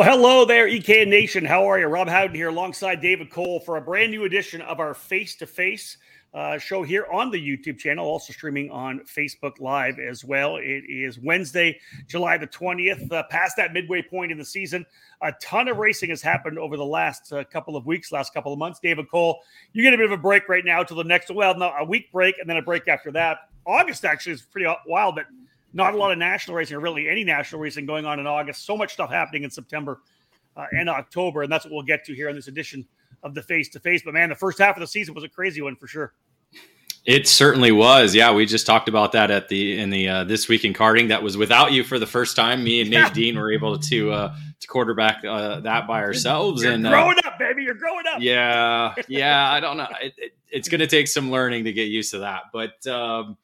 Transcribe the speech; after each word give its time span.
Well, 0.00 0.16
hello 0.16 0.46
there, 0.46 0.66
EK 0.66 1.04
Nation. 1.04 1.44
How 1.44 1.70
are 1.70 1.78
you? 1.78 1.86
Rob 1.86 2.08
Howden 2.08 2.34
here 2.34 2.48
alongside 2.48 3.02
David 3.02 3.28
Cole 3.30 3.60
for 3.60 3.76
a 3.76 3.82
brand 3.82 4.10
new 4.10 4.24
edition 4.24 4.62
of 4.62 4.80
our 4.80 4.94
face 4.94 5.36
to 5.36 5.46
face 5.46 5.98
show 6.58 6.82
here 6.82 7.04
on 7.12 7.30
the 7.30 7.36
YouTube 7.36 7.76
channel, 7.76 8.06
also 8.06 8.32
streaming 8.32 8.70
on 8.70 9.00
Facebook 9.00 9.60
Live 9.60 9.98
as 9.98 10.24
well. 10.24 10.56
It 10.56 10.84
is 10.88 11.18
Wednesday, 11.18 11.78
July 12.06 12.38
the 12.38 12.46
20th, 12.46 13.12
uh, 13.12 13.24
past 13.24 13.58
that 13.58 13.74
midway 13.74 14.00
point 14.00 14.32
in 14.32 14.38
the 14.38 14.44
season. 14.44 14.86
A 15.20 15.32
ton 15.32 15.68
of 15.68 15.76
racing 15.76 16.08
has 16.08 16.22
happened 16.22 16.58
over 16.58 16.78
the 16.78 16.82
last 16.82 17.30
uh, 17.30 17.44
couple 17.44 17.76
of 17.76 17.84
weeks, 17.84 18.10
last 18.10 18.32
couple 18.32 18.54
of 18.54 18.58
months. 18.58 18.80
David 18.80 19.10
Cole, 19.10 19.42
you 19.74 19.82
get 19.82 19.92
a 19.92 19.98
bit 19.98 20.06
of 20.06 20.12
a 20.12 20.22
break 20.22 20.48
right 20.48 20.64
now 20.64 20.82
till 20.82 20.96
the 20.96 21.04
next, 21.04 21.30
well, 21.30 21.54
no, 21.58 21.74
a 21.78 21.84
week 21.84 22.10
break 22.10 22.38
and 22.38 22.48
then 22.48 22.56
a 22.56 22.62
break 22.62 22.88
after 22.88 23.12
that. 23.12 23.50
August 23.66 24.06
actually 24.06 24.32
is 24.32 24.40
pretty 24.40 24.66
wild, 24.86 25.16
but 25.16 25.26
not 25.72 25.94
a 25.94 25.96
lot 25.96 26.12
of 26.12 26.18
national 26.18 26.56
racing 26.56 26.76
or 26.76 26.80
really 26.80 27.08
any 27.08 27.24
national 27.24 27.60
racing 27.60 27.86
going 27.86 28.04
on 28.04 28.18
in 28.18 28.26
August. 28.26 28.64
So 28.64 28.76
much 28.76 28.92
stuff 28.92 29.10
happening 29.10 29.44
in 29.44 29.50
September 29.50 30.00
uh, 30.56 30.66
and 30.72 30.88
October, 30.88 31.42
and 31.42 31.52
that's 31.52 31.64
what 31.64 31.72
we'll 31.72 31.82
get 31.82 32.04
to 32.06 32.14
here 32.14 32.28
in 32.28 32.36
this 32.36 32.48
edition 32.48 32.86
of 33.22 33.34
the 33.34 33.42
face 33.42 33.68
to 33.70 33.80
face. 33.80 34.02
But 34.04 34.14
man, 34.14 34.28
the 34.28 34.34
first 34.34 34.58
half 34.58 34.76
of 34.76 34.80
the 34.80 34.86
season 34.86 35.14
was 35.14 35.24
a 35.24 35.28
crazy 35.28 35.62
one 35.62 35.76
for 35.76 35.86
sure. 35.86 36.14
It 37.06 37.26
certainly 37.26 37.72
was. 37.72 38.14
Yeah, 38.14 38.32
we 38.32 38.44
just 38.44 38.66
talked 38.66 38.88
about 38.88 39.12
that 39.12 39.30
at 39.30 39.48
the 39.48 39.78
in 39.78 39.88
the 39.88 40.08
uh, 40.08 40.24
this 40.24 40.48
week 40.48 40.64
in 40.64 40.74
karting. 40.74 41.08
That 41.08 41.22
was 41.22 41.36
without 41.36 41.72
you 41.72 41.82
for 41.82 41.98
the 41.98 42.06
first 42.06 42.36
time. 42.36 42.62
Me 42.62 42.82
and 42.82 42.90
Nate 42.90 42.98
yeah. 42.98 43.12
Dean 43.12 43.38
were 43.38 43.50
able 43.50 43.78
to 43.78 44.12
uh, 44.12 44.34
to 44.60 44.66
quarterback 44.66 45.24
uh, 45.24 45.60
that 45.60 45.86
by 45.86 46.02
ourselves. 46.02 46.62
You're 46.62 46.72
and 46.72 46.84
growing 46.84 47.16
up, 47.24 47.38
baby, 47.38 47.62
you're 47.62 47.74
growing 47.74 48.04
up. 48.12 48.20
Yeah, 48.20 48.94
yeah. 49.08 49.50
I 49.50 49.60
don't 49.60 49.78
know. 49.78 49.88
It, 50.02 50.12
it, 50.18 50.32
it's 50.50 50.68
going 50.68 50.80
to 50.80 50.86
take 50.86 51.08
some 51.08 51.30
learning 51.30 51.64
to 51.64 51.72
get 51.72 51.84
used 51.84 52.10
to 52.10 52.18
that, 52.18 52.44
but. 52.52 52.86
Um, 52.86 53.38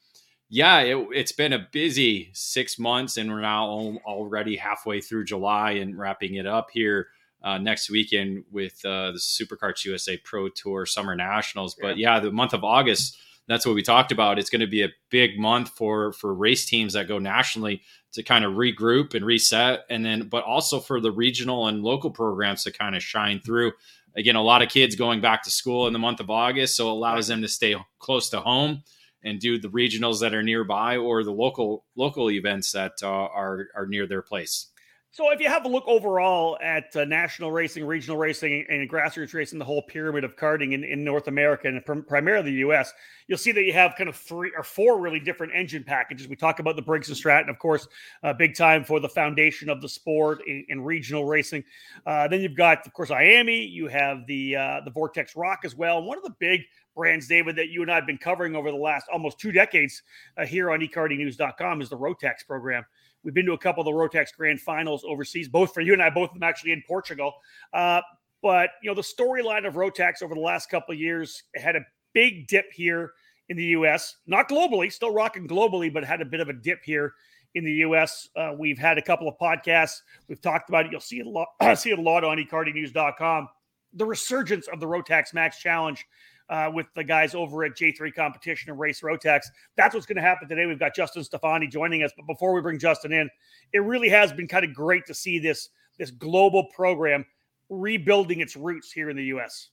yeah, 0.48 0.80
it, 0.80 1.16
has 1.16 1.32
been 1.32 1.52
a 1.52 1.66
busy 1.72 2.30
six 2.32 2.78
months, 2.78 3.16
and 3.16 3.30
we're 3.30 3.40
now 3.40 3.66
already 4.04 4.56
halfway 4.56 5.00
through 5.00 5.24
July 5.24 5.72
and 5.72 5.98
wrapping 5.98 6.34
it 6.36 6.46
up 6.46 6.68
here 6.72 7.08
uh, 7.42 7.58
next 7.58 7.90
weekend 7.90 8.44
with 8.50 8.84
uh, 8.84 9.12
the 9.12 9.18
SuperKarts 9.18 9.84
USA 9.84 10.16
Pro 10.18 10.48
Tour 10.48 10.86
Summer 10.86 11.16
Nationals. 11.16 11.76
But 11.80 11.96
yeah. 11.98 12.14
yeah, 12.14 12.20
the 12.20 12.30
month 12.30 12.52
of 12.52 12.62
August, 12.62 13.18
that's 13.48 13.66
what 13.66 13.74
we 13.74 13.82
talked 13.82 14.12
about. 14.12 14.38
It's 14.38 14.50
going 14.50 14.60
to 14.60 14.66
be 14.68 14.82
a 14.82 14.88
big 15.10 15.38
month 15.38 15.70
for 15.70 16.12
for 16.12 16.32
race 16.32 16.64
teams 16.64 16.92
that 16.92 17.08
go 17.08 17.18
nationally 17.18 17.82
to 18.12 18.22
kind 18.22 18.44
of 18.44 18.52
regroup 18.52 19.14
and 19.14 19.26
reset, 19.26 19.84
and 19.90 20.04
then 20.04 20.28
but 20.28 20.44
also 20.44 20.78
for 20.78 21.00
the 21.00 21.10
regional 21.10 21.66
and 21.66 21.82
local 21.82 22.10
programs 22.10 22.62
to 22.64 22.72
kind 22.72 22.94
of 22.94 23.02
shine 23.02 23.40
through. 23.44 23.72
Again, 24.16 24.36
a 24.36 24.42
lot 24.42 24.62
of 24.62 24.70
kids 24.70 24.94
going 24.94 25.20
back 25.20 25.42
to 25.42 25.50
school 25.50 25.88
in 25.88 25.92
the 25.92 25.98
month 25.98 26.20
of 26.20 26.30
August, 26.30 26.76
so 26.76 26.88
it 26.88 26.92
allows 26.92 27.26
them 27.26 27.42
to 27.42 27.48
stay 27.48 27.74
close 27.98 28.30
to 28.30 28.40
home 28.40 28.84
and 29.26 29.40
do 29.40 29.58
the 29.58 29.68
regionals 29.68 30.20
that 30.20 30.32
are 30.32 30.42
nearby 30.42 30.96
or 30.96 31.24
the 31.24 31.32
local 31.32 31.84
local 31.96 32.30
events 32.30 32.72
that 32.72 32.92
uh, 33.02 33.06
are 33.06 33.68
are 33.74 33.86
near 33.86 34.06
their 34.06 34.22
place. 34.22 34.68
So, 35.16 35.30
if 35.30 35.40
you 35.40 35.48
have 35.48 35.64
a 35.64 35.68
look 35.68 35.84
overall 35.86 36.58
at 36.62 36.94
uh, 36.94 37.06
national 37.06 37.50
racing, 37.50 37.86
regional 37.86 38.18
racing, 38.18 38.66
and 38.68 38.86
grassroots 38.86 39.32
racing, 39.32 39.58
the 39.58 39.64
whole 39.64 39.80
pyramid 39.80 40.24
of 40.24 40.36
karting 40.36 40.74
in, 40.74 40.84
in 40.84 41.04
North 41.04 41.26
America 41.26 41.68
and 41.68 41.82
pr- 41.82 42.02
primarily 42.06 42.50
the 42.50 42.58
U.S., 42.58 42.92
you'll 43.26 43.38
see 43.38 43.50
that 43.52 43.62
you 43.62 43.72
have 43.72 43.94
kind 43.96 44.10
of 44.10 44.16
three 44.16 44.52
or 44.54 44.62
four 44.62 45.00
really 45.00 45.18
different 45.18 45.54
engine 45.54 45.84
packages. 45.84 46.28
We 46.28 46.36
talk 46.36 46.58
about 46.58 46.76
the 46.76 46.82
Briggs 46.82 47.08
and 47.08 47.16
Stratton, 47.16 47.48
of 47.48 47.58
course, 47.58 47.88
uh, 48.22 48.34
big 48.34 48.54
time 48.54 48.84
for 48.84 49.00
the 49.00 49.08
foundation 49.08 49.70
of 49.70 49.80
the 49.80 49.88
sport 49.88 50.42
in, 50.46 50.66
in 50.68 50.82
regional 50.82 51.24
racing. 51.24 51.64
Uh, 52.04 52.28
then 52.28 52.42
you've 52.42 52.56
got, 52.56 52.86
of 52.86 52.92
course, 52.92 53.08
IAME. 53.08 53.70
You 53.70 53.88
have 53.88 54.26
the 54.26 54.56
uh, 54.56 54.80
the 54.84 54.90
Vortex 54.90 55.34
ROK 55.34 55.60
as 55.64 55.74
well. 55.74 56.02
One 56.02 56.18
of 56.18 56.24
the 56.24 56.34
big 56.38 56.60
brands, 56.96 57.28
David, 57.28 57.54
that 57.56 57.68
you 57.68 57.82
and 57.82 57.92
I 57.92 57.94
have 57.94 58.06
been 58.06 58.18
covering 58.18 58.56
over 58.56 58.70
the 58.70 58.76
last 58.76 59.06
almost 59.12 59.38
two 59.38 59.52
decades 59.52 60.02
uh, 60.36 60.44
here 60.44 60.70
on 60.72 60.80
ekartingnews.com 60.80 61.82
is 61.82 61.90
the 61.90 61.96
Rotax 61.96 62.46
program. 62.46 62.84
We've 63.22 63.34
been 63.34 63.46
to 63.46 63.52
a 63.52 63.58
couple 63.58 63.82
of 63.82 63.84
the 63.84 63.92
Rotax 63.92 64.28
Grand 64.36 64.60
Finals 64.60 65.04
overseas, 65.06 65.48
both 65.48 65.72
for 65.74 65.80
you 65.80 65.92
and 65.92 66.02
I, 66.02 66.10
both 66.10 66.30
of 66.30 66.34
them 66.34 66.42
actually 66.42 66.72
in 66.72 66.82
Portugal. 66.86 67.34
Uh, 67.72 68.00
but 68.42 68.70
you 68.82 68.90
know, 68.90 68.94
the 68.94 69.02
storyline 69.02 69.66
of 69.66 69.74
Rotax 69.74 70.22
over 70.22 70.34
the 70.34 70.40
last 70.40 70.70
couple 70.70 70.92
of 70.92 71.00
years 71.00 71.42
had 71.54 71.76
a 71.76 71.80
big 72.12 72.48
dip 72.48 72.72
here 72.72 73.12
in 73.48 73.56
the 73.56 73.64
U.S. 73.64 74.16
Not 74.26 74.48
globally, 74.48 74.92
still 74.92 75.12
rocking 75.12 75.46
globally, 75.46 75.92
but 75.92 76.04
had 76.04 76.20
a 76.20 76.24
bit 76.24 76.40
of 76.40 76.48
a 76.48 76.52
dip 76.52 76.80
here 76.84 77.14
in 77.54 77.64
the 77.64 77.72
U.S. 77.72 78.28
Uh, 78.36 78.52
we've 78.56 78.78
had 78.78 78.98
a 78.98 79.02
couple 79.02 79.28
of 79.28 79.34
podcasts. 79.38 80.02
We've 80.28 80.40
talked 80.40 80.68
about 80.68 80.86
it. 80.86 80.92
You'll 80.92 81.00
see 81.00 81.20
it 81.20 81.26
a 81.26 81.30
lot. 81.30 81.48
see 81.76 81.90
it 81.90 81.98
a 81.98 82.02
lot 82.02 82.24
on 82.24 82.38
ekartingnews.com. 82.38 83.48
The 83.94 84.04
resurgence 84.04 84.68
of 84.68 84.78
the 84.78 84.86
Rotax 84.86 85.32
Max 85.32 85.58
Challenge 85.58 86.04
uh, 86.48 86.70
with 86.72 86.86
the 86.94 87.04
guys 87.04 87.34
over 87.34 87.64
at 87.64 87.72
J3 87.76 88.14
Competition 88.14 88.70
and 88.70 88.78
Race 88.78 89.00
Rotax. 89.00 89.46
That's 89.76 89.94
what's 89.94 90.06
going 90.06 90.16
to 90.16 90.22
happen 90.22 90.48
today. 90.48 90.66
We've 90.66 90.78
got 90.78 90.94
Justin 90.94 91.24
Stefani 91.24 91.66
joining 91.66 92.02
us, 92.02 92.12
but 92.16 92.26
before 92.26 92.54
we 92.54 92.60
bring 92.60 92.78
Justin 92.78 93.12
in, 93.12 93.28
it 93.72 93.80
really 93.80 94.08
has 94.08 94.32
been 94.32 94.48
kind 94.48 94.64
of 94.64 94.74
great 94.74 95.06
to 95.06 95.14
see 95.14 95.38
this 95.38 95.68
this 95.98 96.10
global 96.10 96.64
program 96.74 97.24
rebuilding 97.70 98.40
its 98.40 98.54
roots 98.54 98.92
here 98.92 99.10
in 99.10 99.16
the 99.16 99.24
U.S. 99.24 99.70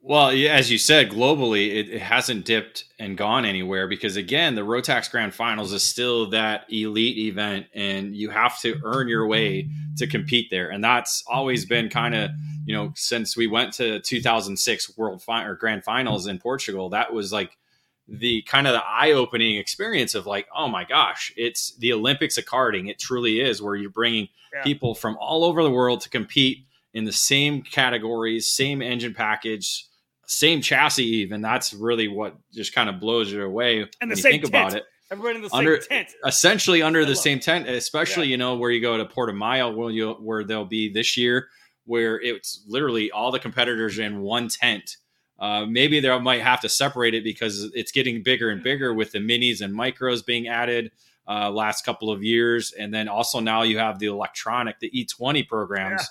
Well, 0.00 0.30
as 0.30 0.70
you 0.70 0.78
said, 0.78 1.10
globally, 1.10 1.74
it, 1.74 1.90
it, 1.90 2.00
hasn't 2.00 2.46
dipped 2.46 2.84
and 2.98 3.18
gone 3.18 3.44
anywhere 3.44 3.88
because, 3.88 4.16
again, 4.16 4.54
the 4.54 4.62
Rotax 4.62 5.10
Grand 5.10 5.34
Finals 5.34 5.72
is 5.72 5.82
still 5.82 6.30
that 6.30 6.64
elite 6.72 7.18
event, 7.18 7.66
and 7.74 8.16
you 8.16 8.30
have 8.30 8.58
to 8.60 8.80
earn 8.84 9.08
your 9.08 9.26
way 9.26 9.68
to 9.96 10.06
compete 10.06 10.50
there. 10.50 10.70
And 10.70 10.82
that's 10.82 11.24
always 11.28 11.66
been 11.66 11.88
kind 11.88 12.14
of, 12.14 12.30
you 12.64 12.74
know, 12.74 12.92
since 12.94 13.36
we 13.36 13.48
went 13.48 13.74
to 13.74 14.00
2006 14.00 14.96
World 14.96 15.22
fi- 15.22 15.44
or 15.44 15.56
Grand 15.56 15.84
Finals 15.84 16.26
in 16.26 16.38
Portugal, 16.38 16.90
that 16.90 17.12
was 17.12 17.32
like 17.32 17.58
the 18.06 18.42
kind 18.42 18.66
of 18.66 18.72
the 18.72 18.84
eye 18.86 19.12
opening 19.12 19.56
experience 19.56 20.14
of 20.14 20.26
like, 20.26 20.46
oh 20.56 20.68
my 20.68 20.84
gosh, 20.84 21.32
it's 21.36 21.76
the 21.76 21.92
Olympics 21.92 22.38
of 22.38 22.44
karting. 22.46 22.88
It 22.88 22.98
truly 22.98 23.40
is 23.40 23.60
where 23.60 23.76
you're 23.76 23.90
bringing 23.90 24.28
yeah. 24.54 24.62
people 24.62 24.94
from 24.94 25.18
all 25.20 25.44
over 25.44 25.62
the 25.62 25.70
world 25.70 26.00
to 26.02 26.08
compete 26.08 26.64
in 26.94 27.04
the 27.04 27.12
same 27.12 27.62
categories, 27.62 28.46
same 28.46 28.80
engine 28.80 29.12
package, 29.12 29.84
same 30.28 30.60
chassis. 30.60 31.04
Even 31.04 31.40
that's 31.40 31.74
really 31.74 32.06
what 32.06 32.36
just 32.52 32.74
kind 32.74 32.88
of 32.88 33.00
blows 33.00 33.32
you 33.32 33.42
away 33.42 33.80
and 33.80 34.10
when 34.10 34.10
you 34.10 34.16
think 34.16 34.42
tent. 34.42 34.54
about 34.54 34.74
it. 34.74 34.84
Everybody 35.10 35.36
in 35.36 35.42
the 35.42 35.54
under, 35.54 35.80
same 35.80 35.88
tent, 35.88 36.08
essentially 36.26 36.82
under 36.82 37.02
I 37.02 37.06
the 37.06 37.16
same 37.16 37.40
tent. 37.40 37.66
Especially 37.66 38.26
yeah. 38.26 38.32
you 38.32 38.36
know 38.36 38.56
where 38.56 38.70
you 38.70 38.80
go 38.80 38.98
to 38.98 39.06
Portimao, 39.06 39.74
where 39.74 39.90
you 39.90 40.12
where 40.12 40.44
they'll 40.44 40.66
be 40.66 40.92
this 40.92 41.16
year, 41.16 41.48
where 41.86 42.20
it's 42.20 42.62
literally 42.68 43.10
all 43.10 43.32
the 43.32 43.38
competitors 43.38 43.98
in 43.98 44.20
one 44.20 44.48
tent. 44.48 44.98
Uh, 45.38 45.64
maybe 45.64 46.00
they 46.00 46.18
might 46.18 46.42
have 46.42 46.60
to 46.60 46.68
separate 46.68 47.14
it 47.14 47.24
because 47.24 47.70
it's 47.74 47.92
getting 47.92 48.22
bigger 48.22 48.50
and 48.50 48.62
bigger 48.62 48.92
with 48.92 49.12
the 49.12 49.18
minis 49.18 49.62
and 49.62 49.72
micros 49.72 50.26
being 50.26 50.48
added 50.48 50.90
uh, 51.28 51.48
last 51.48 51.84
couple 51.84 52.10
of 52.10 52.22
years, 52.22 52.72
and 52.72 52.92
then 52.92 53.08
also 53.08 53.40
now 53.40 53.62
you 53.62 53.78
have 53.78 53.98
the 53.98 54.06
electronic, 54.06 54.78
the 54.80 54.90
E20 54.90 55.48
programs. 55.48 56.02
Yeah 56.02 56.06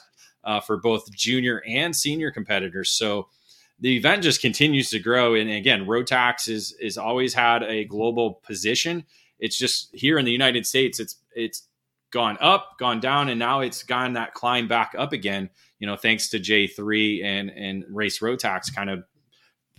uh, 0.47 0.61
for 0.61 0.77
both 0.77 1.11
junior 1.11 1.61
and 1.67 1.95
senior 1.95 2.31
competitors. 2.31 2.89
So 2.89 3.27
the 3.79 3.95
event 3.95 4.23
just 4.23 4.41
continues 4.41 4.89
to 4.89 4.99
grow. 4.99 5.35
And 5.35 5.49
again, 5.49 5.85
Rotax 5.85 6.49
is 6.49 6.75
is 6.79 6.97
always 6.97 7.33
had 7.33 7.63
a 7.63 7.85
global 7.85 8.41
position. 8.43 9.05
It's 9.39 9.57
just 9.57 9.93
here 9.93 10.17
in 10.17 10.25
the 10.25 10.31
United 10.31 10.65
States, 10.65 10.99
it's 10.99 11.17
it's 11.35 11.67
gone 12.11 12.37
up, 12.41 12.77
gone 12.79 12.99
down, 12.99 13.29
and 13.29 13.37
now 13.37 13.61
it's 13.61 13.83
gone 13.83 14.13
that 14.13 14.33
climb 14.33 14.67
back 14.67 14.95
up 14.97 15.13
again. 15.13 15.49
You 15.79 15.87
know, 15.87 15.95
thanks 15.95 16.29
to 16.29 16.39
J 16.39 16.67
three 16.67 17.23
and 17.23 17.49
and 17.51 17.85
Race 17.89 18.19
Rotax 18.19 18.73
kind 18.73 18.89
of 18.89 19.03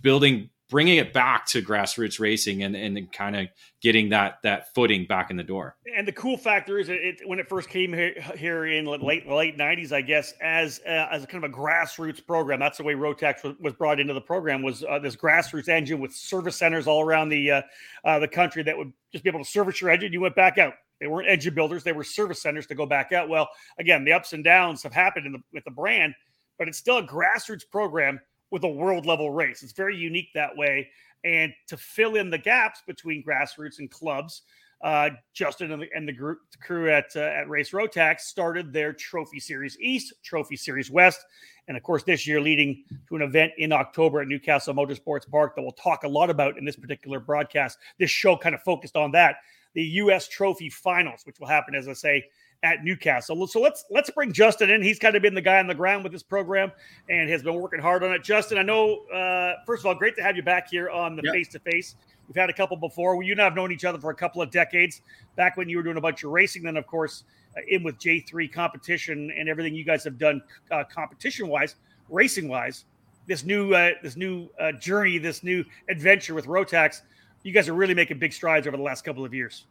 building 0.01 0.49
bringing 0.69 0.97
it 0.97 1.13
back 1.13 1.45
to 1.47 1.61
grassroots 1.61 2.19
racing 2.19 2.63
and, 2.63 2.75
and 2.75 3.11
kind 3.11 3.35
of 3.35 3.47
getting 3.81 4.09
that 4.09 4.37
that 4.43 4.73
footing 4.73 5.05
back 5.05 5.31
in 5.31 5.37
the 5.37 5.43
door. 5.43 5.75
And 5.95 6.07
the 6.07 6.11
cool 6.11 6.37
factor 6.37 6.77
is 6.77 6.89
it, 6.89 7.21
when 7.25 7.39
it 7.39 7.49
first 7.49 7.69
came 7.69 7.91
here, 7.91 8.13
here 8.37 8.65
in 8.65 8.85
late 8.85 9.27
late 9.27 9.57
nineties, 9.57 9.91
I 9.91 10.01
guess, 10.01 10.33
as 10.41 10.79
uh, 10.87 11.07
as 11.11 11.23
a 11.23 11.27
kind 11.27 11.43
of 11.43 11.51
a 11.51 11.53
grassroots 11.53 12.25
program. 12.25 12.59
That's 12.59 12.77
the 12.77 12.83
way 12.83 12.93
Rotax 12.93 13.43
was, 13.43 13.55
was 13.59 13.73
brought 13.73 13.99
into 13.99 14.13
the 14.13 14.21
program 14.21 14.61
was 14.61 14.83
uh, 14.87 14.99
this 14.99 15.15
grassroots 15.15 15.69
engine 15.69 15.99
with 15.99 16.13
service 16.13 16.55
centers 16.55 16.87
all 16.87 17.01
around 17.01 17.29
the 17.29 17.51
uh, 17.51 17.61
uh, 18.05 18.19
the 18.19 18.27
country 18.27 18.63
that 18.63 18.77
would 18.77 18.93
just 19.11 19.23
be 19.23 19.29
able 19.29 19.43
to 19.43 19.49
service 19.49 19.81
your 19.81 19.89
engine. 19.89 20.13
You 20.13 20.21
went 20.21 20.35
back 20.35 20.57
out. 20.57 20.73
They 21.01 21.07
weren't 21.07 21.29
engine 21.29 21.55
builders; 21.55 21.83
they 21.83 21.93
were 21.93 22.03
service 22.03 22.41
centers 22.41 22.67
to 22.67 22.75
go 22.75 22.85
back 22.85 23.11
out. 23.11 23.29
Well, 23.29 23.49
again, 23.79 24.05
the 24.05 24.13
ups 24.13 24.33
and 24.33 24.43
downs 24.43 24.83
have 24.83 24.93
happened 24.93 25.25
in 25.25 25.31
the, 25.31 25.39
with 25.53 25.63
the 25.63 25.71
brand, 25.71 26.13
but 26.57 26.67
it's 26.67 26.77
still 26.77 26.97
a 26.97 27.07
grassroots 27.07 27.63
program 27.69 28.19
with 28.51 28.63
a 28.63 28.67
world 28.67 29.05
level 29.05 29.31
race. 29.31 29.63
It's 29.63 29.73
very 29.73 29.95
unique 29.95 30.29
that 30.33 30.55
way. 30.55 30.89
And 31.23 31.53
to 31.67 31.77
fill 31.77 32.15
in 32.15 32.29
the 32.29 32.37
gaps 32.37 32.81
between 32.87 33.23
grassroots 33.23 33.79
and 33.79 33.91
clubs, 33.91 34.43
uh, 34.81 35.09
Justin 35.33 35.71
and 35.71 35.81
the, 35.81 35.87
and 35.93 36.07
the 36.07 36.13
group 36.13 36.39
the 36.51 36.57
crew 36.57 36.89
at 36.89 37.07
uh, 37.15 37.19
at 37.19 37.49
Race 37.49 37.71
Rotax 37.71 38.21
started 38.21 38.71
their 38.71 38.93
Trophy 38.93 39.39
Series 39.39 39.77
East, 39.79 40.13
Trophy 40.23 40.55
Series 40.55 40.89
West, 40.89 41.19
and 41.67 41.75
of 41.75 41.83
course 41.83 42.03
this 42.03 42.25
year 42.25 42.39
leading 42.39 42.85
to 43.09 43.17
an 43.17 43.21
event 43.21 43.51
in 43.57 43.73
October 43.73 44.21
at 44.21 44.27
Newcastle 44.27 44.73
Motorsports 44.73 45.29
Park 45.29 45.55
that 45.55 45.61
we'll 45.61 45.73
talk 45.73 46.03
a 46.03 46.07
lot 46.07 46.29
about 46.29 46.57
in 46.57 46.63
this 46.63 46.77
particular 46.77 47.19
broadcast. 47.19 47.77
This 47.99 48.09
show 48.09 48.37
kind 48.37 48.55
of 48.55 48.61
focused 48.61 48.95
on 48.95 49.11
that, 49.11 49.37
the 49.73 49.83
U.S. 49.83 50.29
Trophy 50.29 50.69
Finals, 50.69 51.21
which 51.25 51.41
will 51.41 51.47
happen, 51.47 51.75
as 51.75 51.89
I 51.89 51.93
say, 51.93 52.25
at 52.63 52.83
Newcastle. 52.83 53.47
So 53.47 53.61
let's 53.61 53.85
let's 53.89 54.09
bring 54.09 54.31
Justin 54.33 54.69
in. 54.69 54.81
He's 54.81 54.99
kind 54.99 55.15
of 55.15 55.21
been 55.21 55.33
the 55.33 55.41
guy 55.41 55.59
on 55.59 55.67
the 55.67 55.75
ground 55.75 56.03
with 56.03 56.11
this 56.11 56.23
program 56.23 56.71
and 57.09 57.29
has 57.29 57.43
been 57.43 57.55
working 57.55 57.79
hard 57.79 58.03
on 58.03 58.11
it. 58.11 58.23
Justin, 58.23 58.57
I 58.57 58.63
know. 58.63 59.05
Uh, 59.07 59.55
first 59.65 59.81
of 59.81 59.85
all, 59.87 59.95
great 59.95 60.15
to 60.17 60.23
have 60.23 60.35
you 60.35 60.43
back 60.43 60.69
here 60.69 60.89
on 60.89 61.15
the 61.15 61.23
face 61.31 61.47
to 61.49 61.59
face. 61.59 61.95
We've 62.27 62.35
had 62.35 62.49
a 62.49 62.53
couple 62.53 62.77
before. 62.77 63.21
You 63.23 63.31
and 63.31 63.41
I 63.41 63.45
have 63.45 63.55
known 63.55 63.71
each 63.71 63.85
other 63.85 63.97
for 63.97 64.11
a 64.11 64.15
couple 64.15 64.41
of 64.41 64.51
decades. 64.51 65.01
Back 65.35 65.57
when 65.57 65.69
you 65.69 65.77
were 65.77 65.83
doing 65.83 65.97
a 65.97 66.01
bunch 66.01 66.23
of 66.23 66.31
racing, 66.31 66.63
then 66.63 66.77
of 66.77 66.85
course 66.85 67.23
uh, 67.57 67.61
in 67.67 67.81
with 67.81 67.97
J3 67.97 68.51
competition 68.51 69.31
and 69.37 69.49
everything 69.49 69.73
you 69.73 69.85
guys 69.85 70.03
have 70.03 70.17
done 70.17 70.41
uh, 70.69 70.83
competition 70.83 71.47
wise, 71.47 71.75
racing 72.09 72.47
wise. 72.47 72.85
This 73.25 73.43
new 73.43 73.73
uh, 73.73 73.91
this 74.03 74.15
new 74.15 74.49
uh, 74.59 74.73
journey, 74.73 75.17
this 75.17 75.43
new 75.43 75.63
adventure 75.87 76.33
with 76.33 76.45
Rotax, 76.45 77.01
you 77.43 77.53
guys 77.53 77.69
are 77.69 77.73
really 77.73 77.93
making 77.93 78.19
big 78.19 78.33
strides 78.33 78.67
over 78.67 78.75
the 78.75 78.83
last 78.83 79.03
couple 79.03 79.23
of 79.23 79.33
years. 79.33 79.65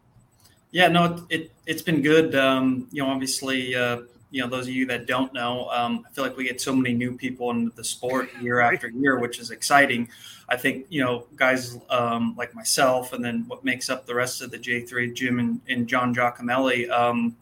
Yeah, 0.70 0.88
no, 0.88 1.26
it, 1.30 1.50
it 1.66 1.72
has 1.72 1.82
been 1.82 2.02
good. 2.02 2.34
Um, 2.34 2.88
you 2.90 3.02
know, 3.02 3.08
obviously, 3.08 3.74
uh, 3.74 4.02
you 4.30 4.42
know, 4.42 4.48
those 4.48 4.66
of 4.66 4.74
you 4.74 4.86
that 4.86 5.06
don't 5.06 5.32
know, 5.32 5.68
um, 5.70 6.04
I 6.06 6.12
feel 6.12 6.24
like 6.24 6.36
we 6.36 6.44
get 6.44 6.60
so 6.60 6.74
many 6.74 6.94
new 6.94 7.16
people 7.16 7.50
into 7.50 7.74
the 7.74 7.84
sport 7.84 8.28
year 8.40 8.60
after 8.60 8.88
year, 8.88 9.18
which 9.18 9.38
is 9.38 9.50
exciting. 9.50 10.08
I 10.50 10.56
think 10.56 10.86
you 10.88 11.02
know 11.02 11.26
guys 11.36 11.78
um, 11.90 12.34
like 12.36 12.54
myself, 12.54 13.12
and 13.12 13.24
then 13.24 13.44
what 13.48 13.64
makes 13.64 13.88
up 13.88 14.06
the 14.06 14.14
rest 14.14 14.42
of 14.42 14.50
the 14.50 14.58
J3, 14.58 15.14
Jim 15.14 15.38
and, 15.38 15.60
and 15.68 15.86
John 15.86 16.14
Giacomelli. 16.14 16.90
Um, 16.90 17.36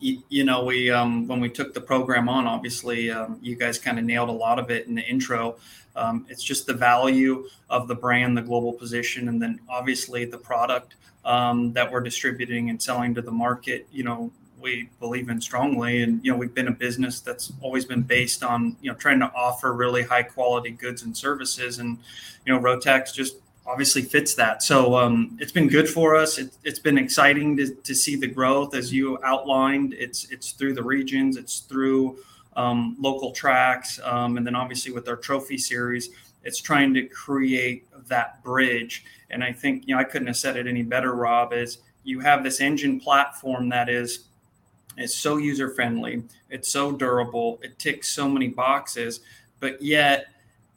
you, 0.00 0.20
you, 0.28 0.44
know, 0.44 0.64
we 0.64 0.90
um, 0.90 1.28
when 1.28 1.40
we 1.40 1.48
took 1.48 1.72
the 1.72 1.80
program 1.80 2.28
on, 2.28 2.46
obviously, 2.46 3.10
um, 3.10 3.38
you 3.40 3.54
guys 3.54 3.78
kind 3.78 3.98
of 3.98 4.04
nailed 4.04 4.28
a 4.28 4.32
lot 4.32 4.58
of 4.58 4.70
it 4.70 4.88
in 4.88 4.94
the 4.94 5.02
intro. 5.02 5.56
Um, 5.94 6.26
it's 6.28 6.42
just 6.42 6.66
the 6.66 6.74
value 6.74 7.48
of 7.70 7.86
the 7.86 7.94
brand, 7.94 8.36
the 8.36 8.42
global 8.42 8.72
position, 8.72 9.28
and 9.28 9.40
then 9.40 9.60
obviously 9.68 10.24
the 10.24 10.38
product 10.38 10.96
um, 11.24 11.72
that 11.72 11.90
we're 11.90 12.00
distributing 12.00 12.70
and 12.70 12.82
selling 12.82 13.14
to 13.14 13.22
the 13.22 13.30
market. 13.30 13.86
You 13.92 14.04
know, 14.04 14.32
we 14.60 14.88
believe 15.00 15.28
in 15.28 15.40
strongly, 15.40 16.02
and 16.02 16.24
you 16.24 16.30
know, 16.30 16.38
we've 16.38 16.54
been 16.54 16.68
a 16.68 16.72
business 16.72 17.20
that's 17.20 17.52
always 17.60 17.84
been 17.84 18.02
based 18.02 18.42
on 18.42 18.76
you 18.80 18.90
know 18.90 18.96
trying 18.96 19.20
to 19.20 19.30
offer 19.34 19.72
really 19.72 20.02
high 20.02 20.22
quality 20.22 20.70
goods 20.70 21.02
and 21.02 21.16
services, 21.16 21.78
and 21.78 21.98
you 22.46 22.52
know, 22.52 22.60
Rotax 22.60 23.12
just 23.12 23.36
obviously 23.66 24.02
fits 24.02 24.34
that. 24.34 24.62
So 24.62 24.96
um, 24.96 25.36
it's 25.40 25.52
been 25.52 25.68
good 25.68 25.88
for 25.88 26.16
us. 26.16 26.38
It, 26.38 26.52
has 26.64 26.78
been 26.78 26.98
exciting 26.98 27.56
to, 27.58 27.74
to 27.74 27.94
see 27.94 28.16
the 28.16 28.26
growth 28.26 28.74
as 28.74 28.92
you 28.92 29.18
outlined. 29.24 29.94
It's 29.94 30.30
it's 30.30 30.52
through 30.52 30.74
the 30.74 30.82
regions. 30.82 31.36
It's 31.36 31.60
through 31.60 32.18
um, 32.56 32.96
local 33.00 33.32
tracks, 33.32 34.00
um, 34.04 34.36
and 34.36 34.46
then 34.46 34.54
obviously 34.54 34.92
with 34.92 35.08
our 35.08 35.16
trophy 35.16 35.58
series, 35.58 36.10
it's 36.44 36.60
trying 36.60 36.94
to 36.94 37.06
create 37.06 37.86
that 38.08 38.42
bridge. 38.42 39.04
And 39.32 39.42
I 39.42 39.52
think 39.52 39.84
you 39.86 39.94
know 39.94 40.00
I 40.00 40.04
couldn't 40.04 40.28
have 40.28 40.36
said 40.36 40.56
it 40.56 40.66
any 40.66 40.82
better, 40.82 41.14
Rob. 41.14 41.52
Is 41.52 41.78
you 42.04 42.20
have 42.20 42.42
this 42.42 42.60
engine 42.60 43.00
platform 43.00 43.68
that 43.70 43.88
is 43.88 44.24
is 44.98 45.16
so 45.16 45.38
user 45.38 45.70
friendly, 45.70 46.22
it's 46.50 46.70
so 46.70 46.92
durable, 46.92 47.58
it 47.62 47.78
ticks 47.78 48.08
so 48.08 48.28
many 48.28 48.48
boxes, 48.48 49.20
but 49.58 49.80
yet 49.80 50.26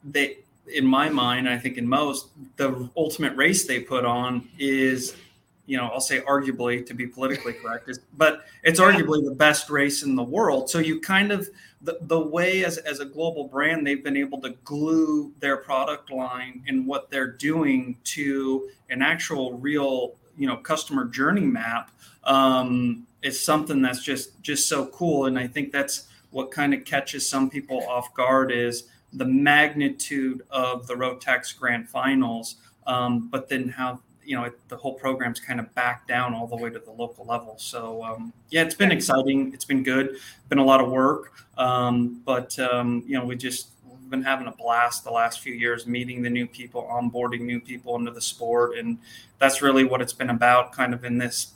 they 0.04 0.38
in 0.68 0.86
my 0.86 1.10
mind, 1.10 1.48
I 1.48 1.58
think 1.58 1.78
in 1.78 1.88
most, 1.88 2.28
the 2.58 2.90
ultimate 2.98 3.36
race 3.36 3.66
they 3.66 3.80
put 3.80 4.06
on 4.06 4.48
is 4.58 5.16
you 5.66 5.78
know, 5.78 5.88
I'll 5.88 6.02
say 6.02 6.22
arguably 6.22 6.86
to 6.86 6.94
be 6.94 7.08
politically 7.08 7.54
correct, 7.62 7.90
is, 7.90 8.00
but 8.18 8.46
it's 8.64 8.80
yeah. 8.80 8.92
arguably 8.92 9.24
the 9.24 9.36
best 9.36 9.70
race 9.70 10.04
in 10.04 10.16
the 10.16 10.24
world. 10.24 10.70
So 10.70 10.80
you 10.80 11.00
kind 11.00 11.32
of 11.32 11.50
the, 11.82 12.00
the 12.02 12.20
way 12.20 12.66
as, 12.66 12.78
as 12.80 13.00
a 13.00 13.06
global 13.06 13.48
brand, 13.48 13.86
they've 13.86 14.04
been 14.04 14.18
able 14.18 14.42
to 14.42 14.52
glue 14.64 15.32
their 15.40 15.58
product 15.58 16.12
line 16.12 16.64
and 16.68 16.86
what 16.88 17.10
they're 17.10 17.32
doing 17.32 17.98
to 18.06 18.70
an 18.90 19.02
actual 19.02 19.58
real, 19.58 20.16
you 20.38 20.48
know, 20.48 20.58
customer 20.58 21.06
journey 21.06 21.42
map 21.42 21.92
um, 22.24 23.06
is 23.22 23.40
something 23.40 23.82
that's 23.82 24.04
just 24.04 24.42
just 24.42 24.68
so 24.68 24.88
cool. 24.88 25.26
And 25.26 25.38
I 25.38 25.48
think 25.48 25.72
that's 25.72 26.08
what 26.32 26.52
kind 26.52 26.74
of 26.74 26.84
catches 26.86 27.28
some 27.28 27.50
people 27.50 27.86
off 27.88 28.14
guard 28.14 28.52
is 28.52 28.90
the 29.14 29.26
magnitude 29.26 30.42
of 30.50 30.88
the 30.88 30.94
Rotax 30.94 31.58
Grand 31.58 31.88
Finals, 31.88 32.56
um, 32.86 33.30
but 33.30 33.48
then 33.48 33.70
how 33.70 34.02
you 34.26 34.36
know 34.36 34.46
it, 34.46 34.60
the 34.68 34.76
whole 34.76 34.94
program's 34.94 35.40
kind 35.40 35.60
of 35.60 35.74
back 35.76 36.08
down 36.08 36.34
all 36.34 36.48
the 36.48 36.56
way 36.56 36.70
to 36.70 36.80
the 36.80 36.92
local 36.92 37.26
level. 37.26 37.56
So 37.58 38.04
um, 38.04 38.34
yeah, 38.50 38.64
it's 38.64 38.76
been 38.76 38.92
exciting. 38.92 39.54
It's 39.54 39.66
been 39.66 39.84
good. 39.84 40.18
Been 40.50 40.58
a 40.58 40.64
lot 40.64 40.82
of 40.82 40.90
work, 40.90 41.34
um, 41.58 42.22
but 42.26 42.58
um, 42.60 43.04
you 43.06 43.18
know 43.18 43.26
we 43.26 43.36
just 43.36 43.70
we've 43.88 44.10
been 44.10 44.24
having 44.24 44.48
a 44.48 44.52
blast 44.52 45.04
the 45.04 45.12
last 45.12 45.40
few 45.40 45.54
years, 45.54 45.88
meeting 45.88 46.22
the 46.22 46.30
new 46.30 46.48
people, 46.48 46.84
onboarding 46.92 47.42
new 47.42 47.60
people 47.60 47.96
into 47.96 48.12
the 48.12 48.22
sport, 48.22 48.78
and 48.78 48.98
that's 49.40 49.62
really 49.62 49.84
what 49.84 50.02
it's 50.02 50.14
been 50.14 50.32
about. 50.32 50.72
Kind 50.72 50.94
of 50.94 51.06
in 51.06 51.18
this 51.18 51.54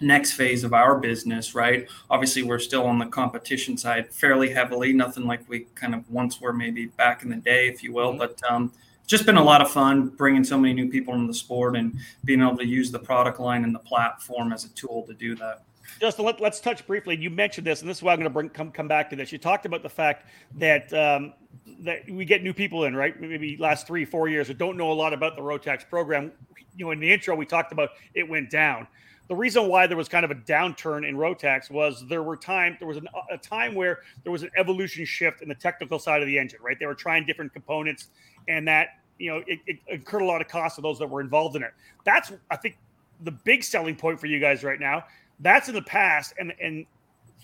next 0.00 0.32
phase 0.32 0.64
of 0.64 0.74
our 0.74 0.98
business, 0.98 1.54
right? 1.54 1.88
Obviously, 2.10 2.42
we're 2.42 2.58
still 2.58 2.84
on 2.84 2.98
the 2.98 3.06
competition 3.06 3.76
side 3.76 4.12
fairly 4.12 4.50
heavily, 4.50 4.92
nothing 4.92 5.24
like 5.24 5.48
we 5.48 5.60
kind 5.74 5.94
of 5.94 6.08
once 6.10 6.40
were 6.40 6.52
maybe 6.52 6.86
back 6.86 7.22
in 7.22 7.30
the 7.30 7.36
day, 7.36 7.68
if 7.68 7.82
you 7.82 7.92
will. 7.92 8.10
Mm-hmm. 8.10 8.18
But 8.18 8.40
um, 8.50 8.72
just 9.12 9.26
been 9.26 9.36
a 9.36 9.44
lot 9.44 9.60
of 9.60 9.70
fun 9.70 10.08
bringing 10.08 10.42
so 10.42 10.58
many 10.58 10.72
new 10.72 10.90
people 10.90 11.14
into 11.14 11.26
the 11.26 11.34
sport 11.34 11.76
and 11.76 11.96
being 12.24 12.40
able 12.40 12.56
to 12.56 12.66
use 12.66 12.90
the 12.90 12.98
product 12.98 13.38
line 13.38 13.62
and 13.62 13.74
the 13.74 13.78
platform 13.78 14.52
as 14.52 14.64
a 14.64 14.70
tool 14.70 15.02
to 15.06 15.12
do 15.12 15.36
that. 15.36 15.62
Justin, 16.00 16.24
let, 16.24 16.40
us 16.42 16.60
touch 16.60 16.86
briefly. 16.86 17.16
You 17.16 17.28
mentioned 17.28 17.66
this, 17.66 17.82
and 17.82 17.90
this 17.90 17.98
is 17.98 18.02
why 18.02 18.12
I'm 18.12 18.18
going 18.18 18.24
to 18.24 18.30
bring 18.30 18.48
come 18.48 18.72
come 18.72 18.88
back 18.88 19.10
to 19.10 19.16
this. 19.16 19.30
You 19.30 19.38
talked 19.38 19.66
about 19.66 19.82
the 19.82 19.88
fact 19.90 20.26
that 20.56 20.90
um, 20.94 21.34
that 21.80 22.08
we 22.10 22.24
get 22.24 22.42
new 22.42 22.54
people 22.54 22.84
in, 22.84 22.96
right? 22.96 23.20
Maybe 23.20 23.56
last 23.58 23.86
three, 23.86 24.06
four 24.06 24.28
years 24.28 24.48
who 24.48 24.54
don't 24.54 24.78
know 24.78 24.90
a 24.90 24.94
lot 24.94 25.12
about 25.12 25.36
the 25.36 25.42
Rotax 25.42 25.86
program. 25.88 26.32
You 26.76 26.86
know, 26.86 26.90
in 26.92 26.98
the 26.98 27.12
intro, 27.12 27.36
we 27.36 27.44
talked 27.44 27.70
about 27.70 27.90
it 28.14 28.26
went 28.26 28.50
down. 28.50 28.86
The 29.28 29.36
reason 29.36 29.68
why 29.68 29.86
there 29.86 29.96
was 29.96 30.08
kind 30.08 30.24
of 30.24 30.30
a 30.30 30.34
downturn 30.34 31.06
in 31.06 31.16
Rotax 31.16 31.70
was 31.70 32.06
there 32.08 32.22
were 32.22 32.36
time 32.36 32.76
there 32.78 32.88
was 32.88 32.96
an, 32.96 33.08
a 33.30 33.36
time 33.36 33.74
where 33.74 34.00
there 34.22 34.32
was 34.32 34.42
an 34.42 34.50
evolution 34.56 35.04
shift 35.04 35.42
in 35.42 35.48
the 35.48 35.54
technical 35.54 35.98
side 35.98 36.22
of 36.22 36.26
the 36.26 36.38
engine, 36.38 36.60
right? 36.62 36.78
They 36.80 36.86
were 36.86 36.94
trying 36.94 37.26
different 37.26 37.52
components, 37.52 38.08
and 38.48 38.66
that 38.66 39.01
you 39.22 39.30
know 39.30 39.40
it, 39.46 39.60
it 39.68 39.78
incurred 39.86 40.22
a 40.22 40.26
lot 40.26 40.40
of 40.40 40.48
costs 40.48 40.74
for 40.74 40.82
those 40.82 40.98
that 40.98 41.08
were 41.08 41.20
involved 41.20 41.54
in 41.54 41.62
it. 41.62 41.72
That's 42.04 42.32
I 42.50 42.56
think 42.56 42.76
the 43.22 43.30
big 43.30 43.62
selling 43.62 43.94
point 43.94 44.18
for 44.18 44.26
you 44.26 44.40
guys 44.40 44.64
right 44.64 44.80
now. 44.80 45.04
That's 45.38 45.68
in 45.68 45.76
the 45.76 45.82
past, 45.82 46.34
and 46.40 46.52
and 46.60 46.84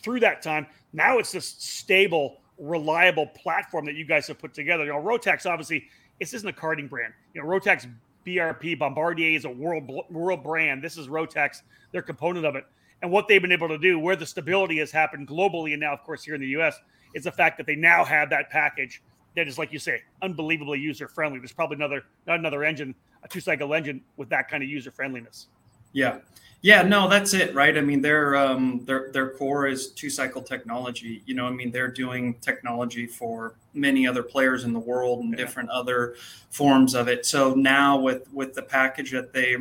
through 0.02 0.18
that 0.20 0.42
time, 0.42 0.66
now 0.92 1.18
it's 1.18 1.30
this 1.30 1.46
stable, 1.46 2.38
reliable 2.58 3.26
platform 3.26 3.86
that 3.86 3.94
you 3.94 4.04
guys 4.04 4.26
have 4.26 4.40
put 4.40 4.54
together. 4.54 4.84
You 4.84 4.90
know, 4.90 5.00
Rotax 5.00 5.48
obviously 5.48 5.84
this 6.18 6.34
isn't 6.34 6.48
a 6.48 6.52
karting 6.52 6.90
brand. 6.90 7.14
You 7.32 7.42
know, 7.42 7.46
Rotax 7.46 7.88
BRP 8.26 8.76
Bombardier 8.76 9.36
is 9.36 9.44
a 9.44 9.50
world 9.50 9.88
world 10.10 10.42
brand. 10.42 10.82
This 10.82 10.98
is 10.98 11.06
Rotax, 11.06 11.62
their 11.92 12.02
component 12.02 12.44
of 12.44 12.56
it, 12.56 12.64
and 13.02 13.12
what 13.12 13.28
they've 13.28 13.40
been 13.40 13.52
able 13.52 13.68
to 13.68 13.78
do, 13.78 14.00
where 14.00 14.16
the 14.16 14.26
stability 14.26 14.78
has 14.78 14.90
happened 14.90 15.28
globally, 15.28 15.74
and 15.74 15.80
now 15.80 15.92
of 15.92 16.02
course 16.02 16.24
here 16.24 16.34
in 16.34 16.40
the 16.40 16.48
U.S. 16.48 16.76
is 17.14 17.22
the 17.22 17.32
fact 17.32 17.56
that 17.56 17.66
they 17.66 17.76
now 17.76 18.04
have 18.04 18.30
that 18.30 18.50
package 18.50 19.00
that 19.36 19.48
is, 19.48 19.58
like 19.58 19.72
you 19.72 19.78
say, 19.78 20.02
unbelievably 20.22 20.78
user 20.78 21.08
friendly. 21.08 21.38
There's 21.38 21.52
probably 21.52 21.76
another 21.76 22.04
not 22.26 22.38
another 22.38 22.64
engine, 22.64 22.94
a 23.22 23.28
two 23.28 23.40
cycle 23.40 23.74
engine 23.74 24.02
with 24.16 24.28
that 24.30 24.48
kind 24.48 24.62
of 24.62 24.68
user 24.68 24.90
friendliness. 24.90 25.46
Yeah, 25.92 26.18
yeah, 26.60 26.82
no, 26.82 27.08
that's 27.08 27.34
it, 27.34 27.54
right? 27.54 27.76
I 27.78 27.80
mean, 27.80 28.02
their 28.02 28.34
um, 28.34 28.84
their 28.84 29.12
their 29.12 29.30
core 29.30 29.68
is 29.68 29.88
two 29.92 30.10
cycle 30.10 30.42
technology. 30.42 31.22
You 31.24 31.34
know, 31.34 31.46
I 31.46 31.50
mean, 31.50 31.70
they're 31.70 31.90
doing 31.90 32.34
technology 32.40 33.06
for 33.06 33.54
many 33.74 34.08
other 34.08 34.24
players 34.24 34.64
in 34.64 34.72
the 34.72 34.80
world 34.80 35.20
and 35.20 35.30
yeah. 35.30 35.36
different 35.36 35.70
other 35.70 36.16
forms 36.50 36.94
of 36.94 37.06
it. 37.06 37.26
So 37.26 37.54
now 37.54 37.96
with 37.98 38.32
with 38.32 38.54
the 38.54 38.62
package 38.62 39.12
that 39.12 39.32
they 39.32 39.56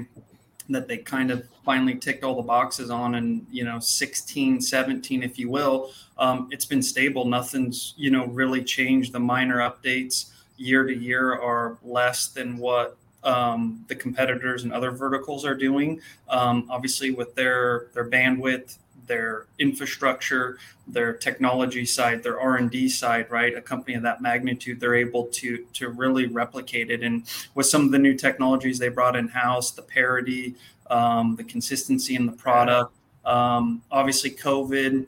that 0.70 0.88
they 0.88 0.98
kind 0.98 1.32
of 1.32 1.48
finally 1.64 1.96
ticked 1.96 2.24
all 2.24 2.36
the 2.36 2.42
boxes 2.42 2.90
on 2.90 3.16
and 3.16 3.46
you 3.52 3.64
know 3.64 3.80
16 3.80 4.62
17 4.62 5.24
if 5.24 5.38
you 5.40 5.50
will. 5.50 5.92
Um, 6.18 6.48
it's 6.52 6.66
been 6.66 6.82
stable. 6.82 7.26
Nothing's 7.26 7.94
you 7.98 8.12
know 8.12 8.26
really 8.28 8.64
changed. 8.64 9.14
The 9.14 9.20
minor 9.20 9.58
updates 9.58 10.32
year 10.58 10.86
to 10.86 10.96
year 10.96 11.34
are 11.34 11.78
less 11.84 12.28
than 12.28 12.58
what 12.58 12.98
um, 13.24 13.84
the 13.88 13.96
competitors 13.96 14.64
and 14.64 14.74
other 14.74 14.92
verticals 14.92 15.46
are 15.46 15.56
doing. 15.56 16.02
Um, 16.30 16.68
obviously 16.70 17.12
with 17.12 17.36
their 17.36 17.88
their 17.94 18.10
bandwidth 18.10 18.78
their 19.08 19.48
infrastructure 19.60 20.58
their 20.88 21.14
technology 21.14 21.86
side 21.86 22.24
their 22.24 22.40
r&d 22.40 22.88
side 22.90 23.30
right? 23.32 23.56
A 23.56 23.62
company 23.62 23.96
of 23.96 24.04
that 24.04 24.22
magnitude 24.22 24.80
they're 24.80 24.96
able 24.96 25.26
to 25.28 25.66
to 25.74 25.90
really 25.90 26.28
replicate 26.28 26.92
it. 26.92 27.04
And 27.04 27.24
with 27.56 27.66
some 27.66 27.86
of 27.86 27.92
the 27.92 28.00
new 28.00 28.16
technologies 28.16 28.80
they 28.80 28.90
brought 28.90 29.16
in 29.16 29.28
house 29.28 29.72
the 29.72 29.82
parity 29.82 30.56
um, 30.90 31.36
the 31.36 31.44
consistency 31.44 32.16
in 32.16 32.26
the 32.26 32.32
product 32.32 32.94
um, 33.26 33.82
obviously 33.92 34.32
covid 34.32 35.06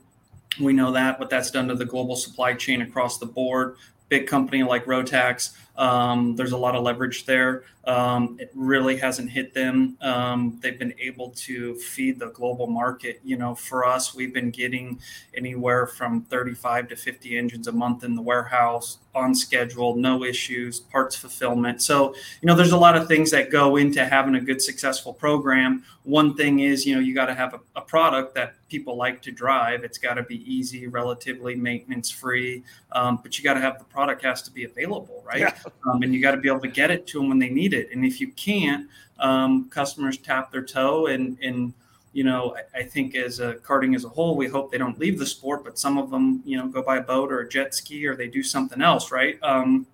we 0.59 0.73
know 0.73 0.91
that 0.91 1.19
what 1.19 1.29
that's 1.29 1.51
done 1.51 1.67
to 1.67 1.75
the 1.75 1.85
global 1.85 2.15
supply 2.15 2.53
chain 2.53 2.81
across 2.81 3.17
the 3.17 3.25
board. 3.25 3.75
Big 4.09 4.27
company 4.27 4.63
like 4.63 4.85
rotax 4.85 5.55
Um, 5.77 6.35
there's 6.35 6.51
a 6.51 6.57
lot 6.57 6.75
of 6.75 6.83
leverage 6.83 7.25
there. 7.25 7.63
Um, 7.89 8.37
it 8.39 8.51
really 8.53 8.97
hasn't 8.97 9.31
hit 9.31 9.55
them. 9.55 9.97
Um, 10.01 10.59
they've 10.61 10.77
been 10.77 10.93
able 10.99 11.31
to 11.31 11.73
feed 11.73 12.19
the 12.19 12.27
global 12.27 12.67
market. 12.67 13.19
You 13.23 13.35
know, 13.35 13.55
for 13.55 13.83
us, 13.83 14.13
we've 14.13 14.31
been 14.31 14.51
getting 14.51 14.99
anywhere 15.35 15.87
from 15.87 16.21
35 16.25 16.89
to 16.89 16.95
50 16.95 17.35
engines 17.35 17.67
a 17.67 17.71
month 17.71 18.03
in 18.03 18.15
the 18.15 18.21
warehouse 18.21 18.99
on 19.15 19.33
schedule, 19.33 19.95
no 19.95 20.23
issues, 20.23 20.79
parts 20.79 21.15
fulfillment. 21.15 21.81
So, 21.81 22.13
you 22.41 22.47
know, 22.47 22.55
there's 22.55 22.73
a 22.73 22.77
lot 22.77 22.95
of 22.95 23.07
things 23.07 23.31
that 23.31 23.49
go 23.49 23.77
into 23.77 24.05
having 24.05 24.35
a 24.35 24.41
good, 24.41 24.61
successful 24.61 25.13
program. 25.13 25.83
One 26.03 26.35
thing 26.35 26.59
is, 26.59 26.85
you 26.85 26.93
know, 26.93 27.01
you 27.01 27.15
got 27.15 27.25
to 27.25 27.33
have 27.33 27.55
a, 27.55 27.59
a, 27.75 27.81
product 27.81 28.35
that 28.35 28.55
people 28.69 28.95
like 28.95 29.21
to 29.23 29.31
drive. 29.31 29.83
It's 29.83 29.97
got 29.97 30.15
to 30.15 30.23
be 30.23 30.37
easy, 30.51 30.87
relatively 30.87 31.55
maintenance 31.55 32.11
free, 32.11 32.63
um, 32.91 33.19
but 33.21 33.37
you 33.37 33.43
got 33.43 33.55
to 33.55 33.61
have 33.61 33.79
the 33.79 33.85
product 33.85 34.23
has 34.23 34.43
to 34.43 34.51
be 34.51 34.63
available, 34.63 35.23
right? 35.25 35.39
Yeah. 35.39 35.55
Um, 35.87 36.03
and 36.03 36.13
you 36.13 36.21
got 36.21 36.31
to 36.31 36.37
be 36.37 36.47
able 36.47 36.61
to 36.61 36.67
get 36.67 36.91
it 36.91 37.07
to 37.07 37.19
them 37.19 37.29
when 37.29 37.39
they 37.39 37.49
need 37.49 37.73
it. 37.73 37.78
And 37.91 38.05
if 38.05 38.19
you 38.19 38.31
can't, 38.33 38.87
um, 39.19 39.69
customers 39.69 40.17
tap 40.17 40.51
their 40.51 40.63
toe 40.63 41.07
and, 41.07 41.37
and, 41.41 41.73
you 42.13 42.23
know, 42.23 42.55
I, 42.73 42.79
I, 42.79 42.83
think 42.83 43.15
as 43.15 43.39
a 43.39 43.55
karting 43.55 43.95
as 43.95 44.05
a 44.05 44.09
whole, 44.09 44.35
we 44.35 44.47
hope 44.47 44.71
they 44.71 44.77
don't 44.77 44.97
leave 44.97 45.19
the 45.19 45.25
sport, 45.25 45.63
but 45.63 45.77
some 45.77 45.97
of 45.97 46.09
them, 46.09 46.41
you 46.45 46.57
know, 46.57 46.67
go 46.67 46.81
by 46.81 46.97
a 46.97 47.01
boat 47.01 47.31
or 47.31 47.41
a 47.41 47.49
jet 47.49 47.75
ski 47.75 48.07
or 48.07 48.15
they 48.15 48.27
do 48.27 48.41
something 48.41 48.81
else, 48.81 49.11
right? 49.11 49.37
Um, 49.43 49.85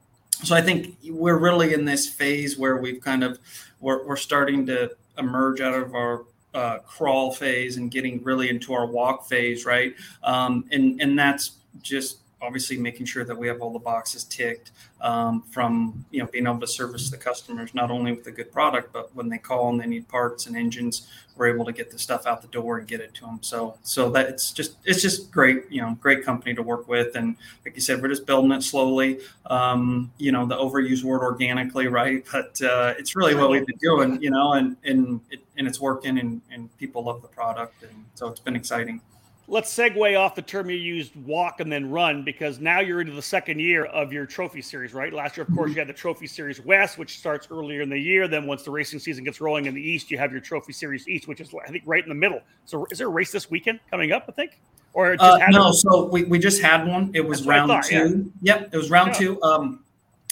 so 0.44 0.56
I 0.56 0.62
think 0.62 0.98
we're 1.04 1.40
really 1.40 1.74
in 1.74 1.86
this 1.86 2.08
phase 2.08 2.58
where 2.58 2.78
we've 2.78 3.02
kind 3.02 3.24
of 3.24 3.40
we're, 3.80 4.06
we're 4.06 4.16
starting 4.16 4.66
to 4.68 4.92
emerge 5.18 5.62
out 5.62 5.74
of 5.74 5.96
our 5.96 6.26
uh, 6.54 6.80
crawl 6.80 7.34
phase 7.34 7.78
and 7.78 7.92
getting 7.92 8.24
really 8.24 8.50
into 8.50 8.74
our 8.74 8.86
walk 8.86 9.28
phase, 9.28 9.66
right? 9.66 9.94
Um, 10.24 10.66
and 10.72 11.02
and 11.02 11.18
that's 11.18 11.58
just 11.82 12.20
obviously 12.42 12.78
making 12.78 13.06
sure 13.06 13.24
that 13.24 13.38
we 13.38 13.48
have 13.48 13.62
all 13.62 13.72
the 13.72 13.80
boxes 13.80 14.24
ticked 14.24 14.72
um, 15.02 15.42
from 15.52 16.06
you 16.12 16.22
know 16.22 16.28
being 16.28 16.48
able 16.48 16.60
to 16.60 16.68
service 16.68 17.10
the 17.10 17.18
customers 17.18 17.74
not 17.74 17.92
only 17.92 18.12
with 18.12 18.28
a 18.28 18.32
good 18.32 18.52
product 18.52 18.92
but 18.94 19.14
when 19.16 19.30
they 19.30 19.38
call 19.38 19.70
and 19.70 19.80
they 19.80 19.88
need 19.88 20.08
parts 20.08 20.46
and 20.46 20.56
engines 20.56 21.08
we're 21.36 21.48
able 21.48 21.66
to 21.66 21.74
get 21.74 21.92
the 21.92 22.00
stuff 22.00 22.26
out 22.26 22.42
the 22.42 22.48
door 22.48 22.78
and 22.78 22.88
get 22.88 23.02
it 23.02 23.14
to 23.14 23.22
them 23.22 23.40
so 23.42 23.78
so 23.84 24.10
that 24.10 24.30
it's 24.30 24.52
just 24.52 24.78
it's 24.86 25.02
just 25.02 25.32
great 25.32 25.64
you 25.70 25.82
know 25.82 25.98
great 26.00 26.24
company 26.24 26.54
to 26.56 26.64
work 26.64 26.88
with. 26.88 27.16
And 27.16 27.36
like 27.66 27.76
you 27.76 27.82
said 27.82 28.02
we're 28.02 28.08
just 28.08 28.26
building 28.26 28.52
it 28.52 28.64
slowly. 28.64 29.20
Um, 29.48 30.12
you 30.18 30.32
know 30.32 30.46
the 30.46 30.56
overused 30.56 31.04
word 31.04 31.22
organically 31.22 31.88
right? 31.88 32.26
But 32.36 32.62
uh, 32.62 32.94
it's 33.00 33.16
really 33.16 33.34
what 33.34 33.50
we've 33.50 33.66
been 33.66 33.78
doing 33.82 34.22
you 34.22 34.30
know 34.30 34.54
and 34.54 34.76
and 34.84 35.22
it, 35.32 35.40
and 35.58 35.68
it's 35.68 35.80
working 35.80 36.18
and, 36.20 36.42
and 36.52 36.76
people 36.78 37.04
love 37.04 37.22
the 37.22 37.28
product. 37.28 37.84
And 37.84 38.06
so 38.14 38.28
it's 38.28 38.40
been 38.40 38.56
exciting 38.56 39.02
let's 39.48 39.76
segue 39.76 40.20
off 40.20 40.36
the 40.36 40.42
term 40.42 40.70
you 40.70 40.76
used 40.76 41.16
walk 41.16 41.60
and 41.60 41.72
then 41.72 41.90
run 41.90 42.24
because 42.24 42.60
now 42.60 42.80
you're 42.80 43.02
into 43.02 43.14
the 43.14 43.22
second 43.22 43.60
year 43.60 43.86
of 43.86 44.12
your 44.12 44.26
trophy 44.26 44.62
series 44.62 44.94
right? 44.94 45.14
Last 45.14 45.38
year 45.38 45.46
of 45.48 45.54
course 45.54 45.70
mm-hmm. 45.70 45.76
you 45.76 45.82
had 45.82 45.88
the 45.88 45.94
trophy 45.94 46.28
series 46.28 46.60
west 46.62 46.98
which 46.98 47.18
starts 47.18 47.48
earlier 47.52 47.82
in 47.82 47.90
the 47.90 47.98
year. 47.98 48.28
Then 48.28 48.48
once 48.48 48.64
the 48.64 48.72
racing 48.72 49.00
season 49.00 49.24
gets 49.24 49.40
rolling 49.42 49.66
in 49.66 49.76
the 49.76 49.82
east 49.82 50.10
you 50.10 50.18
have 50.18 50.32
your 50.32 50.42
trophy 50.42 50.74
series 50.74 51.08
east 51.08 51.28
which 51.28 51.42
is 51.42 51.54
i 51.66 51.72
think 51.72 51.84
right 51.86 52.04
in 52.04 52.10
the 52.10 52.16
middle. 52.16 52.42
So 52.66 52.88
is 52.90 52.98
there 52.98 53.08
a 53.08 53.12
race 53.12 53.32
this 53.32 53.50
weekend 53.50 53.80
coming 53.90 54.12
up 54.12 54.26
i 54.28 54.32
think? 54.32 54.60
Or 54.94 55.16
uh, 55.20 55.38
no 55.50 55.72
so 55.72 56.06
we, 56.06 56.24
we 56.24 56.40
just 56.40 56.62
had 56.62 56.88
one. 56.88 57.12
It 57.14 57.22
was 57.22 57.40
That's 57.40 57.48
round 57.48 57.70
thought, 57.70 57.84
two. 57.84 58.32
Yeah. 58.42 58.60
yep 58.60 58.70
it 58.74 58.78
was 58.78 58.90
round 58.90 59.10
yeah. 59.10 59.20
two 59.20 59.44
um 59.44 59.84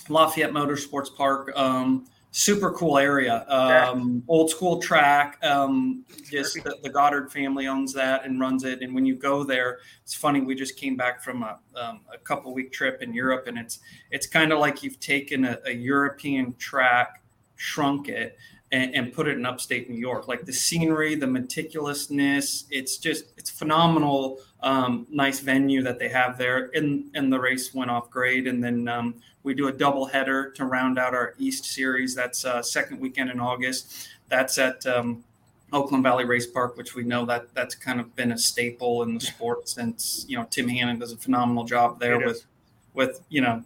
lafayette 0.09 0.51
motorsports 0.51 1.15
park. 1.15 1.51
Um 1.55 2.05
super 2.33 2.71
cool 2.71 2.97
area. 2.97 3.45
Um, 3.47 4.23
old 4.27 4.49
school 4.49 4.79
track. 4.79 5.37
Um, 5.43 6.03
just 6.29 6.55
the, 6.63 6.75
the, 6.81 6.89
Goddard 6.89 7.31
family 7.31 7.67
owns 7.67 7.93
that 7.93 8.25
and 8.25 8.39
runs 8.39 8.63
it. 8.63 8.81
And 8.81 8.93
when 8.93 9.05
you 9.05 9.15
go 9.15 9.43
there, 9.43 9.79
it's 10.01 10.15
funny. 10.15 10.41
We 10.41 10.55
just 10.55 10.75
came 10.75 10.97
back 10.97 11.23
from 11.23 11.43
a, 11.43 11.59
um, 11.75 12.01
a 12.11 12.17
couple 12.17 12.51
week 12.53 12.71
trip 12.71 13.03
in 13.03 13.13
Europe, 13.13 13.45
and 13.45 13.57
it's 13.57 13.79
it's 14.09 14.25
kind 14.25 14.51
of 14.51 14.59
like 14.59 14.81
you've 14.81 14.99
taken 14.99 15.45
a, 15.45 15.59
a, 15.65 15.71
European 15.71 16.55
track, 16.55 17.23
shrunk 17.55 18.09
it, 18.09 18.35
and, 18.73 18.95
and, 18.95 19.13
put 19.13 19.27
it 19.27 19.37
in 19.37 19.45
upstate 19.45 19.87
New 19.89 19.95
York. 19.95 20.27
Like 20.27 20.45
the 20.45 20.51
scenery, 20.51 21.13
the 21.13 21.27
meticulousness. 21.27 22.65
It's 22.71 22.97
just 22.97 23.25
it's 23.37 23.49
phenomenal. 23.49 24.39
Um, 24.61 25.05
nice 25.09 25.39
venue 25.39 25.83
that 25.83 25.99
they 25.99 26.09
have 26.09 26.37
there, 26.37 26.71
and 26.73 27.05
and 27.13 27.31
the 27.31 27.39
race 27.39 27.73
went 27.73 27.91
off 27.91 28.09
great. 28.09 28.47
And 28.47 28.63
then 28.63 28.87
um, 28.87 29.15
we 29.43 29.53
do 29.53 29.67
a 29.67 29.71
double 29.71 30.05
header 30.05 30.49
to 30.51 30.65
round 30.65 30.97
out 30.97 31.13
our 31.13 31.35
East 31.37 31.65
series. 31.65 32.15
That's 32.15 32.45
uh, 32.45 32.63
second 32.63 32.99
weekend 32.99 33.29
in 33.29 33.39
August. 33.39 34.09
That's 34.27 34.57
at 34.57 34.85
um, 34.87 35.23
Oakland 35.71 36.03
Valley 36.03 36.25
Race 36.25 36.47
Park, 36.47 36.75
which 36.75 36.95
we 36.95 37.03
know 37.03 37.25
that 37.25 37.53
that's 37.53 37.75
kind 37.75 37.99
of 37.99 38.15
been 38.15 38.31
a 38.31 38.37
staple 38.37 39.03
in 39.03 39.13
the 39.13 39.21
sport 39.21 39.69
since 39.69 40.25
you 40.27 40.35
know 40.35 40.47
Tim 40.49 40.67
Hannon 40.67 40.97
does 40.97 41.11
a 41.11 41.17
phenomenal 41.17 41.63
job 41.63 41.99
there 41.99 42.17
with 42.19 42.47
with 42.95 43.21
you 43.29 43.41
know 43.41 43.63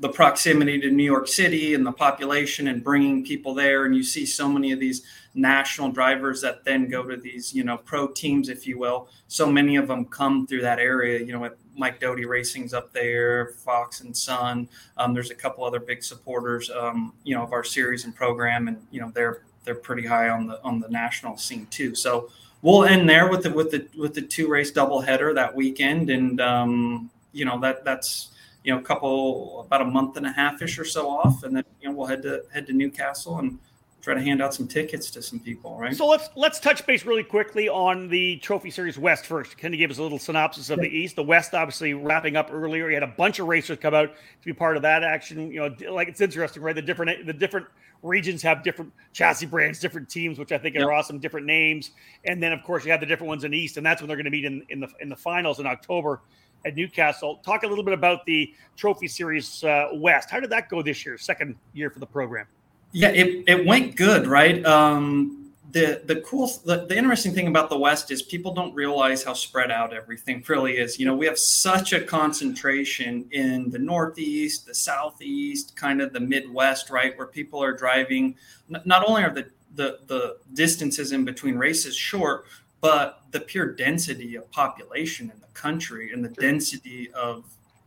the 0.00 0.08
proximity 0.08 0.80
to 0.80 0.90
New 0.90 1.04
York 1.04 1.28
City 1.28 1.74
and 1.74 1.86
the 1.86 1.92
population 1.92 2.68
and 2.68 2.82
bringing 2.82 3.24
people 3.24 3.54
there. 3.54 3.84
And 3.84 3.94
you 3.94 4.02
see 4.02 4.26
so 4.26 4.48
many 4.48 4.72
of 4.72 4.80
these 4.80 5.02
national 5.34 5.90
drivers 5.90 6.40
that 6.40 6.64
then 6.64 6.88
go 6.88 7.02
to 7.04 7.16
these, 7.16 7.54
you 7.54 7.64
know, 7.64 7.76
pro 7.76 8.08
teams, 8.08 8.48
if 8.48 8.66
you 8.66 8.78
will. 8.78 9.08
So 9.28 9.50
many 9.50 9.76
of 9.76 9.88
them 9.88 10.04
come 10.04 10.46
through 10.46 10.62
that 10.62 10.78
area, 10.78 11.20
you 11.20 11.32
know, 11.32 11.40
with 11.40 11.54
Mike 11.76 12.00
Doty 12.00 12.24
Racing's 12.24 12.74
up 12.74 12.92
there, 12.92 13.48
Fox 13.64 14.00
and 14.00 14.16
Son. 14.16 14.68
Um, 14.96 15.14
there's 15.14 15.30
a 15.30 15.34
couple 15.34 15.64
other 15.64 15.80
big 15.80 16.02
supporters, 16.02 16.70
um, 16.70 17.12
you 17.24 17.34
know, 17.36 17.42
of 17.42 17.52
our 17.52 17.64
series 17.64 18.04
and 18.04 18.14
program. 18.14 18.68
And, 18.68 18.84
you 18.90 19.00
know, 19.00 19.10
they're, 19.14 19.42
they're 19.64 19.74
pretty 19.74 20.06
high 20.06 20.28
on 20.28 20.46
the, 20.46 20.62
on 20.62 20.80
the 20.80 20.88
national 20.88 21.36
scene 21.36 21.66
too. 21.70 21.94
So 21.94 22.30
we'll 22.62 22.84
end 22.84 23.08
there 23.08 23.28
with 23.28 23.44
the, 23.44 23.50
with 23.50 23.70
the, 23.70 23.88
with 23.98 24.14
the 24.14 24.22
two 24.22 24.48
race 24.48 24.72
doubleheader 24.72 25.34
that 25.34 25.54
weekend. 25.54 26.10
And, 26.10 26.40
um, 26.40 27.10
you 27.32 27.44
know, 27.44 27.58
that 27.60 27.84
that's, 27.84 28.30
you 28.64 28.72
know, 28.72 28.80
a 28.80 28.82
couple 28.82 29.60
about 29.66 29.82
a 29.82 29.84
month 29.84 30.16
and 30.16 30.26
a 30.26 30.32
half 30.32 30.60
ish 30.62 30.78
or 30.78 30.84
so 30.84 31.08
off, 31.08 31.44
and 31.44 31.54
then 31.54 31.64
you 31.80 31.88
know 31.88 31.94
we'll 31.94 32.06
head 32.06 32.22
to 32.22 32.42
head 32.52 32.66
to 32.66 32.72
Newcastle 32.72 33.38
and 33.38 33.58
try 34.04 34.14
to 34.14 34.20
hand 34.20 34.42
out 34.42 34.52
some 34.52 34.68
tickets 34.68 35.10
to 35.10 35.22
some 35.22 35.38
people, 35.38 35.78
right? 35.78 35.96
So 35.96 36.06
let's 36.06 36.28
let's 36.34 36.60
touch 36.60 36.84
base 36.86 37.04
really 37.04 37.22
quickly 37.22 37.68
on 37.68 38.08
the 38.08 38.36
Trophy 38.38 38.70
Series 38.70 38.98
West 38.98 39.26
first. 39.26 39.56
Can 39.56 39.72
you 39.72 39.78
give 39.78 39.90
us 39.90 39.98
a 39.98 40.02
little 40.02 40.18
synopsis 40.18 40.70
of 40.70 40.78
yeah. 40.78 40.88
the 40.88 40.96
East? 40.96 41.16
The 41.16 41.22
West 41.22 41.54
obviously 41.54 41.92
wrapping 41.92 42.36
up 42.36 42.50
earlier. 42.52 42.88
You 42.88 42.94
had 42.94 43.02
a 43.02 43.14
bunch 43.18 43.38
of 43.38 43.48
racers 43.48 43.78
come 43.78 43.94
out 43.94 44.14
to 44.14 44.44
be 44.44 44.52
part 44.54 44.76
of 44.76 44.82
that 44.82 45.02
action. 45.02 45.50
You 45.50 45.60
know, 45.60 45.92
like 45.92 46.08
it's 46.08 46.20
interesting, 46.22 46.62
right? 46.62 46.74
The 46.74 46.82
different 46.82 47.26
the 47.26 47.32
different 47.34 47.66
regions 48.02 48.42
have 48.42 48.62
different 48.62 48.92
chassis 49.12 49.46
brands, 49.46 49.78
different 49.78 50.08
teams, 50.08 50.38
which 50.38 50.52
I 50.52 50.58
think 50.58 50.76
are 50.76 50.92
awesome, 50.92 51.18
different 51.18 51.46
names. 51.46 51.90
And 52.24 52.42
then 52.42 52.52
of 52.52 52.62
course 52.62 52.84
you 52.84 52.90
have 52.90 53.00
the 53.00 53.06
different 53.06 53.28
ones 53.28 53.44
in 53.44 53.52
East, 53.52 53.78
and 53.78 53.84
that's 53.84 54.00
when 54.00 54.08
they're 54.08 54.16
going 54.16 54.26
to 54.26 54.30
meet 54.30 54.44
in, 54.44 54.64
in 54.70 54.80
the 54.80 54.88
in 55.00 55.08
the 55.08 55.16
finals 55.16 55.60
in 55.60 55.66
October 55.66 56.20
at 56.64 56.76
Newcastle. 56.76 57.36
Talk 57.44 57.62
a 57.62 57.66
little 57.66 57.84
bit 57.84 57.94
about 57.94 58.24
the 58.26 58.52
Trophy 58.76 59.08
Series 59.08 59.62
uh, 59.64 59.88
West. 59.94 60.30
How 60.30 60.40
did 60.40 60.50
that 60.50 60.68
go 60.68 60.82
this 60.82 61.04
year? 61.04 61.18
Second 61.18 61.56
year 61.72 61.90
for 61.90 61.98
the 61.98 62.06
program. 62.06 62.46
Yeah, 62.92 63.08
it, 63.08 63.44
it 63.48 63.66
went 63.66 63.96
good, 63.96 64.26
right? 64.26 64.64
Um, 64.64 65.44
the 65.74 66.02
the 66.04 66.20
cool 66.20 66.46
the, 66.64 66.86
the 66.86 66.96
interesting 66.96 67.34
thing 67.34 67.48
about 67.48 67.68
the 67.68 67.76
West 67.76 68.12
is 68.12 68.22
people 68.22 68.54
don't 68.54 68.72
realize 68.74 69.24
how 69.24 69.32
spread 69.32 69.72
out 69.72 69.92
everything 69.92 70.42
really 70.48 70.76
is. 70.78 71.00
You 71.00 71.06
know, 71.06 71.16
we 71.16 71.26
have 71.26 71.38
such 71.38 71.92
a 71.92 72.00
concentration 72.00 73.26
in 73.32 73.70
the 73.70 73.78
Northeast, 73.78 74.66
the 74.66 74.74
Southeast, 74.74 75.74
kind 75.74 76.00
of 76.00 76.12
the 76.12 76.20
Midwest, 76.20 76.90
right, 76.90 77.18
where 77.18 77.26
people 77.26 77.62
are 77.62 77.72
driving. 77.72 78.36
Not 78.68 79.04
only 79.08 79.24
are 79.24 79.34
the 79.34 79.50
the, 79.74 79.98
the 80.06 80.36
distances 80.52 81.10
in 81.10 81.24
between 81.24 81.56
races 81.56 81.96
short, 81.96 82.46
but 82.84 83.22
the 83.30 83.40
pure 83.40 83.72
density 83.72 84.34
of 84.34 84.50
population 84.50 85.30
in 85.30 85.40
the 85.40 85.46
country 85.54 86.12
and 86.12 86.22
the 86.22 86.28
density 86.28 87.10
of 87.14 87.42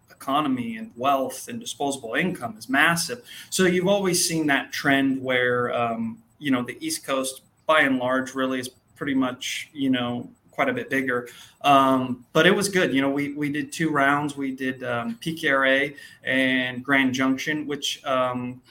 economy 0.10 0.78
and 0.78 0.92
wealth 0.96 1.48
and 1.50 1.60
disposable 1.60 2.16
income 2.16 2.56
is 2.58 2.68
massive. 2.68 3.22
So 3.52 3.66
you've 3.66 3.88
always 3.88 4.28
seen 4.28 4.48
that 4.48 4.74
trend 4.74 5.22
where 5.22 5.72
um, 5.72 6.18
you 6.40 6.50
know 6.50 6.64
the 6.64 6.84
East 6.84 7.06
Coast, 7.06 7.42
by 7.68 7.82
and 7.82 8.00
large, 8.00 8.34
really 8.34 8.60
is 8.60 8.70
pretty 8.96 9.14
much 9.14 9.70
you 9.72 9.92
know 9.92 10.32
quite 10.50 10.68
a 10.68 10.74
bit 10.74 10.90
bigger. 10.90 11.30
Um, 11.62 12.26
but 12.34 12.48
it 12.48 12.56
was 12.56 12.68
good. 12.68 12.92
You 12.92 13.02
know, 13.02 13.12
we 13.12 13.34
we 13.34 13.52
did 13.52 13.72
two 13.72 13.92
rounds. 13.92 14.36
We 14.36 14.50
did 14.50 14.84
um, 14.84 15.20
PKRA 15.22 15.96
and 16.24 16.84
Grand 16.84 17.14
Junction, 17.14 17.68
which 17.68 18.04
um, 18.04 18.64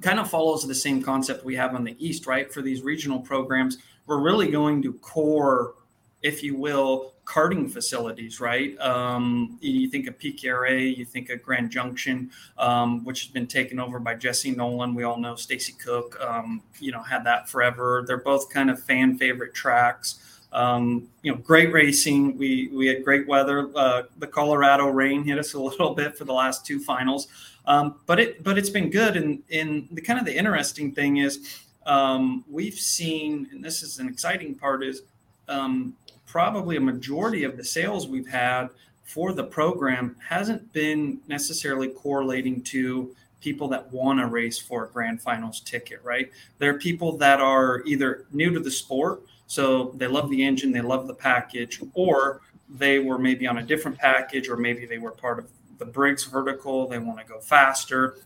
kind 0.00 0.20
of 0.20 0.30
follows 0.30 0.64
the 0.64 0.76
same 0.76 1.02
concept 1.02 1.44
we 1.44 1.56
have 1.56 1.74
on 1.74 1.82
the 1.82 1.96
East, 1.98 2.28
right? 2.28 2.54
For 2.54 2.62
these 2.62 2.82
regional 2.82 3.18
programs 3.18 3.78
we're 4.06 4.20
really 4.20 4.50
going 4.50 4.82
to 4.82 4.92
core, 4.94 5.74
if 6.22 6.42
you 6.42 6.56
will, 6.56 7.12
karting 7.24 7.70
facilities, 7.70 8.40
right? 8.40 8.78
Um, 8.80 9.58
you 9.60 9.88
think 9.88 10.06
of 10.08 10.18
PKRA, 10.18 10.96
you 10.96 11.04
think 11.04 11.30
of 11.30 11.42
Grand 11.42 11.70
Junction, 11.70 12.30
um, 12.58 13.04
which 13.04 13.22
has 13.22 13.30
been 13.30 13.46
taken 13.46 13.78
over 13.78 13.98
by 13.98 14.14
Jesse 14.14 14.50
Nolan. 14.50 14.94
We 14.94 15.04
all 15.04 15.18
know 15.18 15.36
Stacy 15.36 15.72
Cook, 15.72 16.20
um, 16.20 16.62
you 16.80 16.92
know, 16.92 17.02
had 17.02 17.24
that 17.24 17.48
forever. 17.48 18.04
They're 18.06 18.18
both 18.18 18.50
kind 18.50 18.70
of 18.70 18.82
fan 18.82 19.16
favorite 19.16 19.54
tracks. 19.54 20.18
Um, 20.52 21.08
you 21.22 21.32
know, 21.32 21.38
great 21.38 21.72
racing. 21.72 22.36
We 22.36 22.68
we 22.68 22.86
had 22.86 23.04
great 23.04 23.26
weather. 23.26 23.70
Uh, 23.74 24.02
the 24.18 24.26
Colorado 24.26 24.88
rain 24.88 25.24
hit 25.24 25.38
us 25.38 25.54
a 25.54 25.60
little 25.60 25.94
bit 26.02 26.18
for 26.18 26.24
the 26.24 26.34
last 26.34 26.66
two 26.66 26.78
finals, 26.78 27.28
um, 27.66 28.00
but 28.06 28.20
it 28.20 28.44
but 28.44 28.58
it's 28.58 28.68
been 28.68 28.90
good. 28.90 29.16
And 29.16 29.42
and 29.50 29.88
the 29.92 30.02
kind 30.02 30.18
of 30.18 30.26
the 30.26 30.36
interesting 30.36 30.92
thing 30.92 31.18
is 31.18 31.62
um, 31.86 32.44
we've 32.50 32.74
seen, 32.74 33.48
and 33.52 33.64
this 33.64 33.82
is 33.82 33.98
an 33.98 34.08
exciting 34.08 34.54
part, 34.54 34.82
is 34.84 35.02
um, 35.48 35.94
probably 36.26 36.76
a 36.76 36.80
majority 36.80 37.44
of 37.44 37.56
the 37.56 37.64
sales 37.64 38.06
we've 38.06 38.28
had 38.28 38.68
for 39.04 39.32
the 39.32 39.44
program 39.44 40.16
hasn't 40.26 40.72
been 40.72 41.20
necessarily 41.28 41.88
correlating 41.88 42.62
to 42.62 43.14
people 43.40 43.68
that 43.68 43.92
want 43.92 44.20
to 44.20 44.26
race 44.26 44.58
for 44.58 44.84
a 44.84 44.88
grand 44.88 45.20
finals 45.20 45.60
ticket, 45.60 46.00
right? 46.02 46.30
There 46.58 46.74
are 46.74 46.78
people 46.78 47.16
that 47.18 47.40
are 47.40 47.82
either 47.84 48.24
new 48.32 48.52
to 48.54 48.60
the 48.60 48.70
sport, 48.70 49.22
so 49.46 49.92
they 49.96 50.06
love 50.06 50.30
the 50.30 50.42
engine, 50.42 50.72
they 50.72 50.80
love 50.80 51.08
the 51.08 51.14
package, 51.14 51.82
or 51.94 52.40
they 52.70 53.00
were 53.00 53.18
maybe 53.18 53.46
on 53.46 53.58
a 53.58 53.62
different 53.62 53.98
package, 53.98 54.48
or 54.48 54.56
maybe 54.56 54.86
they 54.86 54.98
were 54.98 55.10
part 55.10 55.38
of 55.38 55.48
the 55.78 55.84
Briggs 55.84 56.24
vertical, 56.24 56.88
they 56.88 56.98
want 56.98 57.18
to 57.18 57.26
go 57.26 57.40
faster. 57.40 58.16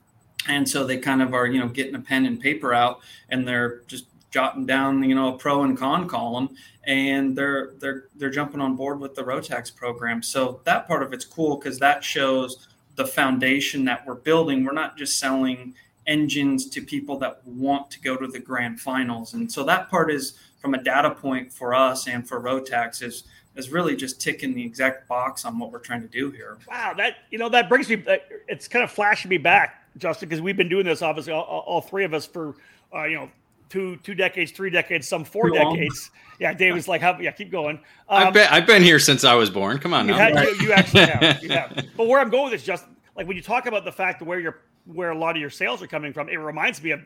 And 0.49 0.69
so 0.69 0.85
they 0.85 0.99
kind 0.99 1.23
of 1.23 1.35
are, 1.35 1.47
you 1.47 1.61
know, 1.61 1.69
getting 1.69 1.95
a 1.95 2.01
pen 2.01 2.27
and 2.27 2.41
paper 2.41 2.73
out 2.73 3.01
and 3.29 3.47
they're 3.47 3.81
just 3.87 4.07
jotting 4.31 4.67
down, 4.67 5.03
you 5.03 5.15
know, 5.15 5.35
a 5.35 5.39
pro 5.39 5.63
and 5.63 5.77
con 5.77 6.09
column 6.09 6.57
and 6.85 7.37
they're 7.37 7.73
they're 7.79 8.05
they're 8.17 8.31
jumping 8.31 8.61
on 8.61 8.77
board 8.77 9.01
with 9.01 9.15
the 9.15 9.23
Rotax 9.23 9.75
program. 9.75 10.23
So 10.23 10.61
that 10.65 10.87
part 10.87 11.03
of 11.03 11.13
it's 11.13 11.25
cool 11.25 11.57
because 11.57 11.79
that 11.81 12.05
shows 12.05 12.69
the 12.95 13.07
foundation 13.07 13.85
that 13.85 14.07
we're 14.07 14.15
building. 14.15 14.65
We're 14.65 14.73
not 14.73 14.97
just 14.97 15.19
selling 15.19 15.75
engines 16.07 16.69
to 16.71 16.81
people 16.81 17.19
that 17.19 17.45
want 17.47 17.91
to 17.91 18.01
go 18.01 18.17
to 18.17 18.27
the 18.27 18.39
grand 18.39 18.81
finals. 18.81 19.35
And 19.35 19.51
so 19.51 19.65
that 19.65 19.91
part 19.91 20.11
is 20.11 20.39
from 20.61 20.75
a 20.75 20.83
data 20.83 21.11
point 21.11 21.53
for 21.53 21.75
us 21.75 22.07
and 22.09 22.27
for 22.27 22.41
Rotax 22.41 23.03
is 23.03 23.25
is 23.57 23.71
really 23.71 23.97
just 23.97 24.21
ticking 24.21 24.55
the 24.55 24.63
exact 24.63 25.09
box 25.09 25.45
on 25.45 25.59
what 25.59 25.73
we're 25.73 25.79
trying 25.79 26.03
to 26.03 26.09
do 26.09 26.31
here. 26.31 26.59
Wow, 26.69 26.93
that 26.97 27.17
you 27.31 27.39
know 27.39 27.49
that 27.49 27.69
brings 27.69 27.89
me. 27.89 28.03
It's 28.49 28.69
kind 28.69 28.85
of 28.85 28.91
flashing 28.91 29.29
me 29.29 29.39
back, 29.39 29.83
Justin, 29.99 30.29
because 30.29 30.41
we've 30.41 30.57
been 30.57 30.69
doing 30.69 30.85
this 30.85 31.03
obviously 31.03 31.33
all, 31.33 31.43
all 31.43 31.81
three 31.81 32.05
of 32.05 32.15
us 32.15 32.27
for 32.27 32.55
uh, 32.95 33.05
you 33.05 33.17
know 33.17 33.31
two 33.69 33.97
two 33.99 34.15
decades, 34.15 34.53
three 34.53 34.71
decades, 34.71 35.09
some 35.09 35.25
four 35.25 35.51
decades. 35.51 36.11
Yeah, 36.39 36.53
David's 36.53 36.89
like, 36.89 37.01
how, 37.01 37.19
yeah, 37.19 37.31
keep 37.31 37.51
going. 37.51 37.77
Um, 38.09 38.29
I've 38.29 38.35
been 38.35 38.49
I've 38.51 38.67
been 38.67 38.83
here 38.83 38.99
since 38.99 39.25
I 39.25 39.35
was 39.35 39.51
born. 39.51 39.79
Come 39.79 39.95
on, 39.95 40.09
you, 40.09 40.15
had, 40.15 40.35
you, 40.35 40.55
you, 40.61 40.73
actually 40.73 41.07
have, 41.07 41.43
you 41.43 41.49
have. 41.51 41.87
But 41.97 42.09
where 42.09 42.21
I'm 42.21 42.31
going 42.31 42.45
with 42.45 42.53
this, 42.53 42.63
just 42.63 42.85
like 43.17 43.27
when 43.27 43.37
you 43.37 43.43
talk 43.43 43.67
about 43.67 43.85
the 43.85 43.93
fact 43.93 44.19
that 44.21 44.25
where 44.27 44.41
your 44.41 44.63
where 44.85 45.11
a 45.11 45.19
lot 45.19 45.35
of 45.35 45.41
your 45.41 45.51
sales 45.51 45.83
are 45.83 45.87
coming 45.87 46.13
from, 46.13 46.29
it 46.29 46.37
reminds 46.37 46.83
me 46.83 46.91
of 46.91 47.01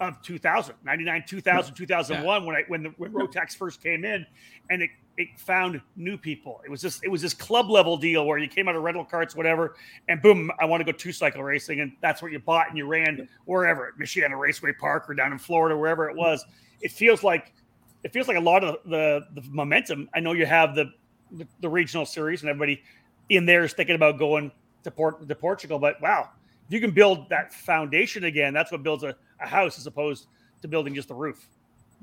of 0.00 0.20
2000, 0.22 0.74
99, 0.84 1.24
2000, 1.26 1.74
2001 1.74 2.24
yeah. 2.24 2.46
when 2.46 2.56
I 2.56 2.62
when 2.68 2.82
the 2.82 2.88
when 2.96 3.12
Rotax 3.14 3.56
first 3.56 3.82
came 3.82 4.04
in, 4.04 4.26
and 4.70 4.82
it 4.82 4.90
it 5.16 5.28
found 5.38 5.80
new 5.96 6.18
people. 6.18 6.60
It 6.64 6.70
was 6.70 6.80
just 6.80 7.04
it 7.04 7.08
was 7.08 7.22
this 7.22 7.34
club 7.34 7.70
level 7.70 7.96
deal 7.96 8.26
where 8.26 8.38
you 8.38 8.48
came 8.48 8.68
out 8.68 8.76
of 8.76 8.82
rental 8.82 9.04
carts, 9.04 9.36
whatever, 9.36 9.76
and 10.08 10.20
boom, 10.20 10.50
I 10.60 10.64
want 10.64 10.84
to 10.84 10.90
go 10.90 10.96
two 10.96 11.12
cycle 11.12 11.42
racing, 11.42 11.80
and 11.80 11.92
that's 12.00 12.22
what 12.22 12.32
you 12.32 12.38
bought 12.38 12.68
and 12.68 12.76
you 12.76 12.86
ran 12.86 13.28
wherever, 13.44 13.88
at 13.88 13.94
Michiana 13.98 14.38
Raceway 14.38 14.72
Park 14.72 15.08
or 15.08 15.14
down 15.14 15.32
in 15.32 15.38
Florida, 15.38 15.76
wherever 15.76 16.08
it 16.08 16.16
was. 16.16 16.44
It 16.80 16.90
feels 16.90 17.22
like 17.22 17.52
it 18.02 18.12
feels 18.12 18.28
like 18.28 18.36
a 18.36 18.40
lot 18.40 18.64
of 18.64 18.78
the 18.86 19.26
the 19.34 19.42
momentum. 19.50 20.08
I 20.14 20.20
know 20.20 20.32
you 20.32 20.46
have 20.46 20.74
the 20.74 20.92
the, 21.32 21.46
the 21.60 21.68
regional 21.68 22.06
series 22.06 22.42
and 22.42 22.50
everybody 22.50 22.82
in 23.28 23.46
there 23.46 23.64
is 23.64 23.72
thinking 23.72 23.96
about 23.96 24.18
going 24.18 24.52
to 24.82 24.90
Port 24.90 25.26
to 25.26 25.34
Portugal, 25.34 25.78
but 25.78 26.00
wow, 26.00 26.30
you 26.68 26.80
can 26.80 26.90
build 26.90 27.28
that 27.28 27.52
foundation 27.52 28.24
again, 28.24 28.54
that's 28.54 28.72
what 28.72 28.82
builds 28.82 29.04
a, 29.04 29.14
a 29.40 29.46
house 29.46 29.78
as 29.78 29.86
opposed 29.86 30.26
to 30.62 30.68
building 30.68 30.94
just 30.94 31.08
the 31.08 31.14
roof. 31.14 31.48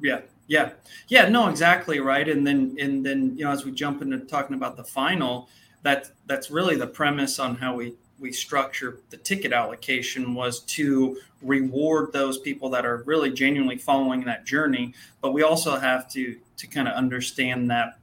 Yeah, 0.01 0.21
yeah, 0.47 0.71
yeah. 1.07 1.29
No, 1.29 1.49
exactly 1.49 1.99
right. 1.99 2.27
And 2.27 2.45
then, 2.45 2.75
and 2.79 3.05
then, 3.05 3.37
you 3.37 3.45
know, 3.45 3.51
as 3.51 3.65
we 3.65 3.71
jump 3.71 4.01
into 4.01 4.19
talking 4.19 4.55
about 4.55 4.77
the 4.77 4.83
final, 4.83 5.49
that 5.83 6.11
that's 6.27 6.51
really 6.51 6.75
the 6.75 6.87
premise 6.87 7.39
on 7.39 7.55
how 7.55 7.75
we 7.75 7.95
we 8.19 8.31
structure 8.31 8.99
the 9.09 9.17
ticket 9.17 9.51
allocation 9.51 10.35
was 10.35 10.59
to 10.59 11.17
reward 11.41 12.13
those 12.13 12.37
people 12.37 12.69
that 12.69 12.85
are 12.85 12.97
really 13.07 13.31
genuinely 13.31 13.77
following 13.77 14.23
that 14.25 14.45
journey. 14.45 14.93
But 15.21 15.33
we 15.33 15.41
also 15.41 15.77
have 15.77 16.07
to 16.11 16.37
to 16.57 16.67
kind 16.67 16.87
of 16.87 16.93
understand 16.93 17.69
that 17.71 17.97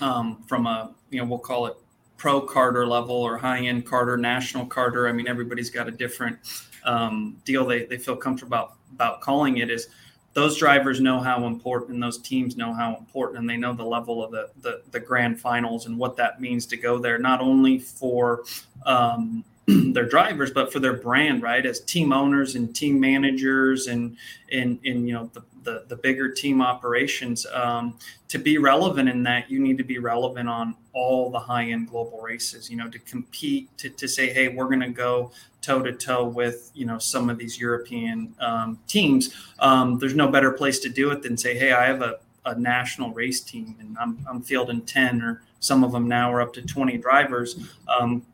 um, 0.00 0.42
from 0.46 0.66
a 0.66 0.92
you 1.10 1.20
know 1.20 1.26
we'll 1.26 1.38
call 1.38 1.66
it 1.66 1.76
pro 2.16 2.40
karter 2.40 2.86
level 2.86 3.16
or 3.16 3.36
high 3.36 3.60
end 3.60 3.86
karter, 3.86 4.18
national 4.18 4.66
karter. 4.66 5.08
I 5.08 5.12
mean, 5.12 5.28
everybody's 5.28 5.70
got 5.70 5.88
a 5.88 5.90
different 5.90 6.38
um, 6.84 7.36
deal 7.44 7.66
they, 7.66 7.84
they 7.84 7.98
feel 7.98 8.16
comfortable 8.16 8.56
about, 8.56 8.74
about 8.92 9.20
calling 9.20 9.58
it 9.58 9.70
is 9.70 9.88
those 10.32 10.58
drivers 10.58 11.00
know 11.00 11.18
how 11.18 11.46
important 11.46 11.98
those 12.00 12.18
teams 12.18 12.56
know 12.56 12.72
how 12.72 12.94
important 12.96 13.40
and 13.40 13.48
they 13.48 13.56
know 13.56 13.72
the 13.72 13.84
level 13.84 14.22
of 14.22 14.30
the, 14.30 14.50
the, 14.60 14.82
the 14.90 15.00
grand 15.00 15.40
finals 15.40 15.86
and 15.86 15.96
what 15.98 16.14
that 16.16 16.40
means 16.40 16.66
to 16.66 16.76
go 16.76 16.98
there, 16.98 17.18
not 17.18 17.40
only 17.40 17.78
for 17.78 18.44
um, 18.84 19.42
their 19.92 20.08
drivers, 20.08 20.50
but 20.50 20.72
for 20.72 20.78
their 20.80 20.94
brand, 20.94 21.42
right? 21.42 21.64
As 21.64 21.80
team 21.80 22.12
owners 22.12 22.54
and 22.54 22.74
team 22.74 23.00
managers 23.00 23.88
and, 23.88 24.16
and, 24.52 24.78
and 24.84 25.06
you 25.08 25.14
know, 25.14 25.30
the, 25.32 25.42
the, 25.64 25.84
the 25.88 25.96
bigger 25.96 26.30
team 26.30 26.62
operations. 26.62 27.46
Um, 27.52 27.98
to 28.28 28.38
be 28.38 28.58
relevant 28.58 29.08
in 29.08 29.22
that, 29.24 29.50
you 29.50 29.58
need 29.58 29.78
to 29.78 29.84
be 29.84 29.98
relevant 29.98 30.48
on 30.48 30.76
all 30.92 31.30
the 31.30 31.38
high 31.38 31.70
end 31.70 31.88
global 31.88 32.20
races. 32.20 32.70
You 32.70 32.76
know, 32.76 32.88
to 32.88 32.98
compete, 33.00 33.76
to, 33.78 33.90
to 33.90 34.08
say, 34.08 34.32
hey, 34.32 34.48
we're 34.48 34.66
going 34.66 34.80
to 34.80 34.88
go 34.88 35.32
toe 35.60 35.82
to 35.82 35.92
toe 35.92 36.24
with 36.24 36.70
you 36.74 36.86
know 36.86 36.98
some 36.98 37.28
of 37.28 37.36
these 37.36 37.58
European 37.58 38.32
um, 38.40 38.78
teams. 38.86 39.34
Um, 39.58 39.98
there's 39.98 40.14
no 40.14 40.28
better 40.28 40.52
place 40.52 40.78
to 40.80 40.88
do 40.88 41.10
it 41.10 41.22
than 41.22 41.36
say, 41.36 41.58
hey, 41.58 41.72
I 41.72 41.86
have 41.86 42.02
a, 42.02 42.18
a 42.46 42.58
national 42.58 43.12
race 43.12 43.40
team 43.40 43.76
and 43.80 43.96
I'm, 43.98 44.24
I'm 44.30 44.40
fielding 44.40 44.82
10 44.82 45.20
or 45.22 45.42
some 45.58 45.82
of 45.82 45.90
them 45.90 46.06
now 46.06 46.32
are 46.32 46.40
up 46.40 46.52
to 46.54 46.62
20 46.62 46.96
drivers. 46.98 47.58
Um, 47.88 48.24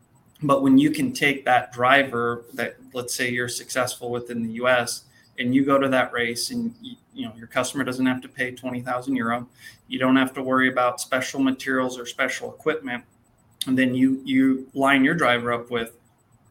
but 0.43 0.61
when 0.61 0.77
you 0.77 0.91
can 0.91 1.11
take 1.13 1.45
that 1.45 1.71
driver 1.71 2.43
that 2.53 2.75
let's 2.93 3.15
say 3.15 3.29
you're 3.29 3.47
successful 3.47 4.09
within 4.09 4.43
the 4.43 4.53
US 4.53 5.03
and 5.39 5.55
you 5.55 5.65
go 5.65 5.79
to 5.79 5.87
that 5.89 6.13
race 6.13 6.51
and 6.51 6.75
you, 6.81 7.25
know 7.25 7.33
your 7.37 7.47
customer 7.47 7.83
doesn't 7.83 8.05
have 8.05 8.21
to 8.21 8.27
pay 8.27 8.51
20,000 8.51 9.15
euro 9.15 9.47
you 9.87 9.99
don't 9.99 10.15
have 10.15 10.33
to 10.33 10.43
worry 10.43 10.69
about 10.69 10.99
special 10.99 11.39
materials 11.39 11.97
or 11.97 12.05
special 12.05 12.53
equipment 12.53 13.03
and 13.67 13.77
then 13.77 13.95
you 13.95 14.21
you 14.25 14.67
line 14.73 15.03
your 15.03 15.15
driver 15.15 15.53
up 15.53 15.71
with 15.71 15.97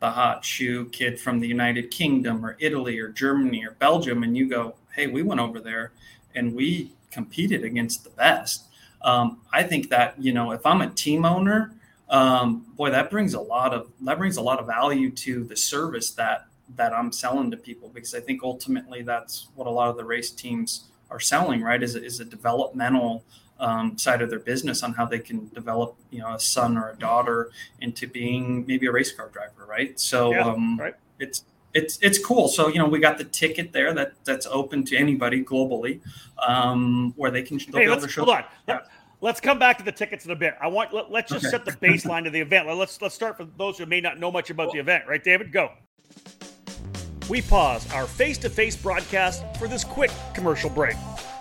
the 0.00 0.10
hot 0.10 0.44
shoe 0.44 0.86
kid 0.86 1.20
from 1.20 1.38
the 1.38 1.46
United 1.46 1.90
Kingdom 1.90 2.44
or 2.44 2.56
Italy 2.58 2.98
or 2.98 3.08
Germany 3.08 3.64
or 3.64 3.72
Belgium 3.72 4.22
and 4.22 4.36
you 4.36 4.48
go 4.48 4.74
hey 4.94 5.06
we 5.06 5.22
went 5.22 5.40
over 5.40 5.60
there 5.60 5.92
and 6.34 6.54
we 6.54 6.92
competed 7.12 7.62
against 7.62 8.02
the 8.04 8.10
best. 8.10 8.64
Um, 9.02 9.40
I 9.52 9.62
think 9.62 9.90
that 9.90 10.20
you 10.20 10.32
know 10.32 10.52
if 10.52 10.64
I'm 10.64 10.80
a 10.80 10.90
team 10.90 11.24
owner 11.24 11.72
um, 12.12 12.66
boy 12.76 12.90
that 12.90 13.10
brings 13.10 13.34
a 13.34 13.40
lot 13.40 13.72
of 13.72 13.90
that 14.02 14.18
brings 14.18 14.36
a 14.36 14.42
lot 14.42 14.60
of 14.60 14.66
value 14.66 15.10
to 15.10 15.44
the 15.44 15.56
service 15.56 16.10
that 16.12 16.46
that 16.76 16.92
I'm 16.92 17.10
selling 17.10 17.50
to 17.50 17.56
people 17.56 17.90
because 17.92 18.14
I 18.14 18.20
think 18.20 18.42
ultimately 18.44 19.02
that's 19.02 19.48
what 19.54 19.66
a 19.66 19.70
lot 19.70 19.88
of 19.88 19.96
the 19.96 20.04
race 20.04 20.30
teams 20.30 20.84
are 21.10 21.20
selling, 21.20 21.62
right? 21.62 21.82
Is, 21.82 21.94
is 21.94 22.20
a 22.20 22.24
developmental 22.24 23.24
um, 23.60 23.96
side 23.98 24.22
of 24.22 24.30
their 24.30 24.38
business 24.38 24.82
on 24.82 24.92
how 24.92 25.04
they 25.04 25.18
can 25.18 25.48
develop, 25.54 25.96
you 26.10 26.20
know, 26.20 26.34
a 26.34 26.40
son 26.40 26.76
or 26.76 26.90
a 26.90 26.96
daughter 26.96 27.50
into 27.80 28.06
being 28.06 28.64
maybe 28.66 28.86
a 28.86 28.92
race 28.92 29.12
car 29.12 29.28
driver, 29.28 29.66
right? 29.66 29.98
So 29.98 30.32
yeah, 30.32 30.46
um, 30.46 30.78
right. 30.78 30.94
it's 31.18 31.44
it's 31.74 31.98
it's 32.02 32.18
cool. 32.18 32.48
So 32.48 32.68
you 32.68 32.78
know, 32.78 32.86
we 32.86 32.98
got 32.98 33.18
the 33.18 33.24
ticket 33.24 33.72
there 33.72 33.94
that 33.94 34.12
that's 34.24 34.46
open 34.46 34.84
to 34.86 34.96
anybody 34.96 35.42
globally, 35.44 36.00
um, 36.46 37.14
where 37.16 37.30
they 37.30 37.42
can. 37.42 37.58
Hey, 37.58 37.88
let's, 37.88 38.14
hold 38.14 38.30
on. 38.30 38.44
Yeah. 38.68 38.80
Let's 39.22 39.40
come 39.40 39.58
back 39.58 39.78
to 39.78 39.84
the 39.84 39.92
tickets 39.92 40.26
in 40.26 40.32
a 40.32 40.36
bit. 40.36 40.54
I 40.60 40.66
want 40.66 40.92
let, 40.92 41.24
us 41.24 41.30
just 41.30 41.46
okay. 41.46 41.50
set 41.50 41.64
the 41.64 41.72
baseline 41.72 42.26
of 42.26 42.34
the 42.34 42.40
event. 42.40 42.66
Let's 42.68 43.00
let's 43.00 43.14
start 43.14 43.38
for 43.38 43.46
those 43.56 43.78
who 43.78 43.86
may 43.86 44.02
not 44.02 44.18
know 44.18 44.30
much 44.30 44.50
about 44.50 44.72
the 44.72 44.80
event, 44.80 45.04
right, 45.08 45.22
David? 45.22 45.52
Go 45.52 45.70
we 47.28 47.40
pause 47.40 47.90
our 47.92 48.06
face 48.06 48.38
to 48.38 48.50
face 48.50 48.76
broadcast 48.76 49.42
for 49.56 49.68
this 49.68 49.84
quick 49.84 50.10
commercial 50.34 50.70
break. 50.70 50.96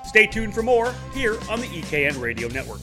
Stay 0.06 0.26
tuned 0.26 0.54
for 0.54 0.63
more 0.63 0.94
here 1.13 1.38
on 1.50 1.60
the 1.60 1.67
EKN 1.67 2.20
Radio 2.22 2.48
Network. 2.48 2.82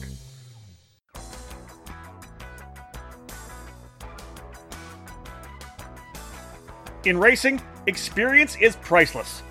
In 7.05 7.17
racing, 7.17 7.61
experience 7.87 8.55
is 8.57 8.75
priceless. 8.75 9.41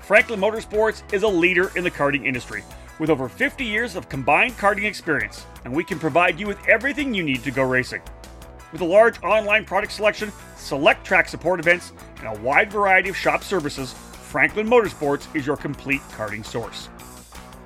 Franklin 0.00 0.38
Motorsports 0.38 1.02
is 1.12 1.22
a 1.24 1.28
leader 1.28 1.72
in 1.74 1.82
the 1.82 1.90
karting 1.90 2.26
industry 2.26 2.62
with 2.98 3.10
over 3.10 3.28
50 3.28 3.64
years 3.64 3.94
of 3.96 4.08
combined 4.08 4.56
karting 4.56 4.84
experience, 4.84 5.44
and 5.64 5.74
we 5.74 5.84
can 5.84 5.98
provide 5.98 6.40
you 6.40 6.46
with 6.46 6.58
everything 6.68 7.14
you 7.14 7.22
need 7.22 7.44
to 7.44 7.50
go 7.50 7.62
racing. 7.62 8.00
With 8.72 8.80
a 8.80 8.84
large 8.84 9.22
online 9.22 9.64
product 9.64 9.92
selection, 9.92 10.32
select 10.56 11.04
track 11.04 11.28
support 11.28 11.60
events, 11.60 11.92
and 12.18 12.26
a 12.26 12.40
wide 12.40 12.68
variety 12.70 13.08
of 13.08 13.16
shop 13.16 13.44
services, 13.44 13.92
Franklin 13.92 14.66
Motorsports 14.66 15.32
is 15.34 15.46
your 15.46 15.56
complete 15.56 16.00
karting 16.10 16.44
source. 16.44 16.88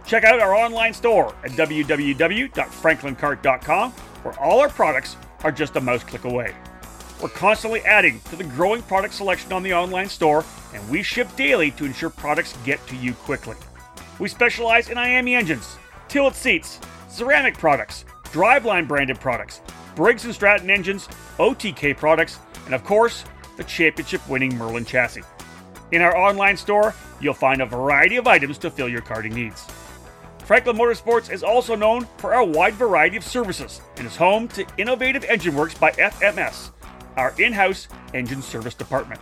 Check 0.07 0.25
out 0.25 0.41
our 0.41 0.55
online 0.55 0.93
store 0.93 1.35
at 1.45 1.53
www.franklinkart.com, 1.53 3.93
where 3.93 4.41
all 4.41 4.61
our 4.61 4.69
products 4.69 5.17
are 5.43 5.53
just 5.53 5.77
a 5.77 5.81
mouse 5.81 6.05
click 6.05 6.25
away. 6.25 6.55
We're 7.23 7.29
constantly 7.29 7.81
adding 7.83 8.21
to 8.31 8.37
the 8.37 8.45
growing 8.45 8.83
product 8.83 9.15
selection 9.15 9.53
on 9.53 9.63
the 9.63 9.75
online 9.75 10.09
store, 10.09 10.45
and 10.75 10.89
we 10.89 11.03
ship 11.03 11.29
daily 11.37 11.71
to 11.73 11.85
ensure 11.85 12.09
products 12.11 12.57
get 12.65 12.85
to 12.89 12.97
you 12.97 13.13
quickly. 13.15 13.57
We 14.21 14.29
specialize 14.29 14.91
in 14.91 14.99
IAME 14.99 15.35
engines, 15.35 15.79
tilt 16.09 16.35
seats, 16.35 16.79
ceramic 17.09 17.57
products, 17.57 18.05
driveline 18.25 18.87
branded 18.87 19.19
products, 19.19 19.63
Briggs 19.97 20.31
& 20.31 20.35
Stratton 20.35 20.69
engines, 20.69 21.09
OTK 21.39 21.97
products, 21.97 22.39
and 22.67 22.75
of 22.75 22.85
course, 22.85 23.25
the 23.57 23.65
championship 23.65 24.21
winning 24.29 24.55
Merlin 24.59 24.85
chassis. 24.85 25.23
In 25.93 26.03
our 26.03 26.15
online 26.15 26.59
store, 26.59 26.95
you'll 27.19 27.33
find 27.33 27.63
a 27.63 27.67
variety 27.67 28.17
of 28.17 28.27
items 28.27 28.59
to 28.59 28.71
fill 28.71 28.91
your 28.91 29.01
karting 29.01 29.33
needs. 29.33 29.67
Franklin 30.45 30.77
Motorsports 30.77 31.33
is 31.33 31.43
also 31.43 31.75
known 31.75 32.07
for 32.19 32.35
our 32.35 32.45
wide 32.45 32.75
variety 32.75 33.17
of 33.17 33.25
services 33.25 33.81
and 33.97 34.07
is 34.07 34.17
home 34.17 34.49
to 34.49 34.67
Innovative 34.77 35.25
Engine 35.25 35.55
Works 35.55 35.79
by 35.79 35.93
FMS, 35.93 36.73
our 37.17 37.33
in 37.39 37.55
house 37.55 37.89
engine 38.13 38.43
service 38.43 38.75
department. 38.75 39.21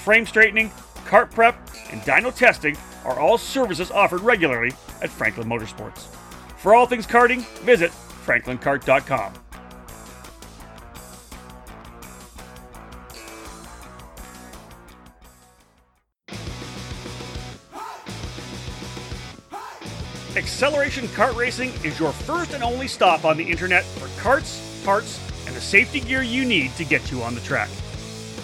frame 0.00 0.24
straightening, 0.24 0.70
kart 1.00 1.30
prep, 1.30 1.56
and 1.90 2.00
dyno 2.02 2.34
testing 2.34 2.76
are 3.04 3.18
all 3.18 3.38
services 3.38 3.90
offered 3.90 4.20
regularly 4.20 4.72
at 5.02 5.10
Franklin 5.10 5.48
Motorsports. 5.48 6.06
For 6.58 6.74
all 6.74 6.86
things 6.86 7.06
karting, 7.06 7.42
visit 7.60 7.90
franklinkart.com. 8.24 9.34
Acceleration 20.36 21.06
Kart 21.08 21.34
Racing 21.36 21.70
is 21.82 21.98
your 21.98 22.12
first 22.12 22.54
and 22.54 22.62
only 22.62 22.86
stop 22.86 23.24
on 23.24 23.36
the 23.36 23.44
internet 23.44 23.84
for 23.84 24.08
carts, 24.20 24.82
parts, 24.84 25.18
and 25.46 25.56
the 25.56 25.60
safety 25.60 25.98
gear 26.00 26.22
you 26.22 26.44
need 26.44 26.74
to 26.76 26.84
get 26.84 27.10
you 27.10 27.22
on 27.22 27.34
the 27.34 27.40
track. 27.40 27.68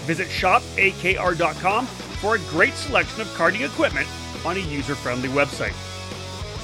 Visit 0.04 0.26
shopakr.com 0.26 1.86
for 2.20 2.34
a 2.34 2.38
great 2.50 2.74
selection 2.74 3.20
of 3.20 3.28
karting 3.28 3.66
equipment 3.66 4.08
on 4.44 4.56
a 4.56 4.60
user 4.60 4.94
friendly 4.94 5.28
website. 5.28 5.74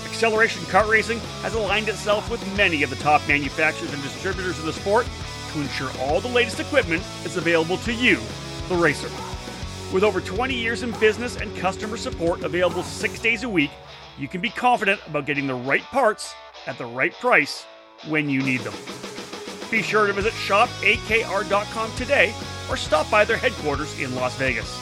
Acceleration 0.07 0.63
Kart 0.65 0.89
Racing 0.89 1.19
has 1.43 1.55
aligned 1.55 1.89
itself 1.89 2.31
with 2.31 2.57
many 2.57 2.83
of 2.83 2.91
the 2.91 2.97
top 2.97 3.27
manufacturers 3.27 3.93
and 3.93 4.03
distributors 4.03 4.59
in 4.61 4.67
the 4.67 4.73
sport 4.73 5.07
to 5.53 5.61
ensure 5.61 5.91
all 6.01 6.21
the 6.21 6.29
latest 6.29 6.61
equipment 6.61 7.03
is 7.25 7.37
available 7.37 7.77
to 7.79 7.93
you, 7.93 8.19
the 8.69 8.75
racer. 8.75 9.11
With 9.93 10.05
over 10.05 10.21
20 10.21 10.55
years 10.55 10.83
in 10.83 10.93
business 11.01 11.37
and 11.37 11.55
customer 11.57 11.97
support 11.97 12.43
available 12.45 12.83
six 12.83 13.19
days 13.19 13.43
a 13.43 13.49
week, 13.49 13.71
you 14.19 14.29
can 14.29 14.41
be 14.41 14.51
confident 14.51 15.01
about 15.07 15.27
getting 15.27 15.47
the 15.47 15.55
right 15.55 15.83
parts 15.83 16.35
at 16.67 16.79
the 16.79 16.87
right 16.87 17.13
price 17.15 17.65
when 18.09 18.29
you 18.29 18.43
need 18.43 18.61
them. 18.61 18.75
Be 19.71 19.83
sure 19.83 20.07
to 20.07 20.13
visit 20.13 20.33
shopakr.com 20.35 21.93
today 21.97 22.35
or 22.71 22.77
stop 22.77 23.11
by 23.11 23.25
their 23.25 23.37
headquarters 23.37 23.99
in 24.01 24.15
Las 24.15 24.37
Vegas. 24.37 24.82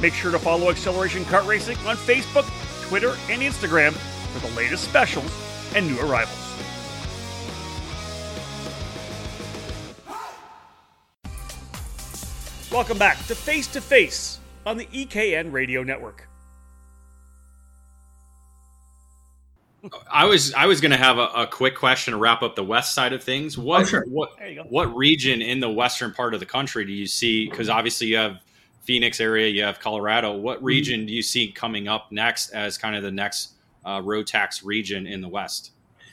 Make 0.00 0.14
sure 0.14 0.32
to 0.32 0.38
follow 0.38 0.70
Acceleration 0.70 1.24
Kart 1.24 1.46
Racing 1.46 1.76
on 1.86 1.96
Facebook, 1.96 2.48
Twitter, 2.88 3.16
and 3.28 3.42
Instagram 3.42 3.92
for 3.92 4.46
the 4.46 4.54
latest 4.56 4.84
specials 4.84 5.30
and 5.74 5.86
new 5.86 6.00
arrivals. 6.00 6.36
Welcome 12.72 12.98
back 12.98 13.18
to 13.26 13.34
Face 13.34 13.66
to 13.68 13.80
Face 13.82 14.38
on 14.64 14.78
the 14.78 14.86
EKN 14.86 15.52
Radio 15.52 15.82
Network. 15.82 16.26
I 20.10 20.24
was 20.24 20.54
I 20.54 20.66
was 20.66 20.80
going 20.80 20.92
to 20.92 20.96
have 20.96 21.18
a, 21.18 21.26
a, 21.28 21.46
quick 21.46 21.74
question 21.74 22.12
to 22.12 22.18
wrap 22.18 22.42
up 22.42 22.54
the 22.54 22.62
west 22.62 22.94
side 22.94 23.14
of 23.14 23.24
things. 23.24 23.56
What 23.56 23.82
oh, 23.82 23.84
sure. 23.84 24.04
what 24.06 24.30
what 24.68 24.94
region 24.94 25.40
in 25.40 25.60
the 25.60 25.70
western 25.70 26.12
part 26.12 26.34
of 26.34 26.40
the 26.40 26.46
country 26.46 26.84
do 26.84 26.92
you 26.92 27.06
see? 27.06 27.48
Because 27.48 27.68
obviously 27.70 28.08
you 28.08 28.18
have 28.18 28.40
Phoenix 28.90 29.20
area, 29.20 29.46
you 29.46 29.62
have 29.62 29.78
Colorado. 29.78 30.36
What 30.36 30.56
mm-hmm. 30.56 30.66
region 30.66 31.06
do 31.06 31.12
you 31.12 31.22
see 31.22 31.52
coming 31.52 31.86
up 31.86 32.10
next 32.10 32.50
as 32.50 32.76
kind 32.76 32.96
of 32.96 33.04
the 33.04 33.10
next 33.12 33.52
uh, 33.84 34.00
Rotax 34.00 34.64
region 34.64 35.06
in 35.06 35.20
the 35.20 35.28
west? 35.28 35.70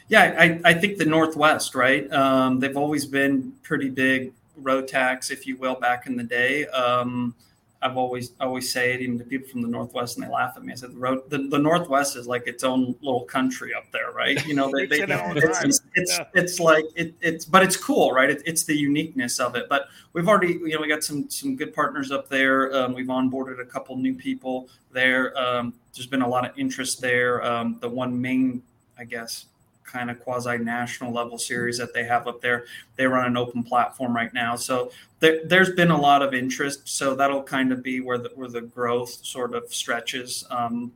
Yeah, 0.09 0.35
I, 0.37 0.61
I 0.63 0.73
think 0.75 0.99
the 0.99 1.05
Northwest, 1.05 1.73
right? 1.73 2.07
Um, 2.13 2.59
they've 2.59 2.77
always 2.77 3.03
been 3.03 3.51
pretty 3.63 3.89
big 3.89 4.31
Rotax, 4.61 5.31
if 5.31 5.47
you 5.47 5.57
will, 5.57 5.73
back 5.73 6.05
in 6.05 6.15
the 6.15 6.23
day. 6.23 6.67
Um, 6.67 7.33
I've 7.81 7.95
always 7.95 8.31
always 8.39 8.71
say 8.71 8.93
it 8.93 9.01
even 9.01 9.19
to 9.19 9.23
people 9.23 9.47
from 9.47 9.61
the 9.61 9.67
Northwest, 9.67 10.17
and 10.17 10.25
they 10.25 10.31
laugh 10.31 10.53
at 10.57 10.63
me. 10.63 10.73
I 10.73 10.75
said 10.75 10.93
the 10.93 10.97
road 10.97 11.29
the, 11.29 11.47
the 11.49 11.59
Northwest 11.59 12.15
is 12.15 12.25
like 12.25 12.47
its 12.47 12.63
own 12.63 12.95
little 13.01 13.25
country 13.25 13.73
up 13.73 13.85
there, 13.91 14.11
right? 14.11 14.43
You 14.47 14.55
know, 14.55 14.71
they, 14.71 14.87
they, 14.87 15.03
it's, 15.03 15.63
it's, 15.63 15.81
it's, 15.93 16.17
yeah. 16.17 16.25
it's, 16.33 16.59
like 16.59 16.85
it, 16.95 17.13
it's 17.21 17.45
but 17.45 17.61
it's 17.61 17.77
cool, 17.77 18.11
right? 18.11 18.29
It, 18.29 18.41
it's 18.45 18.63
the 18.63 18.75
uniqueness 18.75 19.39
of 19.39 19.55
it. 19.55 19.69
But 19.69 19.89
we've 20.13 20.27
already 20.27 20.53
you 20.53 20.69
know 20.69 20.81
we 20.81 20.87
got 20.87 21.03
some 21.03 21.29
some 21.29 21.55
good 21.55 21.73
partners 21.73 22.11
up 22.11 22.29
there. 22.29 22.75
Um, 22.75 22.93
we've 22.93 23.07
onboarded 23.07 23.59
a 23.61 23.65
couple 23.65 23.95
new 23.95 24.15
people 24.15 24.69
there. 24.91 25.37
Um, 25.37 25.73
there's 25.93 26.07
been 26.07 26.23
a 26.23 26.27
lot 26.27 26.49
of 26.49 26.57
interest 26.57 26.99
there. 26.99 27.43
Um, 27.43 27.77
the 27.79 27.89
one 27.89 28.19
main, 28.19 28.63
I 28.97 29.03
guess, 29.03 29.45
kind 29.87 30.11
of 30.11 30.19
quasi 30.19 30.57
national 30.57 31.11
level 31.11 31.37
series 31.37 31.77
that 31.77 31.93
they 31.93 32.03
have 32.03 32.27
up 32.27 32.41
there. 32.41 32.65
They 32.95 33.07
run 33.07 33.25
an 33.25 33.37
open 33.37 33.63
platform 33.63 34.15
right 34.15 34.33
now, 34.33 34.55
so 34.55 34.91
there, 35.19 35.41
has 35.49 35.71
been 35.71 35.91
a 35.91 35.99
lot 35.99 36.21
of 36.21 36.33
interest. 36.33 36.87
So 36.87 37.15
that'll 37.15 37.43
kind 37.43 37.71
of 37.71 37.81
be 37.81 38.01
where 38.01 38.17
the 38.17 38.29
where 38.35 38.49
the 38.49 38.61
growth 38.61 39.25
sort 39.25 39.55
of 39.55 39.73
stretches 39.73 40.45
um, 40.51 40.91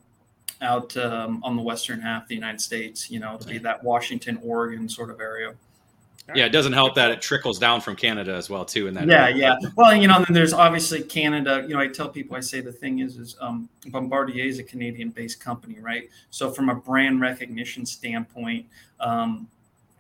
out 0.62 0.96
um, 0.98 1.42
on 1.44 1.56
the 1.56 1.62
western 1.62 2.00
half 2.00 2.24
of 2.24 2.28
the 2.30 2.36
United 2.36 2.62
States. 2.62 3.10
You 3.10 3.20
know, 3.20 3.38
to 3.38 3.48
be 3.48 3.58
that 3.60 3.84
Washington, 3.84 4.40
Oregon 4.44 4.88
sort 4.88 5.10
of 5.10 5.20
area. 5.20 5.56
Yeah, 6.36 6.46
it 6.46 6.50
doesn't 6.50 6.74
help 6.74 6.96
that 6.96 7.12
it 7.12 7.22
trickles 7.22 7.60
down 7.60 7.82
from 7.82 7.96
Canada 7.96 8.34
as 8.34 8.50
well 8.50 8.66
too. 8.66 8.88
In 8.88 8.94
that, 8.96 9.08
yeah, 9.08 9.26
area. 9.26 9.58
yeah. 9.62 9.70
Well, 9.76 9.96
you 9.96 10.08
know, 10.08 10.24
then 10.24 10.34
there's 10.34 10.54
obviously 10.54 11.02
Canada. 11.02 11.66
You 11.68 11.76
know, 11.76 11.80
I 11.80 11.88
tell 11.88 12.10
people, 12.10 12.36
I 12.36 12.40
say 12.40 12.62
the 12.62 12.72
thing 12.72 13.00
is, 13.00 13.18
is 13.18 13.36
um, 13.42 13.70
Bombardier 13.88 14.46
is 14.46 14.60
a 14.60 14.64
Canadian-based 14.64 15.40
company, 15.40 15.80
right? 15.80 16.10
So 16.30 16.50
from 16.52 16.70
a 16.70 16.76
brand 16.76 17.22
recognition 17.22 17.86
standpoint, 17.86 18.66
um, 19.00 19.48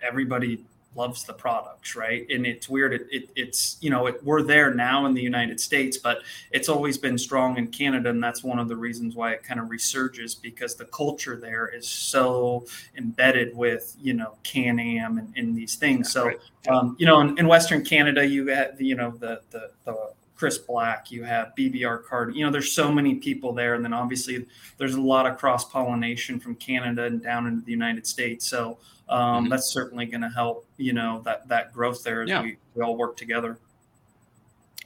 everybody 0.01 0.63
loves 0.95 1.23
the 1.23 1.33
products, 1.33 1.95
right? 1.95 2.25
And 2.29 2.45
it's 2.45 2.67
weird. 2.67 2.93
It, 2.93 3.07
it 3.11 3.29
it's 3.35 3.77
you 3.81 3.89
know 3.89 4.07
it, 4.07 4.23
we're 4.23 4.41
there 4.41 4.73
now 4.73 5.05
in 5.05 5.13
the 5.13 5.21
United 5.21 5.59
States, 5.59 5.97
but 5.97 6.19
it's 6.51 6.69
always 6.69 6.97
been 6.97 7.17
strong 7.17 7.57
in 7.57 7.67
Canada, 7.67 8.09
and 8.09 8.23
that's 8.23 8.43
one 8.43 8.59
of 8.59 8.67
the 8.67 8.75
reasons 8.75 9.15
why 9.15 9.31
it 9.31 9.43
kind 9.43 9.59
of 9.59 9.67
resurges 9.67 10.39
because 10.39 10.75
the 10.75 10.85
culture 10.85 11.37
there 11.37 11.67
is 11.67 11.87
so 11.87 12.65
embedded 12.97 13.55
with 13.55 13.95
you 14.01 14.13
know 14.13 14.35
Can 14.43 14.79
Am 14.79 15.17
and, 15.17 15.33
and, 15.35 15.55
these 15.55 15.75
things. 15.75 16.11
So 16.11 16.31
um, 16.69 16.95
you 16.99 17.05
know 17.05 17.21
in, 17.21 17.37
in, 17.37 17.47
Western 17.47 17.83
Canada, 17.83 18.25
you 18.25 18.47
have 18.47 18.79
you 18.81 18.95
know 18.95 19.11
the 19.11 19.41
the, 19.51 19.71
the 19.85 20.11
Chris 20.41 20.57
Black, 20.57 21.11
you 21.11 21.23
have 21.23 21.53
BBR 21.55 22.03
Card. 22.03 22.35
You 22.35 22.43
know, 22.43 22.51
there's 22.51 22.71
so 22.71 22.91
many 22.91 23.13
people 23.13 23.53
there, 23.53 23.75
and 23.75 23.85
then 23.85 23.93
obviously 23.93 24.47
there's 24.79 24.95
a 24.95 25.01
lot 25.01 25.27
of 25.27 25.37
cross 25.37 25.69
pollination 25.69 26.39
from 26.39 26.55
Canada 26.55 27.03
and 27.03 27.21
down 27.21 27.45
into 27.45 27.63
the 27.63 27.71
United 27.71 28.07
States. 28.07 28.47
So 28.47 28.79
um, 29.11 29.43
mm-hmm. 29.43 29.49
that's 29.49 29.71
certainly 29.71 30.05
going 30.05 30.21
to 30.21 30.29
help 30.29 30.65
you 30.77 30.93
know 30.93 31.21
that 31.25 31.47
that 31.47 31.73
growth 31.73 32.03
there 32.03 32.21
as 32.23 32.29
yeah. 32.29 32.41
we, 32.41 32.57
we 32.75 32.81
all 32.81 32.95
work 32.95 33.15
together 33.17 33.57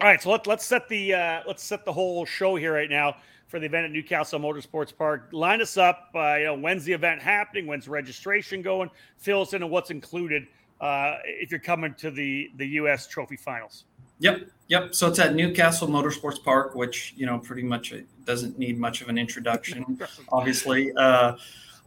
all 0.02 0.08
right 0.08 0.22
so 0.22 0.32
let, 0.32 0.48
let's 0.48 0.66
set 0.66 0.88
the 0.90 1.14
uh, 1.14 1.42
let's 1.48 1.64
set 1.64 1.86
the 1.86 1.94
whole 1.94 2.26
show 2.26 2.56
here 2.56 2.74
right 2.74 2.90
now 2.90 3.16
for 3.48 3.60
the 3.60 3.66
event 3.66 3.86
at 3.86 3.92
newcastle 3.92 4.40
motorsports 4.40 4.96
park 4.96 5.30
line 5.32 5.62
us 5.62 5.78
up 5.78 6.10
uh, 6.16 6.36
you 6.36 6.46
know 6.46 6.56
when's 6.56 6.84
the 6.84 6.94
event 6.94 7.22
happening 7.22 7.68
when's 7.68 7.88
registration 7.88 8.62
going 8.62 8.90
fill 9.18 9.42
us 9.42 9.54
in 9.54 9.64
on 9.64 9.70
what's 9.70 9.92
included 9.92 10.48
uh, 10.82 11.18
if 11.24 11.52
you're 11.52 11.60
coming 11.60 11.94
to 11.94 12.12
the 12.12 12.52
the 12.58 12.66
us 12.66 13.08
trophy 13.08 13.38
finals 13.38 13.86
Yep, 14.20 14.50
yep. 14.68 14.96
So 14.96 15.08
it's 15.08 15.20
at 15.20 15.36
Newcastle 15.36 15.88
Motorsports 15.88 16.42
Park, 16.42 16.76
which 16.76 17.14
you 17.18 17.26
know 17.26 17.38
pretty 17.38 17.64
much 17.64 17.94
doesn't 18.24 18.58
need 18.58 18.80
much 18.80 19.02
of 19.02 19.10
an 19.10 19.18
introduction. 19.18 20.00
Obviously, 20.30 20.94
uh, 20.96 21.36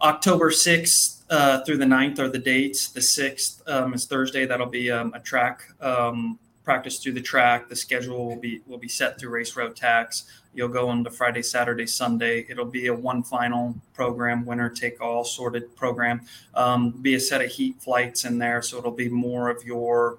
October 0.00 0.50
sixth 0.50 1.18
uh, 1.30 1.62
through 1.64 1.76
the 1.76 1.84
9th 1.84 2.18
are 2.18 2.28
the 2.28 2.38
dates. 2.38 2.88
The 2.88 3.00
6th 3.00 3.68
um, 3.68 3.94
is 3.94 4.06
Thursday. 4.06 4.46
That'll 4.46 4.66
be 4.66 4.90
um, 4.90 5.12
a 5.14 5.20
track 5.20 5.62
um, 5.80 6.38
practice 6.64 6.98
through 6.98 7.12
the 7.12 7.22
track. 7.22 7.68
The 7.68 7.76
schedule 7.76 8.26
will 8.26 8.37
be 8.37 8.61
will 8.66 8.78
be 8.78 8.88
set 8.88 9.18
through 9.18 9.30
Race 9.30 9.54
Rotax. 9.54 10.24
You'll 10.54 10.68
go 10.68 10.90
into 10.90 11.11
Friday, 11.11 11.42
Saturday, 11.42 11.87
Sunday. 11.87 12.46
It'll 12.48 12.64
be 12.64 12.88
a 12.88 12.94
one 12.94 13.22
final 13.22 13.74
program, 13.94 14.44
winner 14.44 14.68
take 14.68 15.00
all 15.00 15.24
sorted 15.24 15.74
program. 15.76 16.22
Um, 16.54 16.90
be 16.90 17.14
a 17.14 17.20
set 17.20 17.40
of 17.42 17.50
heat 17.50 17.80
flights 17.80 18.24
in 18.24 18.38
there, 18.38 18.62
so 18.62 18.78
it'll 18.78 18.90
be 18.90 19.08
more 19.08 19.50
of 19.50 19.64
your, 19.64 20.18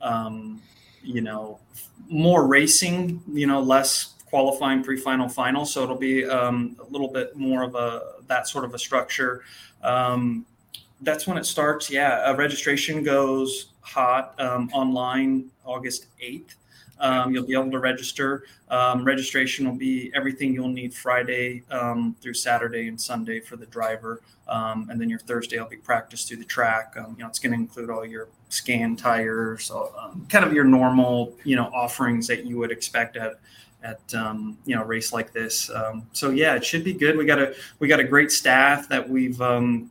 um, 0.00 0.60
you 1.02 1.20
know, 1.20 1.58
more 2.08 2.46
racing. 2.46 3.22
You 3.32 3.46
know, 3.46 3.60
less 3.60 4.14
qualifying 4.30 4.82
pre-final 4.82 5.28
final. 5.28 5.66
So 5.66 5.82
it'll 5.82 5.96
be 5.96 6.24
um, 6.24 6.76
a 6.80 6.90
little 6.90 7.08
bit 7.08 7.36
more 7.36 7.62
of 7.62 7.74
a 7.74 8.02
that 8.28 8.48
sort 8.48 8.64
of 8.64 8.72
a 8.74 8.78
structure. 8.78 9.42
Um, 9.82 10.46
that's 11.02 11.26
when 11.26 11.36
it 11.36 11.44
starts. 11.44 11.90
Yeah 11.90 12.22
uh, 12.26 12.36
registration 12.36 13.02
goes 13.02 13.72
hot 13.80 14.38
um, 14.38 14.70
online 14.72 15.50
august 15.64 16.06
8th 16.22 16.54
um, 17.00 17.32
you'll 17.32 17.46
be 17.46 17.54
able 17.54 17.70
to 17.70 17.78
register. 17.78 18.44
Um, 18.68 19.04
registration 19.04 19.66
will 19.66 19.78
be 19.78 20.12
everything 20.14 20.52
you'll 20.52 20.68
need 20.68 20.92
friday 20.92 21.62
um, 21.70 22.14
through 22.20 22.34
saturday 22.34 22.88
and 22.88 23.00
sunday 23.00 23.40
for 23.40 23.56
the 23.56 23.66
driver. 23.66 24.20
And 24.48 25.00
then 25.00 25.08
your 25.08 25.18
thursday 25.20 25.58
will 25.58 25.68
be 25.68 25.76
practice 25.76 26.24
through 26.24 26.38
the 26.38 26.44
track. 26.44 26.92
You 26.96 27.16
know 27.18 27.26
it's 27.26 27.38
going 27.38 27.52
to 27.52 27.58
include 27.58 27.88
all 27.88 28.04
your 28.04 28.28
scan 28.50 28.96
tires 28.96 29.72
kind 30.28 30.44
of 30.44 30.52
your 30.52 30.64
normal 30.64 31.34
you 31.44 31.56
know 31.56 31.70
offerings 31.72 32.26
that 32.26 32.44
you 32.44 32.58
would 32.58 32.70
expect 32.70 33.16
at 33.16 33.40
at 33.82 34.14
um, 34.14 34.58
you 34.64 34.74
know 34.74 34.82
a 34.82 34.86
race 34.86 35.12
like 35.12 35.32
this. 35.32 35.70
Um, 35.70 36.06
so 36.12 36.30
yeah, 36.30 36.54
it 36.54 36.64
should 36.64 36.84
be 36.84 36.92
good. 36.92 37.16
We 37.16 37.24
got 37.24 37.38
a 37.38 37.54
we 37.78 37.88
got 37.88 38.00
a 38.00 38.04
great 38.04 38.30
staff 38.30 38.88
that 38.88 39.08
we've 39.08 39.40
um, 39.40 39.90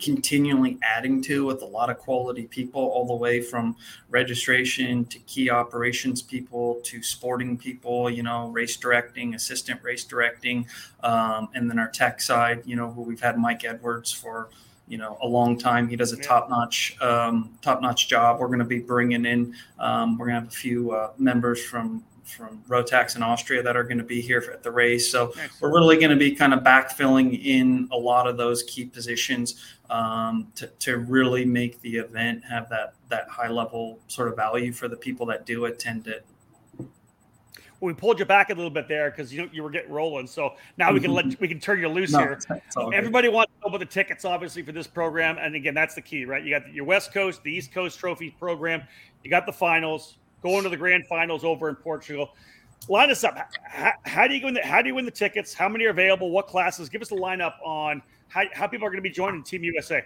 continually 0.00 0.78
adding 0.82 1.20
to 1.22 1.46
with 1.46 1.62
a 1.62 1.66
lot 1.66 1.90
of 1.90 1.98
quality 1.98 2.46
people, 2.46 2.82
all 2.82 3.06
the 3.06 3.14
way 3.14 3.40
from 3.40 3.76
registration 4.10 5.04
to 5.06 5.18
key 5.20 5.50
operations 5.50 6.22
people 6.22 6.80
to 6.84 7.02
sporting 7.02 7.56
people. 7.56 8.10
You 8.10 8.22
know, 8.22 8.48
race 8.48 8.76
directing, 8.76 9.34
assistant 9.34 9.82
race 9.82 10.04
directing, 10.04 10.66
um, 11.02 11.48
and 11.54 11.70
then 11.70 11.78
our 11.78 11.88
tech 11.88 12.20
side. 12.20 12.62
You 12.64 12.76
know, 12.76 12.90
who 12.90 13.02
we've 13.02 13.20
had 13.20 13.38
Mike 13.38 13.64
Edwards 13.64 14.12
for 14.12 14.48
you 14.88 14.98
know 14.98 15.18
a 15.22 15.26
long 15.26 15.58
time. 15.58 15.88
He 15.88 15.96
does 15.96 16.12
a 16.12 16.16
top 16.16 16.48
notch 16.48 16.96
um, 17.00 17.56
top 17.62 17.82
notch 17.82 18.08
job. 18.08 18.40
We're 18.40 18.48
going 18.48 18.58
to 18.58 18.64
be 18.64 18.80
bringing 18.80 19.24
in. 19.24 19.54
Um, 19.78 20.18
we're 20.18 20.26
going 20.26 20.36
to 20.36 20.40
have 20.40 20.48
a 20.48 20.56
few 20.56 20.92
uh, 20.92 21.12
members 21.18 21.64
from 21.64 22.02
from 22.28 22.62
Rotax 22.68 23.16
in 23.16 23.22
Austria 23.22 23.62
that 23.62 23.76
are 23.76 23.84
going 23.84 23.98
to 23.98 24.04
be 24.04 24.20
here 24.20 24.44
at 24.52 24.62
the 24.62 24.70
race. 24.70 25.10
So 25.10 25.32
we're 25.60 25.72
really 25.72 25.96
going 25.96 26.10
to 26.10 26.16
be 26.16 26.34
kind 26.34 26.52
of 26.54 26.60
backfilling 26.60 27.42
in 27.44 27.88
a 27.90 27.96
lot 27.96 28.26
of 28.26 28.36
those 28.36 28.62
key 28.64 28.84
positions 28.84 29.64
um, 29.90 30.48
to, 30.54 30.66
to 30.66 30.98
really 30.98 31.44
make 31.44 31.80
the 31.80 31.96
event 31.96 32.44
have 32.44 32.68
that 32.68 32.94
that 33.08 33.28
high 33.28 33.48
level 33.48 34.00
sort 34.08 34.28
of 34.28 34.36
value 34.36 34.72
for 34.72 34.88
the 34.88 34.96
people 34.96 35.24
that 35.26 35.46
do 35.46 35.64
attend 35.64 36.06
it 36.06 36.26
Well, 37.80 37.88
we 37.88 37.94
pulled 37.94 38.18
you 38.18 38.24
back 38.24 38.50
a 38.50 38.54
little 38.54 38.70
bit 38.70 38.88
there 38.88 39.10
because 39.10 39.32
you 39.32 39.48
you 39.52 39.62
were 39.62 39.70
getting 39.70 39.90
rolling. 39.92 40.26
So 40.26 40.56
now 40.76 40.92
we 40.92 41.00
can 41.00 41.12
let 41.12 41.40
we 41.40 41.48
can 41.48 41.60
turn 41.60 41.80
you 41.80 41.88
loose 41.88 42.12
no, 42.12 42.18
here. 42.18 42.38
Everybody 42.92 43.28
good. 43.28 43.34
wants 43.34 43.52
to 43.52 43.60
know 43.60 43.74
about 43.74 43.80
the 43.80 43.86
tickets, 43.86 44.24
obviously, 44.24 44.62
for 44.62 44.72
this 44.72 44.86
program, 44.86 45.38
and 45.38 45.54
again, 45.54 45.74
that's 45.74 45.94
the 45.94 46.02
key, 46.02 46.24
right? 46.24 46.42
You 46.42 46.50
got 46.50 46.72
your 46.72 46.84
West 46.84 47.14
Coast, 47.14 47.42
the 47.42 47.52
East 47.52 47.72
Coast 47.72 47.98
Trophy 47.98 48.30
program. 48.30 48.82
You 49.22 49.30
got 49.30 49.46
the 49.46 49.52
finals, 49.52 50.18
going 50.42 50.62
to 50.64 50.68
the 50.68 50.76
grand 50.76 51.06
finals 51.06 51.44
over 51.44 51.68
in 51.68 51.76
Portugal. 51.76 52.30
Line 52.88 53.10
us 53.10 53.24
up. 53.24 53.36
How, 53.62 53.92
how 54.04 54.28
do 54.28 54.34
you 54.34 54.44
win 54.44 54.54
the, 54.54 54.62
How 54.62 54.80
do 54.80 54.88
you 54.88 54.94
win 54.94 55.04
the 55.04 55.10
tickets? 55.10 55.52
How 55.52 55.68
many 55.68 55.84
are 55.84 55.90
available? 55.90 56.30
What 56.30 56.46
classes? 56.46 56.88
Give 56.88 57.02
us 57.02 57.10
a 57.10 57.16
lineup 57.16 57.54
on 57.64 58.02
how, 58.28 58.44
how 58.52 58.66
people 58.66 58.86
are 58.86 58.90
going 58.90 59.02
to 59.02 59.08
be 59.08 59.14
joining 59.14 59.42
Team 59.42 59.64
USA. 59.64 60.04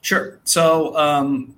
Sure. 0.00 0.38
So 0.44 0.96
um, 0.96 1.56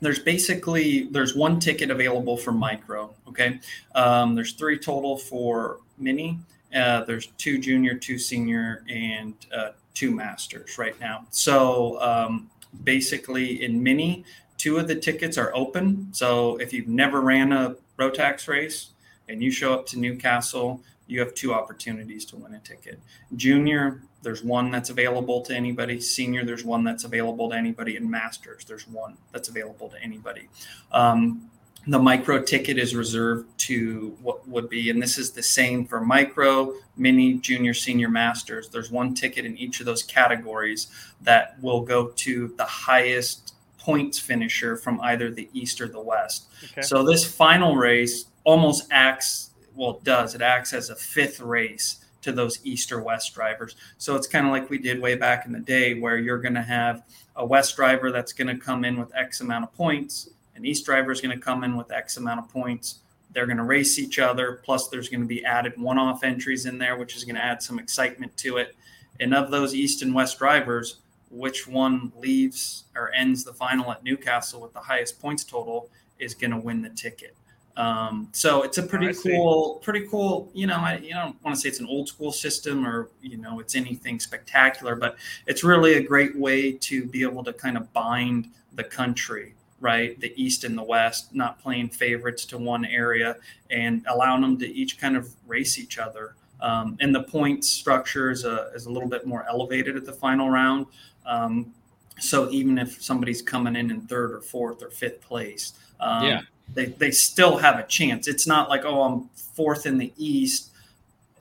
there's 0.00 0.18
basically 0.18 1.04
there's 1.10 1.34
one 1.34 1.58
ticket 1.58 1.90
available 1.90 2.36
for 2.36 2.52
micro 2.52 3.14
okay 3.26 3.58
um, 3.94 4.34
there's 4.34 4.52
three 4.52 4.78
total 4.78 5.16
for 5.16 5.78
mini 5.98 6.38
uh, 6.74 7.04
there's 7.04 7.28
two 7.38 7.58
junior 7.58 7.94
two 7.94 8.18
senior 8.18 8.84
and 8.88 9.34
uh, 9.54 9.70
two 9.94 10.10
masters 10.10 10.78
right 10.78 10.98
now 11.00 11.26
so 11.30 12.00
um, 12.00 12.50
basically 12.84 13.64
in 13.64 13.82
mini 13.82 14.24
two 14.56 14.78
of 14.78 14.88
the 14.88 14.94
tickets 14.94 15.38
are 15.38 15.54
open 15.54 16.08
so 16.12 16.56
if 16.56 16.72
you've 16.72 16.88
never 16.88 17.20
ran 17.20 17.52
a 17.52 17.76
rotax 17.98 18.48
race 18.48 18.90
and 19.28 19.42
you 19.42 19.50
show 19.50 19.72
up 19.74 19.86
to 19.86 19.98
newcastle 19.98 20.80
you 21.08 21.20
have 21.20 21.34
two 21.34 21.54
opportunities 21.54 22.24
to 22.24 22.36
win 22.36 22.54
a 22.54 22.60
ticket 22.60 23.00
junior 23.36 24.02
there's 24.26 24.42
one 24.42 24.72
that's 24.72 24.90
available 24.90 25.40
to 25.42 25.54
anybody. 25.54 26.00
Senior, 26.00 26.44
there's 26.44 26.64
one 26.64 26.82
that's 26.82 27.04
available 27.04 27.48
to 27.50 27.56
anybody. 27.56 27.96
And 27.96 28.10
masters, 28.10 28.64
there's 28.64 28.88
one 28.88 29.16
that's 29.30 29.48
available 29.48 29.88
to 29.90 30.02
anybody. 30.02 30.48
Um, 30.90 31.48
the 31.86 32.00
micro 32.00 32.42
ticket 32.42 32.76
is 32.76 32.96
reserved 32.96 33.56
to 33.58 34.16
what 34.20 34.46
would 34.48 34.68
be, 34.68 34.90
and 34.90 35.00
this 35.00 35.16
is 35.16 35.30
the 35.30 35.44
same 35.44 35.86
for 35.86 36.00
micro, 36.00 36.74
mini, 36.96 37.34
junior, 37.34 37.72
senior, 37.72 38.08
masters. 38.08 38.68
There's 38.68 38.90
one 38.90 39.14
ticket 39.14 39.44
in 39.44 39.56
each 39.56 39.78
of 39.78 39.86
those 39.86 40.02
categories 40.02 40.88
that 41.20 41.56
will 41.62 41.82
go 41.82 42.08
to 42.08 42.52
the 42.56 42.64
highest 42.64 43.54
points 43.86 44.18
finisher 44.18 44.76
from 44.76 45.00
either 45.02 45.30
the 45.30 45.48
east 45.52 45.80
or 45.80 45.86
the 45.86 46.00
west. 46.00 46.48
Okay. 46.72 46.82
So 46.82 47.04
this 47.04 47.24
final 47.24 47.76
race 47.76 48.24
almost 48.44 48.88
acts 48.90 49.50
well, 49.76 49.90
it 49.90 50.04
does. 50.04 50.34
It 50.34 50.40
acts 50.40 50.72
as 50.72 50.90
a 50.90 50.96
fifth 50.96 51.38
race 51.40 52.02
to 52.22 52.32
those 52.32 52.58
east 52.64 52.90
or 52.90 53.02
west 53.02 53.34
drivers. 53.34 53.76
So 53.98 54.16
it's 54.16 54.26
kind 54.26 54.46
of 54.46 54.52
like 54.52 54.70
we 54.70 54.78
did 54.78 55.00
way 55.00 55.14
back 55.16 55.46
in 55.46 55.52
the 55.52 55.60
day 55.60 56.00
where 56.00 56.16
you're 56.16 56.40
going 56.40 56.54
to 56.54 56.62
have 56.62 57.02
a 57.36 57.44
west 57.44 57.76
driver 57.76 58.10
that's 58.10 58.32
going 58.32 58.48
to 58.48 58.56
come 58.56 58.84
in 58.84 58.98
with 58.98 59.14
X 59.14 59.42
amount 59.42 59.64
of 59.64 59.74
points, 59.74 60.30
an 60.56 60.64
east 60.64 60.86
driver 60.86 61.12
is 61.12 61.20
going 61.20 61.36
to 61.36 61.44
come 61.44 61.62
in 61.62 61.76
with 61.76 61.92
X 61.92 62.16
amount 62.16 62.40
of 62.40 62.48
points. 62.48 63.00
They're 63.32 63.46
going 63.46 63.58
to 63.58 63.64
race 63.64 63.98
each 63.98 64.18
other. 64.18 64.60
Plus, 64.64 64.88
there's 64.88 65.10
going 65.10 65.20
to 65.20 65.26
be 65.26 65.44
added 65.44 65.74
one 65.76 65.98
off 65.98 66.24
entries 66.24 66.64
in 66.64 66.78
there, 66.78 66.96
which 66.96 67.14
is 67.14 67.24
going 67.24 67.36
to 67.36 67.44
add 67.44 67.62
some 67.62 67.78
excitement 67.78 68.34
to 68.38 68.56
it. 68.56 68.74
And 69.20 69.34
of 69.34 69.50
those 69.50 69.74
east 69.74 70.00
and 70.00 70.14
west 70.14 70.38
drivers, 70.38 71.00
which 71.30 71.66
one 71.66 72.12
leaves 72.16 72.84
or 72.94 73.12
ends 73.14 73.44
the 73.44 73.52
final 73.52 73.90
at 73.90 74.04
Newcastle 74.04 74.60
with 74.60 74.72
the 74.72 74.80
highest 74.80 75.20
points 75.20 75.44
total 75.44 75.90
is 76.18 76.34
going 76.34 76.52
to 76.52 76.56
win 76.56 76.82
the 76.82 76.90
ticket. 76.90 77.36
Um, 77.76 78.28
so 78.32 78.62
it's 78.62 78.78
a 78.78 78.82
pretty 78.82 79.12
cool, 79.12 79.80
pretty 79.82 80.06
cool. 80.08 80.50
You 80.54 80.66
know, 80.66 80.76
I 80.76 80.96
you 80.96 81.12
don't 81.12 81.42
want 81.44 81.54
to 81.54 81.60
say 81.60 81.68
it's 81.68 81.80
an 81.80 81.86
old 81.86 82.08
school 82.08 82.32
system 82.32 82.86
or 82.86 83.10
you 83.20 83.36
know 83.36 83.60
it's 83.60 83.74
anything 83.74 84.18
spectacular, 84.18 84.96
but 84.96 85.16
it's 85.46 85.62
really 85.62 85.94
a 85.94 86.02
great 86.02 86.34
way 86.36 86.72
to 86.72 87.04
be 87.04 87.22
able 87.22 87.44
to 87.44 87.52
kind 87.52 87.76
of 87.76 87.92
bind 87.92 88.48
the 88.72 88.84
country, 88.84 89.54
right? 89.80 90.18
The 90.20 90.32
East 90.42 90.64
and 90.64 90.76
the 90.76 90.82
West, 90.82 91.34
not 91.34 91.60
playing 91.60 91.90
favorites 91.90 92.46
to 92.46 92.58
one 92.58 92.86
area 92.86 93.36
and 93.70 94.04
allowing 94.08 94.40
them 94.40 94.58
to 94.58 94.66
each 94.66 94.98
kind 94.98 95.16
of 95.16 95.34
race 95.46 95.78
each 95.78 95.98
other. 95.98 96.34
Um, 96.60 96.96
and 97.00 97.14
the 97.14 97.24
points 97.24 97.68
structure 97.68 98.30
is 98.30 98.44
a, 98.44 98.70
is 98.74 98.86
a 98.86 98.90
little 98.90 99.08
bit 99.08 99.26
more 99.26 99.44
elevated 99.46 99.96
at 99.96 100.06
the 100.06 100.12
final 100.12 100.48
round. 100.48 100.86
Um, 101.26 101.72
so 102.18 102.50
even 102.50 102.78
if 102.78 103.02
somebody's 103.02 103.42
coming 103.42 103.76
in 103.76 103.90
in 103.90 104.02
third 104.02 104.32
or 104.32 104.40
fourth 104.40 104.82
or 104.82 104.90
fifth 104.90 105.20
place, 105.20 105.74
um, 106.00 106.26
yeah 106.26 106.40
they 106.74 106.86
they 106.86 107.10
still 107.10 107.56
have 107.56 107.78
a 107.78 107.84
chance. 107.84 108.28
It's 108.28 108.46
not 108.46 108.68
like 108.68 108.84
oh 108.84 109.02
I'm 109.02 109.28
fourth 109.54 109.86
in 109.86 109.98
the 109.98 110.12
East. 110.16 110.70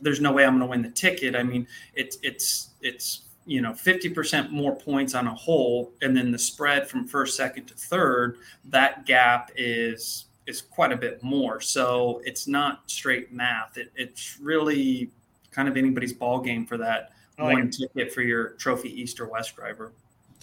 There's 0.01 0.21
no 0.21 0.31
way 0.31 0.45
I'm 0.45 0.57
going 0.57 0.61
to 0.61 0.67
win 0.67 0.81
the 0.81 0.89
ticket. 0.89 1.35
I 1.35 1.43
mean 1.43 1.67
it's 1.93 2.17
it's 2.21 2.69
it's 2.81 3.21
you 3.47 3.61
know 3.61 3.71
50% 3.73 4.49
more 4.49 4.75
points 4.75 5.13
on 5.13 5.27
a 5.27 5.33
whole 5.33 5.91
and 6.01 6.17
then 6.17 6.31
the 6.31 6.39
spread 6.39 6.89
from 6.89 7.07
first 7.07 7.37
second 7.37 7.65
to 7.65 7.75
third 7.75 8.39
that 8.65 9.05
gap 9.05 9.51
is 9.55 10.25
is 10.47 10.61
quite 10.61 10.91
a 10.91 10.97
bit 10.97 11.21
more 11.21 11.61
so 11.61 12.23
it's 12.25 12.47
not 12.47 12.89
straight 12.89 13.31
math 13.31 13.77
it, 13.77 13.91
it's 13.95 14.39
really 14.41 15.11
kind 15.51 15.67
of 15.69 15.77
anybody's 15.77 16.11
ball 16.11 16.39
game 16.39 16.65
for 16.65 16.75
that 16.75 17.11
oh, 17.39 17.45
one 17.45 17.69
ticket 17.69 18.11
for 18.11 18.21
your 18.21 18.51
trophy 18.51 18.89
east 19.01 19.19
or 19.19 19.27
west 19.27 19.55
driver 19.55 19.93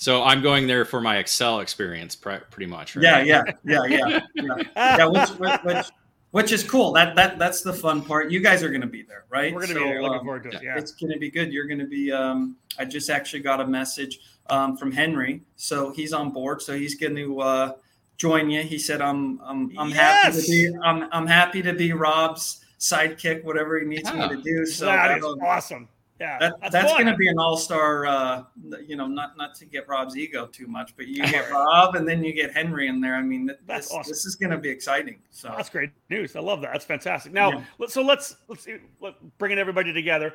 so 0.03 0.25
I'm 0.25 0.43
going 0.43 0.67
there 0.67 0.85
for 0.85 1.01
my 1.01 1.19
Excel 1.19 1.61
experience, 1.61 2.17
pretty 2.17 2.67
much. 2.67 2.97
Right? 2.97 3.05
Yeah, 3.05 3.23
yeah, 3.23 3.43
yeah, 3.65 3.85
yeah, 3.85 4.21
yeah. 4.35 4.57
yeah 4.77 5.07
which, 5.07 5.29
which, 5.63 5.87
which, 6.33 6.51
is 6.51 6.65
cool. 6.65 6.93
That 6.93 7.15
that 7.15 7.39
that's 7.39 7.63
the 7.63 7.73
fun 7.73 8.03
part. 8.03 8.31
You 8.31 8.41
guys 8.41 8.65
are 8.65 8.69
going 8.69 8.81
to 8.81 8.87
be 8.89 9.03
there, 9.03 9.27
right? 9.29 9.55
We're 9.55 9.61
going 9.61 9.75
to 9.75 9.75
so, 9.75 9.85
be 9.85 9.91
there. 9.91 10.03
Looking 10.03 10.19
um, 10.19 10.25
forward 10.25 10.43
to 10.45 10.57
it. 10.57 10.63
Yeah, 10.63 10.77
it's 10.77 10.91
going 10.91 11.13
to 11.13 11.21
be 11.21 11.31
good. 11.31 11.53
You're 11.53 11.67
going 11.69 11.79
to 11.79 11.87
be. 11.87 12.11
Um, 12.11 12.57
I 12.81 12.85
just 12.85 13.11
actually 13.11 13.43
got 13.43 13.61
a 13.61 13.67
message 13.67 14.19
um, 14.49 14.77
from 14.77 14.91
Henry, 14.91 15.43
so 15.55 15.93
he's 15.93 16.13
on 16.13 16.31
board. 16.31 16.63
So 16.63 16.77
he's 16.77 16.97
going 16.97 17.15
to 17.15 17.41
uh, 17.41 17.73
join 18.17 18.51
you. 18.51 18.63
He 18.63 18.79
said, 18.79 19.01
"I'm 19.03 19.41
I'm 19.41 19.73
I'm 19.79 19.91
yes! 19.91 20.35
happy 20.35 20.41
to 20.41 20.49
be 20.49 20.79
I'm 20.83 21.09
I'm 21.13 21.27
happy 21.29 21.63
to 21.63 21.75
be 21.75 21.93
Rob's 21.93 22.65
sidekick, 22.81 23.45
whatever 23.45 23.79
he 23.79 23.87
needs 23.87 24.13
me 24.13 24.29
to 24.29 24.43
do." 24.43 24.67
So 24.67 24.87
that 24.87 25.19
is 25.19 25.25
awesome. 25.25 25.89
Yeah, 26.23 26.39
that, 26.39 26.61
that's, 26.61 26.73
that's 26.73 26.93
going 26.93 27.07
to 27.07 27.17
be 27.17 27.27
an 27.27 27.37
all-star. 27.37 28.07
Uh, 28.07 28.45
you 28.87 28.95
know, 28.95 29.09
not 29.09 29.37
not 29.37 29.57
to 29.57 29.65
get 29.65 29.89
Rob's 29.89 30.17
ego 30.17 30.47
too 30.47 30.69
much, 30.69 30.95
but 30.97 31.09
you 31.09 31.17
get 31.27 31.51
Rob, 31.51 31.97
and 31.97 32.09
then 32.09 32.23
you 32.23 32.33
get 32.33 32.55
Henry 32.55 32.87
in 32.87 33.01
there. 33.01 33.17
I 33.17 33.23
mean, 33.23 33.47
this, 33.47 33.57
that's 33.67 33.91
awesome. 33.91 34.09
This 34.09 34.25
is 34.25 34.37
going 34.37 34.51
to 34.51 34.59
be 34.59 34.69
exciting. 34.69 35.19
So 35.31 35.53
that's 35.57 35.69
great 35.69 35.91
news. 36.11 36.37
I 36.37 36.41
love 36.41 36.61
that. 36.61 36.75
That's 36.75 36.85
fantastic. 36.85 37.33
Now, 37.33 37.65
yeah. 37.81 37.87
so 37.89 38.03
let's 38.03 38.37
let's 38.47 38.69
let, 39.01 39.15
bringing 39.39 39.59
everybody 39.59 39.93
together. 39.93 40.35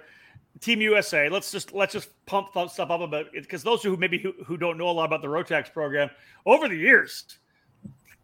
Team 0.59 0.81
USA. 0.81 1.29
Let's 1.29 1.53
just 1.53 1.71
let's 1.71 1.93
just 1.93 2.09
pump 2.25 2.49
stuff 2.69 2.89
up 2.89 2.99
a 2.99 3.07
bit 3.07 3.31
because 3.31 3.63
those 3.63 3.81
who 3.81 3.95
maybe 3.95 4.19
who, 4.19 4.33
who 4.45 4.57
don't 4.57 4.77
know 4.77 4.89
a 4.89 4.91
lot 4.91 5.05
about 5.05 5.21
the 5.21 5.29
Rotax 5.29 5.71
program 5.71 6.09
over 6.45 6.67
the 6.67 6.75
years. 6.75 7.37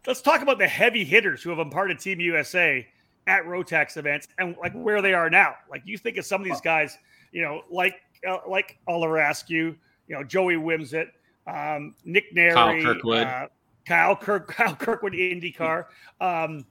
Let's 0.06 0.20
talk 0.20 0.42
about 0.42 0.58
the 0.58 0.68
heavy 0.68 1.02
hitters 1.02 1.42
who 1.42 1.48
have 1.48 1.60
imparted 1.60 1.98
Team 1.98 2.20
USA 2.20 2.86
at 3.26 3.44
Rotax 3.44 3.96
events 3.96 4.28
and 4.38 4.54
like 4.60 4.74
where 4.74 5.00
they 5.00 5.14
are 5.14 5.30
now. 5.30 5.54
Like 5.70 5.80
you 5.86 5.96
think 5.96 6.18
of 6.18 6.26
some 6.26 6.42
of 6.42 6.44
these 6.44 6.60
guys 6.60 6.98
you 7.34 7.42
know, 7.42 7.62
like 7.68 7.96
uh, 8.26 8.38
like 8.48 8.78
Olarascu, 8.88 9.50
you 9.50 9.76
know, 10.08 10.22
Joey 10.24 10.54
Wimsatt, 10.54 11.08
um, 11.46 11.94
Nick 12.04 12.32
Neri, 12.32 12.54
Kyle 12.54 12.82
Kirkwood, 12.82 13.26
uh, 13.26 13.46
Kyle 13.84 14.16
Kirk, 14.16 14.48
Kyle 14.56 14.76
Kirkwood, 14.76 15.12
IndyCar, 15.12 15.86
um, 16.20 16.64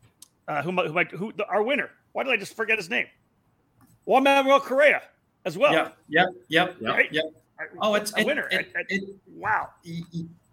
uh, 0.48 0.64
who 0.64 0.72
who 0.72 0.94
might 0.94 1.12
who 1.12 1.32
the, 1.34 1.46
our 1.48 1.62
winner? 1.62 1.92
Why 2.14 2.24
did 2.24 2.32
I 2.32 2.38
just 2.38 2.56
forget 2.56 2.78
his 2.78 2.90
name? 2.90 3.06
Juan 4.06 4.24
Manuel 4.24 4.60
Correa 4.60 5.04
as 5.46 5.58
well. 5.58 5.74
Yep, 5.74 5.98
yep, 6.08 6.28
yep, 6.48 6.78
right? 6.82 7.12
yep. 7.12 7.26
Oh, 7.82 7.96
it's 7.96 8.16
a 8.16 8.22
it, 8.22 8.26
winner. 8.26 8.48
It, 8.52 8.72
it, 8.90 9.04
wow. 9.36 9.70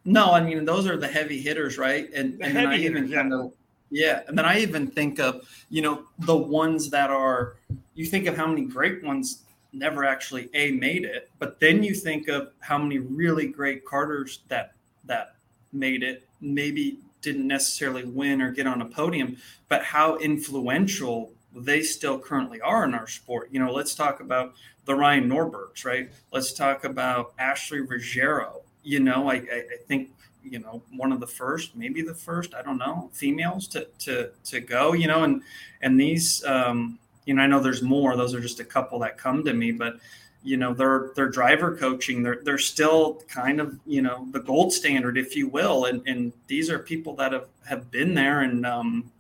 No, 0.05 0.33
I 0.33 0.43
mean 0.43 0.65
those 0.65 0.87
are 0.87 0.97
the 0.97 1.09
heavy 1.09 1.41
hitters, 1.41 1.79
right? 1.79 2.11
And 2.13 2.39
the 2.39 2.47
and 2.47 2.57
then 2.57 2.67
I 2.67 2.77
even 2.77 3.05
hitters, 3.05 3.15
kind 3.15 3.33
of 3.33 3.53
yeah, 3.91 4.23
and 4.27 4.37
then 4.37 4.45
I 4.45 4.59
even 4.59 4.89
think 4.89 5.21
of 5.21 5.49
you 5.69 5.83
know 5.83 6.03
the 6.19 6.37
ones 6.37 6.91
that 6.91 7.11
are 7.11 7.57
you 7.95 8.07
think 8.07 8.27
of 8.27 8.37
how 8.37 8.49
many 8.49 8.63
great 8.63 9.05
ones 9.05 9.45
never 9.73 10.05
actually 10.05 10.49
a 10.55 10.73
made 10.73 11.05
it 11.05 11.31
but 11.39 11.61
then 11.61 11.83
you 11.83 11.95
think 11.95 12.29
of 12.29 12.51
how 12.61 12.79
many 12.79 12.99
really 12.99 13.47
great 13.47 13.85
karters 13.85 14.39
that 14.49 14.73
that 15.05 15.35
made 15.73 16.03
it 16.03 16.27
maybe 16.41 16.99
didn't 17.23 17.47
necessarily 17.47 18.05
win 18.05 18.41
or 18.41 18.51
get 18.51 18.67
on 18.67 18.83
a 18.83 18.87
podium 18.87 19.37
but 19.69 19.83
how 19.83 20.17
influential 20.17 21.33
they 21.55 21.83
still 21.83 22.19
currently 22.19 22.61
are 22.61 22.85
in 22.85 22.95
our 22.95 23.07
sport. 23.07 23.49
You 23.51 23.61
know 23.61 23.73
let's 23.73 23.95
talk 23.95 24.21
about 24.21 24.55
the 24.85 24.95
ryan 24.95 25.29
norbergs 25.29 25.85
right? 25.85 26.11
Let's 26.33 26.53
talk 26.53 26.85
about 26.85 27.33
ashley 27.39 27.81
ruggiero. 27.81 28.63
You 28.83 29.01
know 29.01 29.29
I, 29.29 29.35
I, 29.35 29.65
I 29.73 29.77
think 29.87 30.11
you 30.43 30.59
know 30.59 30.83
one 30.97 31.13
of 31.13 31.21
the 31.21 31.27
first 31.27 31.77
maybe 31.77 32.01
the 32.01 32.15
first 32.15 32.55
i 32.55 32.63
don't 32.63 32.79
know 32.79 33.11
females 33.13 33.69
to 33.69 33.87
to 33.99 34.31
to 34.43 34.59
go 34.59 34.95
you 34.95 35.07
know 35.07 35.23
and 35.23 35.43
and 35.83 36.01
these 36.01 36.43
um 36.47 36.99
you 37.27 37.35
know, 37.35 37.43
I 37.43 37.47
know 37.47 37.61
there's 37.61 37.83
more. 37.83 38.17
Those 38.17 38.35
are 38.35 38.41
just 38.41 38.61
a 38.61 38.65
couple 38.65 38.99
that 39.01 39.19
come 39.19 39.45
to 39.45 39.53
me, 39.53 39.73
but 39.73 39.97
you 40.43 40.57
know, 40.57 40.73
their 40.73 41.13
their 41.17 41.29
driver 41.29 41.77
coaching, 41.77 42.23
they're 42.23 42.41
they're 42.45 42.59
still 42.59 43.23
kind 43.29 43.61
of 43.61 43.79
you 43.87 44.03
know 44.03 44.27
the 44.31 44.41
gold 44.41 44.73
standard, 44.73 45.19
if 45.19 45.37
you 45.37 45.49
will. 45.49 45.87
And 45.87 46.07
and 46.07 46.33
these 46.47 46.71
are 46.71 46.79
people 46.79 47.15
that 47.17 47.33
have 47.33 47.49
have 47.69 47.91
been 47.91 48.15
there, 48.15 48.41
and 48.41 48.65
um, 48.65 49.11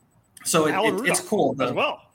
so 0.45 0.67
it, 0.67 0.75
it, 0.75 1.09
it's 1.09 1.21
cool 1.21 1.55
as 1.61 1.73
well. 1.73 2.11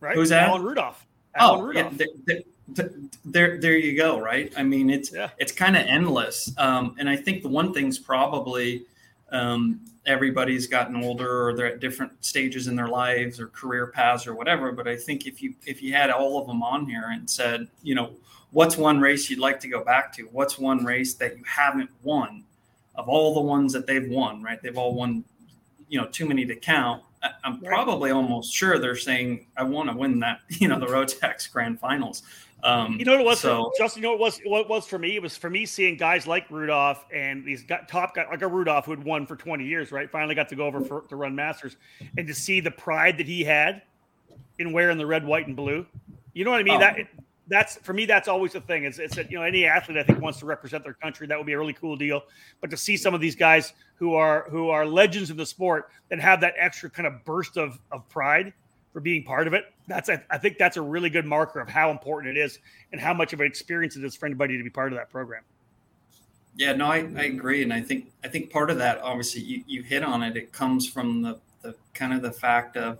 right? 0.00 0.14
Who's 0.14 0.30
that? 0.30 0.48
Alan 0.48 0.62
Rudolph. 0.62 1.06
Alan 1.34 1.60
oh, 1.60 1.64
Rudolph. 1.64 1.92
yeah. 2.26 2.36
There, 2.70 2.90
there, 3.24 3.58
there 3.58 3.78
you 3.78 3.96
go. 3.96 4.20
Right. 4.20 4.52
I 4.56 4.62
mean, 4.62 4.90
it's 4.90 5.12
yeah. 5.12 5.30
it's 5.38 5.52
kind 5.52 5.76
of 5.76 5.86
endless. 5.86 6.52
Um, 6.58 6.96
and 6.98 7.08
I 7.08 7.16
think 7.16 7.42
the 7.42 7.48
one 7.48 7.72
thing's 7.72 7.98
probably 7.98 8.84
um, 9.30 9.80
everybody's 10.06 10.66
gotten 10.66 10.96
older 11.04 11.48
or 11.48 11.54
they're 11.54 11.66
at 11.66 11.80
different 11.80 12.24
stages 12.24 12.66
in 12.66 12.74
their 12.74 12.88
lives 12.88 13.38
or 13.38 13.48
career 13.48 13.88
paths 13.88 14.26
or 14.26 14.34
whatever. 14.34 14.72
But 14.72 14.88
I 14.88 14.96
think 14.96 15.26
if 15.26 15.42
you 15.42 15.54
if 15.66 15.82
you 15.82 15.92
had 15.92 16.10
all 16.10 16.40
of 16.40 16.46
them 16.46 16.62
on 16.62 16.86
here 16.86 17.10
and 17.12 17.28
said, 17.28 17.68
you 17.82 17.94
know, 17.94 18.12
what's 18.50 18.76
one 18.76 19.00
race 19.00 19.28
you'd 19.28 19.38
like 19.38 19.60
to 19.60 19.68
go 19.68 19.84
back 19.84 20.12
to? 20.14 20.22
What's 20.32 20.58
one 20.58 20.84
race 20.84 21.14
that 21.14 21.36
you 21.36 21.44
haven't 21.44 21.90
won 22.02 22.44
of 22.94 23.08
all 23.08 23.34
the 23.34 23.40
ones 23.40 23.72
that 23.74 23.86
they've 23.86 24.08
won? 24.08 24.42
Right, 24.42 24.60
they've 24.62 24.78
all 24.78 24.94
won, 24.94 25.24
you 25.88 26.00
know, 26.00 26.06
too 26.06 26.26
many 26.26 26.46
to 26.46 26.56
count. 26.56 27.02
I'm 27.44 27.60
probably 27.60 28.10
almost 28.10 28.52
sure 28.52 28.78
they're 28.78 28.96
saying 28.96 29.46
I 29.56 29.64
want 29.64 29.90
to 29.90 29.96
win 29.96 30.20
that, 30.20 30.40
you 30.48 30.68
know, 30.68 30.78
the 30.78 30.86
Rotax 30.86 31.50
Grand 31.50 31.80
Finals. 31.80 32.22
Um, 32.64 32.96
you 32.98 33.04
know 33.04 33.12
what 33.12 33.20
it 33.20 33.24
was, 33.24 33.38
so, 33.38 33.72
Justin. 33.78 34.02
You 34.02 34.08
know 34.08 34.16
what 34.16 34.20
it 34.20 34.24
was 34.24 34.40
what 34.44 34.60
it 34.62 34.68
was 34.68 34.86
for 34.86 34.98
me. 34.98 35.14
It 35.14 35.22
was 35.22 35.36
for 35.36 35.48
me 35.48 35.64
seeing 35.64 35.96
guys 35.96 36.26
like 36.26 36.50
Rudolph 36.50 37.04
and 37.14 37.44
these 37.44 37.62
got 37.62 37.88
top 37.88 38.16
guys 38.16 38.26
like 38.30 38.42
a 38.42 38.48
Rudolph 38.48 38.86
who 38.86 38.90
had 38.90 39.04
won 39.04 39.26
for 39.26 39.36
20 39.36 39.64
years, 39.64 39.92
right? 39.92 40.10
Finally 40.10 40.34
got 40.34 40.48
to 40.48 40.56
go 40.56 40.66
over 40.66 40.80
for, 40.80 41.02
to 41.02 41.14
run 41.14 41.36
Masters, 41.36 41.76
and 42.16 42.26
to 42.26 42.34
see 42.34 42.58
the 42.58 42.72
pride 42.72 43.16
that 43.18 43.28
he 43.28 43.44
had 43.44 43.82
in 44.58 44.72
wearing 44.72 44.98
the 44.98 45.06
red, 45.06 45.24
white, 45.24 45.46
and 45.46 45.54
blue. 45.54 45.86
You 46.32 46.44
know 46.44 46.50
what 46.50 46.60
I 46.60 46.64
mean? 46.64 46.74
Oh. 46.74 46.80
That 46.80 46.96
that's 47.48 47.76
for 47.76 47.92
me. 47.92 48.06
That's 48.06 48.28
always 48.28 48.52
the 48.52 48.60
thing. 48.60 48.84
It's, 48.84 48.98
it's 48.98 49.16
that 49.16 49.30
you 49.30 49.38
know 49.38 49.44
any 49.44 49.64
athlete 49.64 49.98
I 49.98 50.02
think 50.02 50.20
wants 50.20 50.38
to 50.40 50.46
represent 50.46 50.84
their 50.84 50.94
country. 50.94 51.26
That 51.26 51.38
would 51.38 51.46
be 51.46 51.54
a 51.54 51.58
really 51.58 51.72
cool 51.72 51.96
deal. 51.96 52.22
But 52.60 52.70
to 52.70 52.76
see 52.76 52.96
some 52.96 53.14
of 53.14 53.20
these 53.20 53.36
guys 53.36 53.72
who 53.96 54.14
are 54.14 54.46
who 54.50 54.68
are 54.70 54.86
legends 54.86 55.30
in 55.30 55.36
the 55.36 55.46
sport 55.46 55.90
and 56.10 56.20
have 56.20 56.40
that 56.42 56.54
extra 56.58 56.90
kind 56.90 57.06
of 57.06 57.24
burst 57.24 57.56
of 57.56 57.78
of 57.90 58.08
pride 58.08 58.52
for 58.92 59.00
being 59.00 59.22
part 59.22 59.46
of 59.46 59.54
it. 59.54 59.64
That's 59.86 60.08
I 60.08 60.38
think 60.38 60.58
that's 60.58 60.76
a 60.76 60.82
really 60.82 61.10
good 61.10 61.24
marker 61.24 61.60
of 61.60 61.68
how 61.68 61.90
important 61.90 62.36
it 62.36 62.40
is 62.40 62.58
and 62.92 63.00
how 63.00 63.14
much 63.14 63.32
of 63.32 63.40
an 63.40 63.46
experience 63.46 63.96
it 63.96 64.04
is 64.04 64.16
for 64.16 64.26
anybody 64.26 64.56
to 64.56 64.64
be 64.64 64.70
part 64.70 64.92
of 64.92 64.98
that 64.98 65.10
program. 65.10 65.42
Yeah, 66.56 66.72
no, 66.72 66.86
I, 66.86 67.08
I 67.16 67.24
agree, 67.26 67.62
and 67.62 67.72
I 67.72 67.80
think 67.80 68.10
I 68.24 68.28
think 68.28 68.50
part 68.50 68.70
of 68.70 68.78
that, 68.78 69.00
obviously, 69.00 69.42
you, 69.42 69.62
you 69.66 69.82
hit 69.82 70.02
on 70.02 70.22
it. 70.22 70.36
It 70.36 70.52
comes 70.52 70.88
from 70.88 71.22
the 71.22 71.38
the 71.62 71.74
kind 71.94 72.12
of 72.12 72.22
the 72.22 72.32
fact 72.32 72.76
of 72.76 72.98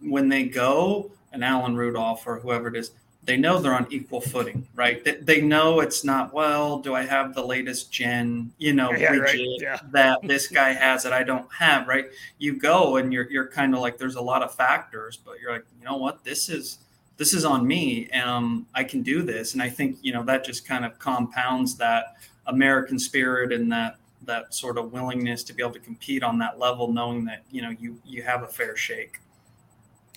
when 0.00 0.28
they 0.28 0.44
go, 0.44 1.10
and 1.32 1.44
Alan 1.44 1.76
Rudolph 1.76 2.26
or 2.26 2.40
whoever 2.40 2.68
it 2.68 2.76
is, 2.76 2.90
they 3.24 3.36
know 3.36 3.58
they're 3.58 3.74
on 3.74 3.86
equal 3.90 4.20
footing, 4.20 4.66
right? 4.74 5.02
They, 5.02 5.16
they 5.16 5.40
know 5.40 5.80
it's 5.80 6.04
not, 6.04 6.32
well, 6.34 6.78
do 6.78 6.94
I 6.94 7.04
have 7.04 7.34
the 7.34 7.42
latest 7.42 7.90
gen, 7.90 8.52
you 8.58 8.72
know, 8.74 8.92
yeah, 8.92 9.12
widget 9.12 9.22
right. 9.22 9.60
yeah. 9.60 9.78
that 9.92 10.20
this 10.22 10.48
guy 10.48 10.72
has 10.72 11.02
that 11.04 11.12
I 11.12 11.22
don't 11.22 11.50
have, 11.52 11.88
right? 11.88 12.06
You 12.38 12.58
go 12.58 12.96
and 12.96 13.12
you're, 13.12 13.30
you're 13.30 13.48
kind 13.48 13.74
of 13.74 13.80
like, 13.80 13.96
there's 13.96 14.16
a 14.16 14.20
lot 14.20 14.42
of 14.42 14.54
factors, 14.54 15.16
but 15.16 15.40
you're 15.40 15.52
like, 15.52 15.64
you 15.78 15.84
know 15.84 15.96
what, 15.96 16.22
this 16.22 16.48
is, 16.48 16.78
this 17.16 17.32
is 17.32 17.44
on 17.44 17.66
me. 17.66 18.10
Um, 18.10 18.66
I 18.74 18.84
can 18.84 19.02
do 19.02 19.22
this. 19.22 19.54
And 19.54 19.62
I 19.62 19.70
think, 19.70 19.98
you 20.02 20.12
know, 20.12 20.22
that 20.24 20.44
just 20.44 20.66
kind 20.66 20.84
of 20.84 20.98
compounds 20.98 21.76
that 21.76 22.16
American 22.46 22.98
spirit 22.98 23.52
and 23.52 23.72
that, 23.72 23.96
that 24.24 24.54
sort 24.54 24.78
of 24.78 24.92
willingness 24.92 25.42
to 25.44 25.52
be 25.52 25.62
able 25.62 25.72
to 25.74 25.80
compete 25.80 26.22
on 26.22 26.38
that 26.38 26.58
level, 26.58 26.92
knowing 26.92 27.24
that, 27.26 27.42
you 27.50 27.62
know, 27.62 27.70
you, 27.78 27.98
you 28.04 28.22
have 28.22 28.42
a 28.42 28.46
fair 28.48 28.76
shake 28.76 29.20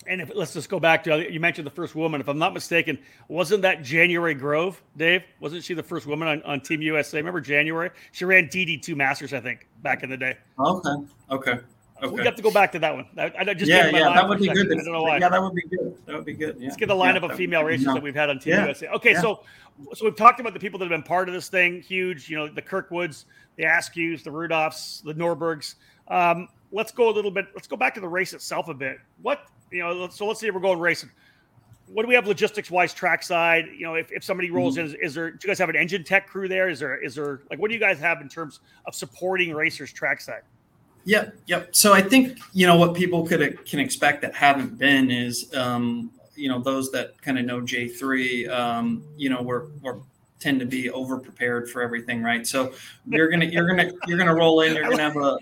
and 0.08 0.20
if, 0.20 0.32
let's 0.34 0.54
just 0.54 0.68
go 0.68 0.80
back 0.80 1.04
to 1.04 1.32
you 1.32 1.38
mentioned 1.38 1.66
the 1.66 1.70
first 1.72 1.94
woman. 1.94 2.20
If 2.20 2.28
I'm 2.28 2.38
not 2.38 2.54
mistaken, 2.54 2.98
wasn't 3.28 3.62
that 3.62 3.82
January 3.82 4.34
Grove, 4.34 4.82
Dave? 4.96 5.22
Wasn't 5.40 5.62
she 5.62 5.74
the 5.74 5.82
first 5.82 6.06
woman 6.06 6.26
on, 6.28 6.42
on 6.42 6.60
Team 6.60 6.82
USA? 6.82 7.18
Remember 7.18 7.40
January? 7.40 7.90
She 8.12 8.24
ran 8.24 8.48
DD2 8.48 8.96
Masters, 8.96 9.32
I 9.32 9.40
think, 9.40 9.68
back 9.82 10.02
in 10.02 10.10
the 10.10 10.16
day. 10.16 10.36
Okay. 10.58 10.90
Okay. 11.30 11.60
Okay. 12.00 12.14
We 12.14 12.24
have 12.24 12.36
to 12.36 12.42
go 12.42 12.52
back 12.52 12.70
to 12.72 12.78
that 12.78 12.94
one. 12.94 13.06
I, 13.16 13.32
I 13.38 13.54
just 13.54 13.68
yeah, 13.68 13.90
yeah, 13.90 14.14
that 14.14 14.28
would 14.28 14.38
be 14.38 14.46
good. 14.46 14.70
I 14.70 14.84
don't 14.84 14.92
know 14.92 15.02
why. 15.02 15.18
Yeah, 15.18 15.28
that 15.30 15.42
would 15.42 15.54
be 15.54 15.62
good. 15.62 15.96
That 16.06 16.14
would 16.14 16.24
be 16.24 16.32
good. 16.32 16.56
Yeah. 16.58 16.66
Let's 16.66 16.76
get 16.76 16.86
the 16.86 16.94
lineup 16.94 17.22
yeah, 17.22 17.32
of 17.32 17.36
female 17.36 17.64
racers 17.64 17.86
no. 17.86 17.94
that 17.94 18.02
we've 18.02 18.14
had 18.14 18.30
on 18.30 18.38
Team 18.38 18.52
yeah. 18.52 18.66
USA. 18.66 18.88
Okay, 18.90 19.12
yeah. 19.12 19.20
so 19.20 19.42
so 19.94 20.04
we've 20.04 20.16
talked 20.16 20.38
about 20.38 20.54
the 20.54 20.60
people 20.60 20.78
that 20.78 20.84
have 20.84 20.90
been 20.90 21.02
part 21.02 21.28
of 21.28 21.34
this 21.34 21.48
thing. 21.48 21.82
Huge, 21.82 22.28
you 22.28 22.36
know, 22.36 22.46
the 22.46 22.62
Kirkwoods, 22.62 23.24
the 23.56 23.64
Askews, 23.64 24.22
the 24.22 24.30
Rudolphs, 24.30 25.02
the 25.02 25.14
Norbergs. 25.14 25.74
Um, 26.06 26.48
let's 26.72 26.92
go 26.92 27.08
a 27.08 27.12
little 27.12 27.30
bit. 27.30 27.46
Let's 27.54 27.68
go 27.68 27.76
back 27.76 27.94
to 27.94 28.00
the 28.00 28.08
race 28.08 28.32
itself 28.32 28.68
a 28.68 28.74
bit. 28.74 28.98
What 29.22 29.46
you 29.70 29.80
know? 29.80 30.08
So 30.08 30.26
let's 30.26 30.40
say 30.40 30.50
we're 30.50 30.60
going 30.60 30.78
racing. 30.78 31.10
What 31.86 32.02
do 32.02 32.08
we 32.08 32.14
have 32.14 32.26
logistics 32.26 32.70
wise 32.70 32.92
trackside? 32.92 33.66
You 33.74 33.86
know, 33.86 33.94
if, 33.94 34.12
if 34.12 34.22
somebody 34.22 34.50
rolls 34.50 34.76
mm-hmm. 34.76 34.80
in, 34.80 34.86
is, 34.86 35.10
is, 35.10 35.14
there? 35.14 35.30
Do 35.30 35.38
you 35.42 35.48
guys 35.48 35.58
have 35.58 35.70
an 35.70 35.76
engine 35.76 36.04
tech 36.04 36.26
crew 36.28 36.46
there? 36.46 36.68
Is 36.68 36.80
there? 36.80 37.02
Is 37.02 37.14
there 37.14 37.40
like 37.50 37.58
what 37.58 37.68
do 37.68 37.74
you 37.74 37.80
guys 37.80 37.98
have 37.98 38.20
in 38.20 38.28
terms 38.28 38.60
of 38.86 38.94
supporting 38.94 39.54
racers 39.54 39.92
trackside? 39.92 40.42
Yep, 41.04 41.36
yep. 41.46 41.74
So 41.74 41.94
I 41.94 42.02
think 42.02 42.38
you 42.52 42.66
know 42.66 42.76
what 42.76 42.94
people 42.94 43.26
could 43.26 43.64
can 43.64 43.80
expect 43.80 44.20
that 44.22 44.34
haven't 44.34 44.78
been 44.78 45.10
is 45.10 45.54
um, 45.54 46.10
you 46.34 46.48
know 46.48 46.60
those 46.60 46.90
that 46.92 47.20
kind 47.22 47.38
of 47.38 47.46
know 47.46 47.62
J 47.62 47.88
three. 47.88 48.46
Um, 48.46 49.02
you 49.16 49.30
know, 49.30 49.40
we're 49.40 49.68
we're 49.80 50.00
tend 50.38 50.60
to 50.60 50.66
be 50.66 50.90
over 50.90 51.18
prepared 51.18 51.70
for 51.70 51.82
everything, 51.82 52.22
right? 52.22 52.46
So 52.46 52.72
you're 53.06 53.28
gonna 53.28 53.46
you're 53.46 53.66
gonna 53.66 53.90
you're 54.06 54.18
gonna 54.18 54.34
roll 54.34 54.60
in. 54.60 54.74
You're 54.74 54.88
gonna 54.88 55.02
have 55.02 55.16
a 55.16 55.38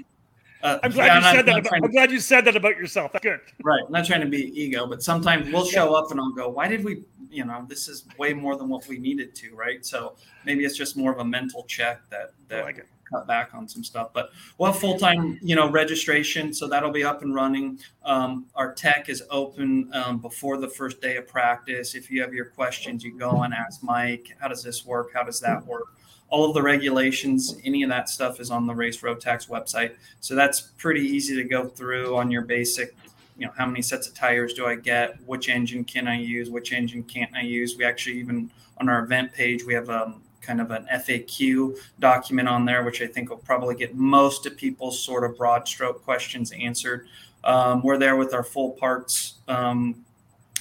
uh, 0.66 0.78
I'm 0.82 0.90
glad 0.90 1.06
yeah, 1.06 1.12
you 1.12 1.26
I'm 1.26 1.36
said 1.36 1.46
not, 1.46 1.62
that. 1.62 1.66
About, 1.66 1.84
I'm 1.84 1.90
glad 1.90 2.10
you 2.10 2.20
said 2.20 2.44
that 2.44 2.56
about 2.56 2.76
yourself. 2.76 3.12
That's 3.12 3.22
good. 3.22 3.40
Right. 3.62 3.82
I'm 3.86 3.92
not 3.92 4.04
trying 4.04 4.22
to 4.22 4.26
be 4.26 4.60
ego, 4.60 4.86
but 4.86 5.02
sometimes 5.02 5.50
we'll 5.52 5.64
show 5.64 5.94
up 5.94 6.10
and 6.10 6.20
I'll 6.20 6.32
go, 6.32 6.48
"Why 6.48 6.68
did 6.68 6.84
we? 6.84 7.04
You 7.30 7.44
know, 7.44 7.64
this 7.68 7.88
is 7.88 8.04
way 8.18 8.32
more 8.32 8.56
than 8.56 8.68
what 8.68 8.86
we 8.88 8.98
needed 8.98 9.34
to." 9.36 9.54
Right. 9.54 9.86
So 9.86 10.16
maybe 10.44 10.64
it's 10.64 10.76
just 10.76 10.96
more 10.96 11.12
of 11.12 11.18
a 11.18 11.24
mental 11.24 11.64
check 11.64 12.00
that 12.10 12.32
that 12.48 12.64
like 12.64 12.86
cut 13.10 13.26
back 13.26 13.50
on 13.54 13.68
some 13.68 13.84
stuff. 13.84 14.10
But 14.12 14.30
we'll 14.58 14.72
have 14.72 14.80
full 14.80 14.98
time, 14.98 15.38
you 15.42 15.54
know, 15.54 15.70
registration, 15.70 16.52
so 16.52 16.68
that'll 16.68 16.90
be 16.90 17.04
up 17.04 17.22
and 17.22 17.34
running. 17.34 17.78
Um, 18.04 18.46
our 18.54 18.74
tech 18.74 19.08
is 19.08 19.22
open 19.30 19.90
um, 19.94 20.18
before 20.18 20.56
the 20.56 20.68
first 20.68 21.00
day 21.00 21.16
of 21.16 21.28
practice. 21.28 21.94
If 21.94 22.10
you 22.10 22.20
have 22.22 22.34
your 22.34 22.46
questions, 22.46 23.04
you 23.04 23.16
go 23.16 23.42
and 23.42 23.54
ask 23.54 23.82
Mike. 23.82 24.36
How 24.40 24.48
does 24.48 24.62
this 24.62 24.84
work? 24.84 25.12
How 25.14 25.22
does 25.22 25.40
that 25.40 25.64
work? 25.64 25.94
All 26.28 26.48
of 26.48 26.54
the 26.54 26.62
regulations, 26.62 27.56
any 27.64 27.82
of 27.82 27.88
that 27.90 28.08
stuff 28.08 28.40
is 28.40 28.50
on 28.50 28.66
the 28.66 28.74
Race 28.74 29.02
Road 29.02 29.20
Rotax 29.20 29.48
website. 29.48 29.94
So 30.20 30.34
that's 30.34 30.60
pretty 30.60 31.02
easy 31.02 31.36
to 31.36 31.44
go 31.44 31.68
through 31.68 32.16
on 32.16 32.30
your 32.30 32.42
basic, 32.42 32.96
you 33.38 33.46
know, 33.46 33.52
how 33.56 33.66
many 33.66 33.82
sets 33.82 34.08
of 34.08 34.14
tires 34.14 34.54
do 34.54 34.66
I 34.66 34.74
get? 34.74 35.20
Which 35.26 35.48
engine 35.48 35.84
can 35.84 36.08
I 36.08 36.18
use? 36.18 36.50
Which 36.50 36.72
engine 36.72 37.04
can't 37.04 37.34
I 37.34 37.42
use? 37.42 37.76
We 37.76 37.84
actually 37.84 38.18
even 38.18 38.50
on 38.78 38.88
our 38.88 39.04
event 39.04 39.32
page, 39.32 39.64
we 39.64 39.74
have 39.74 39.88
um, 39.88 40.22
kind 40.40 40.60
of 40.60 40.70
an 40.70 40.86
FAQ 40.92 41.76
document 41.98 42.48
on 42.48 42.64
there, 42.64 42.84
which 42.84 43.02
I 43.02 43.06
think 43.06 43.30
will 43.30 43.36
probably 43.38 43.74
get 43.74 43.94
most 43.94 44.46
of 44.46 44.56
people's 44.56 45.00
sort 45.00 45.24
of 45.24 45.36
broad 45.36 45.66
stroke 45.66 46.04
questions 46.04 46.52
answered. 46.52 47.08
Um, 47.44 47.82
we're 47.82 47.98
there 47.98 48.16
with 48.16 48.34
our 48.34 48.42
full 48.42 48.72
parts 48.72 49.34
um, 49.48 50.04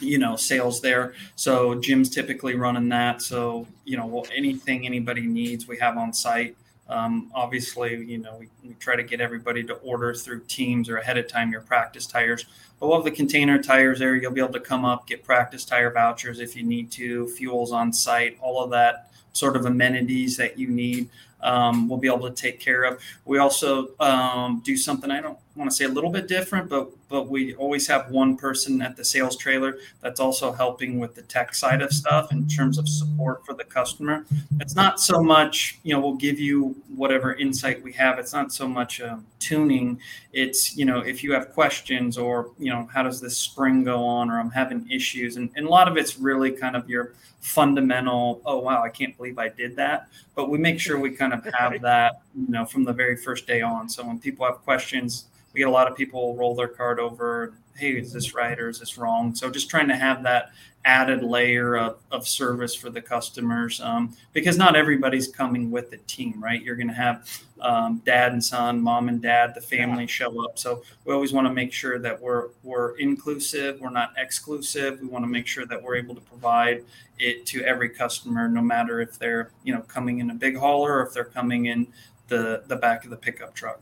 you 0.01 0.17
know 0.17 0.35
sales 0.35 0.81
there. 0.81 1.13
So 1.35 1.75
jim's 1.75 2.09
typically 2.09 2.55
running 2.55 2.89
that. 2.89 3.21
So 3.21 3.67
you 3.83 3.97
know 3.97 4.05
well, 4.05 4.25
anything 4.35 4.85
anybody 4.85 5.21
needs 5.21 5.67
we 5.67 5.77
have 5.77 5.97
on 5.97 6.13
site. 6.13 6.55
Um, 6.87 7.31
obviously 7.33 8.05
you 8.05 8.19
know 8.19 8.37
we, 8.39 8.49
we, 8.63 8.75
try 8.75 8.95
to 8.95 9.01
get 9.01 9.19
everybody 9.19 9.63
to 9.63 9.73
order 9.75 10.13
through 10.13 10.41
teams 10.41 10.87
or 10.87 10.97
ahead 10.97 11.17
of 11.17 11.27
time 11.27 11.51
your 11.51 11.61
practice 11.61 12.05
tires. 12.05 12.45
But 12.79 12.87
we'll 12.87 12.97
have 12.97 13.05
the 13.05 13.11
container 13.11 13.61
tires 13.61 13.99
there. 13.99 14.15
You'll 14.15 14.33
be 14.33 14.41
able 14.41 14.53
to 14.53 14.59
come 14.59 14.85
up 14.85 15.07
get 15.07 15.23
practice 15.23 15.65
tire 15.65 15.91
vouchers 15.91 16.39
if 16.39 16.55
you 16.55 16.63
need 16.63 16.91
to 16.91 17.27
fuels 17.29 17.71
on 17.71 17.91
site 17.91 18.37
all 18.41 18.63
of 18.63 18.69
that 18.71 19.11
sort 19.33 19.55
of 19.55 19.65
amenities 19.65 20.37
that 20.37 20.57
you 20.57 20.67
need 20.67 21.09
um, 21.45 21.87
we'll 21.87 21.99
be 21.99 22.07
able 22.07 22.29
to 22.29 22.35
take 22.35 22.59
care 22.59 22.83
of. 22.83 23.01
We 23.23 23.37
also 23.37 23.89
um, 23.99 24.61
do 24.65 24.75
something 24.75 25.11
I 25.11 25.21
don't 25.21 25.37
want 25.55 25.71
to 25.71 25.75
say 25.75 25.85
a 25.85 25.89
little 25.89 26.09
bit 26.09 26.27
different, 26.27 26.69
but 26.69 26.89
but 27.07 27.29
we 27.29 27.55
always 27.55 27.87
have 27.87 28.09
one 28.09 28.35
person 28.35 28.81
at 28.81 28.97
the 28.97 29.05
sales 29.05 29.37
trailer 29.37 29.77
that's 30.01 30.19
also 30.19 30.51
helping 30.51 30.99
with 30.99 31.15
the 31.15 31.21
tech 31.21 31.53
side 31.53 31.81
of 31.81 31.93
stuff 31.93 32.31
in 32.31 32.47
terms 32.47 32.77
of 32.77 32.89
support 32.89 33.45
for 33.45 33.53
the 33.53 33.63
customer. 33.63 34.25
It's 34.59 34.75
not 34.75 34.99
so 34.99 35.21
much 35.23 35.79
you 35.83 35.93
know 35.93 35.99
we'll 35.99 36.15
give 36.15 36.39
you 36.39 36.75
whatever 36.95 37.33
insight 37.35 37.81
we 37.81 37.93
have. 37.93 38.19
It's 38.19 38.33
not 38.33 38.51
so 38.51 38.67
much 38.67 39.01
um, 39.01 39.25
tuning. 39.39 39.99
It's 40.33 40.75
you 40.75 40.85
know 40.85 40.99
if 40.99 41.23
you 41.23 41.31
have 41.33 41.53
questions 41.53 42.17
or 42.17 42.51
you 42.59 42.71
know 42.71 42.89
how 42.93 43.03
does 43.03 43.21
this 43.21 43.37
spring 43.37 43.83
go 43.83 44.03
on 44.03 44.29
or 44.29 44.39
I'm 44.39 44.51
having 44.51 44.89
issues, 44.91 45.37
and, 45.37 45.49
and 45.55 45.65
a 45.65 45.69
lot 45.69 45.87
of 45.87 45.95
it's 45.97 46.17
really 46.19 46.51
kind 46.51 46.75
of 46.75 46.89
your 46.89 47.13
fundamental 47.45 48.41
oh 48.47 48.57
wow 48.57 48.81
i 48.81 48.89
can't 48.89 49.15
believe 49.17 49.37
i 49.37 49.47
did 49.47 49.75
that 49.75 50.07
but 50.33 50.49
we 50.49 50.57
make 50.57 50.79
sure 50.79 50.99
we 50.99 51.11
kind 51.11 51.31
of 51.31 51.45
have 51.53 51.79
that 51.79 52.23
you 52.33 52.47
know 52.49 52.65
from 52.65 52.83
the 52.83 52.91
very 52.91 53.15
first 53.15 53.45
day 53.45 53.61
on 53.61 53.87
so 53.87 54.03
when 54.03 54.17
people 54.17 54.43
have 54.43 54.55
questions 54.63 55.25
we 55.55 55.59
get 55.59 55.69
a 55.69 55.71
lot 55.71 55.89
of 55.89 55.95
people 55.95 56.35
roll 56.35 56.53
their 56.53 56.67
card 56.67 56.99
over 56.99 57.53
hey 57.77 57.91
is 57.91 58.11
this 58.11 58.33
right 58.33 58.59
or 58.59 58.69
is 58.69 58.79
this 58.79 58.97
wrong? 58.97 59.33
So 59.33 59.49
just 59.49 59.69
trying 59.69 59.87
to 59.87 59.95
have 59.95 60.23
that 60.23 60.51
added 60.83 61.23
layer 61.23 61.77
of, 61.77 61.97
of 62.11 62.27
service 62.27 62.75
for 62.75 62.89
the 62.89 63.01
customers 63.01 63.81
um, 63.81 64.15
because 64.33 64.57
not 64.57 64.75
everybody's 64.75 65.27
coming 65.27 65.71
with 65.71 65.89
the 65.91 65.97
team 65.99 66.43
right? 66.43 66.61
You're 66.61 66.75
going 66.75 66.89
to 66.89 66.93
have 66.93 67.29
um, 67.61 68.01
dad 68.05 68.33
and 68.33 68.43
son 68.43 68.81
mom 68.81 69.07
and 69.07 69.21
dad 69.21 69.55
the 69.55 69.61
family 69.61 70.07
show 70.07 70.43
up. 70.43 70.59
So 70.59 70.83
we 71.05 71.13
always 71.13 71.31
want 71.31 71.47
to 71.47 71.53
make 71.53 71.71
sure 71.71 71.99
that 71.99 72.21
we're 72.21 72.49
we're 72.63 72.97
inclusive 72.97 73.79
we're 73.79 73.89
not 73.89 74.13
exclusive. 74.17 74.99
We 74.99 75.07
want 75.07 75.23
to 75.23 75.29
make 75.29 75.47
sure 75.47 75.65
that 75.65 75.81
we're 75.81 75.95
able 75.95 76.15
to 76.15 76.21
provide 76.21 76.83
it 77.17 77.45
to 77.45 77.63
every 77.63 77.89
customer 77.89 78.49
no 78.49 78.61
matter 78.61 78.99
if 78.99 79.17
they're 79.17 79.51
you 79.63 79.73
know 79.73 79.81
coming 79.81 80.19
in 80.19 80.31
a 80.31 80.35
big 80.35 80.57
hauler 80.57 80.95
or 80.95 81.07
if 81.07 81.13
they're 81.13 81.23
coming 81.23 81.67
in 81.67 81.87
the 82.27 82.63
the 82.67 82.75
back 82.75 83.05
of 83.05 83.09
the 83.09 83.17
pickup 83.17 83.53
truck 83.53 83.81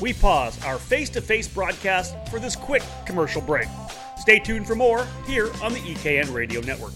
we 0.00 0.12
pause 0.12 0.62
our 0.64 0.78
face-to-face 0.78 1.48
broadcast 1.48 2.14
for 2.28 2.38
this 2.38 2.56
quick 2.56 2.82
commercial 3.06 3.40
break 3.40 3.68
Stay 4.28 4.38
tuned 4.38 4.66
for 4.66 4.74
more 4.74 5.06
here 5.26 5.50
on 5.62 5.72
the 5.72 5.78
EKN 5.80 6.34
Radio 6.34 6.60
Network. 6.60 6.92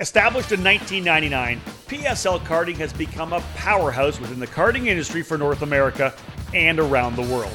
Established 0.00 0.50
in 0.50 0.64
1999, 0.64 1.60
PSL 1.86 2.40
Karting 2.40 2.74
has 2.78 2.92
become 2.92 3.32
a 3.32 3.40
powerhouse 3.54 4.18
within 4.18 4.40
the 4.40 4.48
karting 4.48 4.88
industry 4.88 5.22
for 5.22 5.38
North 5.38 5.62
America 5.62 6.12
and 6.54 6.80
around 6.80 7.14
the 7.14 7.22
world. 7.22 7.54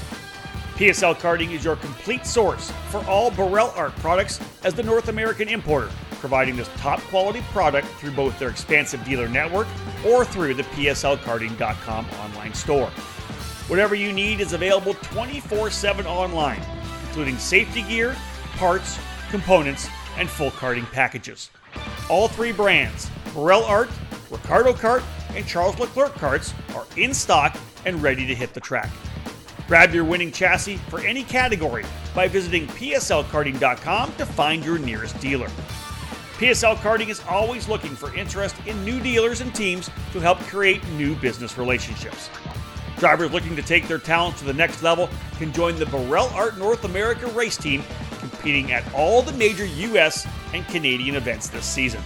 PSL 0.75 1.15
Karting 1.15 1.51
is 1.51 1.65
your 1.65 1.75
complete 1.75 2.25
source 2.25 2.71
for 2.89 3.03
all 3.05 3.31
Birel 3.31 3.75
ART 3.75 3.93
products 3.97 4.39
as 4.63 4.75
the 4.75 4.83
North 4.83 5.09
American 5.09 5.49
importer, 5.49 5.89
providing 6.19 6.55
this 6.55 6.69
top 6.77 6.99
quality 7.01 7.41
product 7.51 7.87
through 7.99 8.11
both 8.11 8.37
their 8.39 8.49
expansive 8.49 9.03
dealer 9.05 9.27
network 9.27 9.67
or 10.05 10.25
through 10.25 10.53
the 10.53 10.63
PSLKarting.com 10.63 12.05
online 12.21 12.53
store. 12.53 12.89
Whatever 13.67 13.95
you 13.95 14.13
need 14.13 14.39
is 14.39 14.53
available 14.53 14.93
24 14.95 15.69
7 15.69 16.05
online, 16.05 16.61
including 17.07 17.37
safety 17.37 17.81
gear, 17.83 18.15
parts, 18.55 18.97
components, 19.29 19.89
and 20.17 20.29
full 20.29 20.51
karting 20.51 20.89
packages. 20.91 21.49
All 22.09 22.27
three 22.27 22.51
brands, 22.51 23.09
Birel 23.27 23.67
ART, 23.67 23.89
Ricciardo 24.29 24.73
Kart, 24.73 25.03
and 25.35 25.45
Charles 25.45 25.77
Leclerc 25.79 26.13
carts, 26.15 26.53
are 26.73 26.85
in 26.95 27.13
stock 27.13 27.57
and 27.85 28.01
ready 28.01 28.25
to 28.25 28.33
hit 28.33 28.53
the 28.53 28.59
track. 28.59 28.89
Grab 29.67 29.93
your 29.93 30.05
winning 30.05 30.31
chassis 30.31 30.77
for 30.89 31.01
any 31.01 31.23
category 31.23 31.83
by 32.15 32.27
visiting 32.27 32.67
PSLKarting.com 32.67 34.15
to 34.15 34.25
find 34.25 34.63
your 34.63 34.77
nearest 34.77 35.19
dealer. 35.19 35.49
PSL 36.37 36.75
Karting 36.75 37.09
is 37.09 37.19
always 37.27 37.67
looking 37.67 37.95
for 37.95 38.13
interest 38.13 38.55
in 38.67 38.85
new 38.85 38.99
dealers 38.99 39.41
and 39.41 39.55
teams 39.55 39.89
to 40.11 40.19
help 40.19 40.37
create 40.41 40.87
new 40.89 41.15
business 41.15 41.57
relationships. 41.57 42.29
Drivers 42.99 43.31
looking 43.31 43.55
to 43.55 43.63
take 43.63 43.87
their 43.87 43.97
talents 43.97 44.37
to 44.41 44.45
the 44.45 44.53
next 44.53 44.83
level 44.83 45.09
can 45.39 45.51
join 45.51 45.77
the 45.77 45.85
Birel 45.85 46.31
ART 46.35 46.59
North 46.59 46.83
America 46.83 47.25
race 47.29 47.57
team, 47.57 47.81
competing 48.19 48.71
at 48.71 48.83
all 48.93 49.23
the 49.23 49.33
major 49.33 49.65
U.S. 49.65 50.27
and 50.53 50.63
Canadian 50.67 51.15
events 51.15 51.47
this 51.49 51.65
season. 51.65 52.01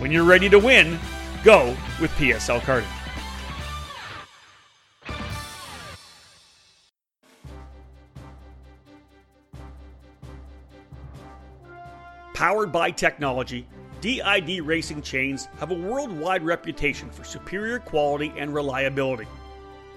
When 0.00 0.10
you're 0.10 0.24
ready 0.24 0.48
to 0.48 0.58
win, 0.58 0.98
go 1.44 1.76
with 2.00 2.10
PSL 2.12 2.58
Karting. 2.62 2.99
Powered 12.40 12.72
by 12.72 12.90
technology, 12.90 13.66
DID 14.00 14.62
racing 14.62 15.02
chains 15.02 15.50
have 15.58 15.72
a 15.72 15.74
worldwide 15.74 16.42
reputation 16.42 17.10
for 17.10 17.22
superior 17.22 17.78
quality 17.78 18.32
and 18.34 18.54
reliability. 18.54 19.26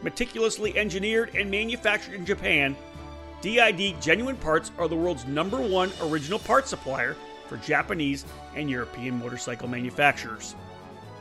Meticulously 0.02 0.78
engineered 0.78 1.34
and 1.36 1.50
manufactured 1.50 2.16
in 2.16 2.26
Japan, 2.26 2.76
DID 3.40 4.02
genuine 4.02 4.36
parts 4.36 4.72
are 4.78 4.90
the 4.90 4.96
world's 4.98 5.26
number 5.26 5.62
one 5.62 5.90
original 6.02 6.38
parts 6.38 6.70
supplier 6.70 7.16
for 7.48 7.56
Japanese 7.56 8.26
and 8.58 8.70
European 8.70 9.18
motorcycle 9.18 9.70
manufacturers. 9.70 10.54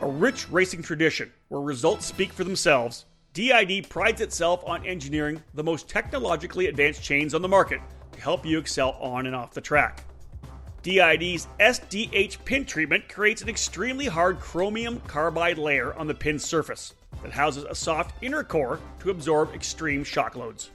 A 0.01 0.09
rich 0.09 0.51
racing 0.51 0.83
tradition 0.83 1.31
where 1.51 1.61
results 1.61 2.05
speak 2.05 2.33
for 2.33 2.43
themselves, 2.43 3.05
DID 3.33 3.89
prides 3.89 4.21
itself 4.21 4.65
on 4.67 4.85
engineering 4.85 5.41
the 5.55 5.63
most 5.63 5.89
technologically 5.89 6.67
advanced 6.67 7.01
chains 7.01 7.33
on 7.33 7.43
the 7.43 7.49
market 7.49 7.81
to 8.11 8.21
help 8.21 8.45
you 8.45 8.59
excel 8.59 8.99
on 9.01 9.27
and 9.27 9.37
off 9.37 9.55
the 9.55 9.61
track. 9.61 10.05
DID's 10.83 11.47
SDH 11.61 12.45
pin 12.45 12.65
treatment 12.65 13.09
creates 13.09 13.41
an 13.41 13.49
extremely 13.49 14.07
hard 14.07 14.41
chromium 14.41 14.99
carbide 15.07 15.57
layer 15.57 15.95
on 15.95 16.09
the 16.09 16.15
pin 16.15 16.41
surface 16.41 16.95
that 17.23 17.31
houses 17.31 17.63
a 17.65 17.75
soft 17.75 18.21
inner 18.21 18.43
core 18.43 18.81
to 18.99 19.11
absorb 19.11 19.55
extreme 19.55 20.03
shock 20.03 20.35
loads. 20.35 20.71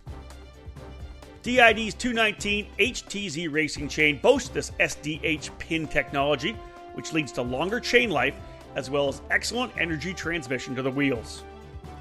DID's 1.44 1.94
219 1.94 2.68
HTZ 2.80 3.52
racing 3.52 3.90
chain 3.90 4.20
boasts 4.22 4.48
this 4.48 4.72
SDH 4.80 5.50
pin 5.60 5.88
technology, 5.88 6.54
which 6.94 7.12
leads 7.12 7.34
to 7.34 7.42
longer 7.42 7.82
chain 7.82 8.10
life 8.10 8.36
as 8.76 8.90
well 8.90 9.10
as 9.10 9.22
excellent 9.30 9.74
energy 9.78 10.14
transmission 10.14 10.74
to 10.74 10.82
the 10.82 10.92
wheels. 10.92 11.44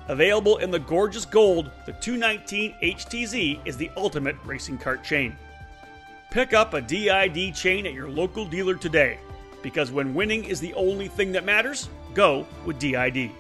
Available 0.07 0.59
in 0.59 0.71
the 0.71 0.79
gorgeous 0.79 1.25
gold, 1.25 1.73
the 1.87 1.93
219 1.95 2.77
HTZ 2.81 3.67
is 3.67 3.77
the 3.77 3.91
ultimate 3.97 4.37
racing 4.45 4.79
kart 4.79 5.03
chain. 5.03 5.37
Pick 6.37 6.53
up 6.53 6.75
a 6.75 6.83
DID 6.83 7.55
chain 7.55 7.87
at 7.87 7.95
your 7.95 8.11
local 8.11 8.45
dealer 8.45 8.75
today 8.75 9.19
because 9.63 9.91
when 9.91 10.13
winning 10.13 10.45
is 10.45 10.61
the 10.61 10.75
only 10.75 11.09
thing 11.09 11.33
that 11.33 11.47
matters, 11.47 11.89
go 12.13 12.47
with 12.67 12.79
DID. 12.79 13.31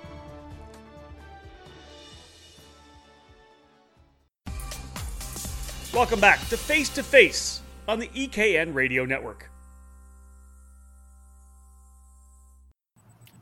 Welcome 5.92 6.20
back 6.20 6.40
to 6.48 6.56
Face 6.56 6.88
to 6.94 7.02
Face 7.02 7.60
on 7.86 7.98
the 7.98 8.08
EKN 8.08 8.72
Radio 8.72 9.04
Network. 9.04 9.50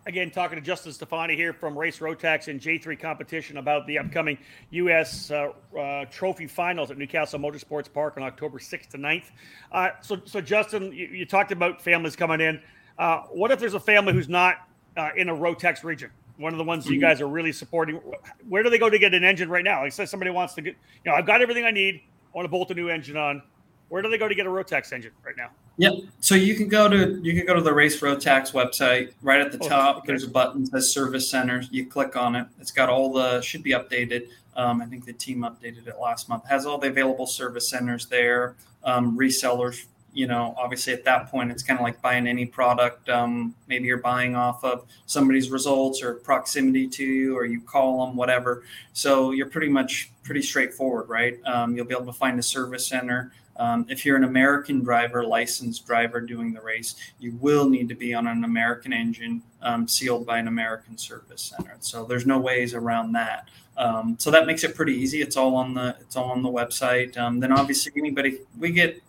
Again, 0.06 0.30
talking 0.30 0.56
to 0.56 0.62
Justin 0.62 0.92
Stefani 0.92 1.34
here 1.34 1.54
from 1.54 1.78
Race 1.78 1.98
Rotax 1.98 2.48
and 2.48 2.60
J3 2.60 3.00
Competition 3.00 3.56
about 3.56 3.86
the 3.86 3.98
upcoming 3.98 4.36
U.S. 4.70 5.30
Uh, 5.30 5.52
uh, 5.78 6.04
Trophy 6.06 6.46
Finals 6.46 6.90
at 6.90 6.98
New 6.98 7.06
Castle 7.06 7.38
Motorsports 7.38 7.90
Park 7.90 8.18
on 8.18 8.22
October 8.22 8.58
6th 8.58 8.88
to 8.90 8.98
9th. 8.98 9.30
Uh, 9.72 9.88
so, 10.02 10.20
so 10.26 10.42
Justin, 10.42 10.92
you, 10.92 11.06
you, 11.06 11.24
talked 11.24 11.52
about 11.52 11.80
families 11.80 12.16
coming 12.16 12.42
in. 12.42 12.60
Uh, 12.98 13.22
what 13.32 13.50
if 13.50 13.58
there's 13.58 13.72
a 13.72 13.80
family 13.80 14.12
who's 14.12 14.28
not 14.28 14.68
uh, 14.98 15.08
in 15.16 15.30
a 15.30 15.34
Rotax 15.34 15.84
region? 15.84 16.10
One 16.36 16.52
of 16.52 16.58
the 16.58 16.64
ones 16.64 16.86
you 16.86 17.00
guys 17.00 17.22
are 17.22 17.28
really 17.28 17.52
supporting. 17.52 17.98
Where 18.46 18.62
do 18.62 18.68
they 18.68 18.78
go 18.78 18.90
to 18.90 18.98
get 18.98 19.14
an 19.14 19.24
engine 19.24 19.48
right 19.48 19.64
now? 19.64 19.84
Like, 19.84 19.92
say 19.92 20.04
somebody 20.04 20.32
wants 20.32 20.52
to 20.54 20.62
get, 20.62 20.74
you 21.04 21.10
know, 21.10 21.16
I've 21.16 21.26
got 21.26 21.40
everything 21.40 21.64
I 21.64 21.70
need. 21.70 22.02
I 22.34 22.36
want 22.36 22.44
to 22.44 22.50
bolt 22.50 22.70
a 22.70 22.74
new 22.74 22.90
engine 22.90 23.16
on. 23.16 23.40
Where 23.88 24.02
do 24.02 24.10
they 24.10 24.18
go 24.18 24.28
to 24.28 24.34
get 24.34 24.44
a 24.44 24.50
Rotax 24.50 24.92
engine 24.92 25.12
right 25.24 25.36
now? 25.36 25.50
Yep. 25.76 25.94
So 26.20 26.34
you 26.34 26.54
can 26.54 26.68
go 26.68 26.88
to 26.88 27.20
you 27.22 27.34
can 27.34 27.46
go 27.46 27.54
to 27.54 27.60
the 27.60 27.72
Race 27.72 28.00
Rotax 28.00 28.52
website. 28.52 29.12
Right 29.22 29.40
at 29.40 29.52
the 29.52 29.58
oh, 29.62 29.68
top, 29.68 29.96
okay. 29.98 30.06
there's 30.06 30.24
a 30.24 30.28
button 30.28 30.62
that 30.64 30.70
says 30.70 30.92
Service 30.92 31.28
Center. 31.28 31.62
You 31.70 31.86
click 31.86 32.16
on 32.16 32.36
it. 32.36 32.46
It's 32.60 32.70
got 32.70 32.88
all 32.88 33.12
the 33.12 33.40
should 33.40 33.62
be 33.62 33.72
updated. 33.72 34.28
Um, 34.56 34.80
I 34.80 34.86
think 34.86 35.04
the 35.04 35.12
team 35.12 35.40
updated 35.40 35.88
it 35.88 35.98
last 36.00 36.28
month. 36.28 36.46
Has 36.46 36.64
all 36.64 36.78
the 36.78 36.88
available 36.88 37.26
service 37.26 37.68
centers 37.68 38.06
there. 38.06 38.54
Um, 38.84 39.18
resellers. 39.18 39.86
You 40.12 40.28
know, 40.28 40.54
obviously 40.56 40.92
at 40.92 41.04
that 41.06 41.28
point, 41.28 41.50
it's 41.50 41.64
kind 41.64 41.80
of 41.80 41.82
like 41.82 42.00
buying 42.00 42.28
any 42.28 42.46
product. 42.46 43.08
Um, 43.08 43.52
maybe 43.66 43.86
you're 43.86 43.98
buying 43.98 44.36
off 44.36 44.62
of 44.62 44.86
somebody's 45.06 45.50
results 45.50 46.04
or 46.04 46.14
proximity 46.14 46.86
to 46.86 47.04
you, 47.04 47.36
or 47.36 47.44
you 47.46 47.60
call 47.60 48.06
them, 48.06 48.14
whatever. 48.14 48.62
So 48.92 49.32
you're 49.32 49.48
pretty 49.48 49.68
much 49.68 50.12
pretty 50.22 50.42
straightforward, 50.42 51.08
right? 51.08 51.40
Um, 51.44 51.76
you'll 51.76 51.86
be 51.86 51.96
able 51.96 52.06
to 52.06 52.12
find 52.12 52.38
a 52.38 52.44
service 52.44 52.86
center. 52.86 53.32
Um, 53.56 53.86
if 53.88 54.04
you're 54.04 54.16
an 54.16 54.24
American 54.24 54.82
driver, 54.82 55.24
licensed 55.24 55.86
driver 55.86 56.20
doing 56.20 56.52
the 56.52 56.60
race, 56.60 56.96
you 57.18 57.36
will 57.40 57.68
need 57.68 57.88
to 57.88 57.94
be 57.94 58.14
on 58.14 58.26
an 58.26 58.44
American 58.44 58.92
engine 58.92 59.42
um, 59.62 59.86
sealed 59.86 60.26
by 60.26 60.38
an 60.38 60.48
American 60.48 60.98
service 60.98 61.42
center. 61.56 61.76
So 61.80 62.04
there's 62.04 62.26
no 62.26 62.38
ways 62.38 62.74
around 62.74 63.12
that. 63.12 63.48
Um, 63.76 64.16
so 64.18 64.30
that 64.30 64.46
makes 64.46 64.64
it 64.64 64.74
pretty 64.74 64.94
easy. 64.94 65.20
It's 65.20 65.36
all 65.36 65.56
on 65.56 65.74
the 65.74 65.96
it's 66.00 66.16
all 66.16 66.30
on 66.30 66.42
the 66.42 66.48
website. 66.48 67.16
Um, 67.16 67.40
then 67.40 67.52
obviously 67.52 67.92
anybody 67.96 68.38
we 68.58 68.70
get 68.70 69.02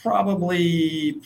probably 0.00 1.20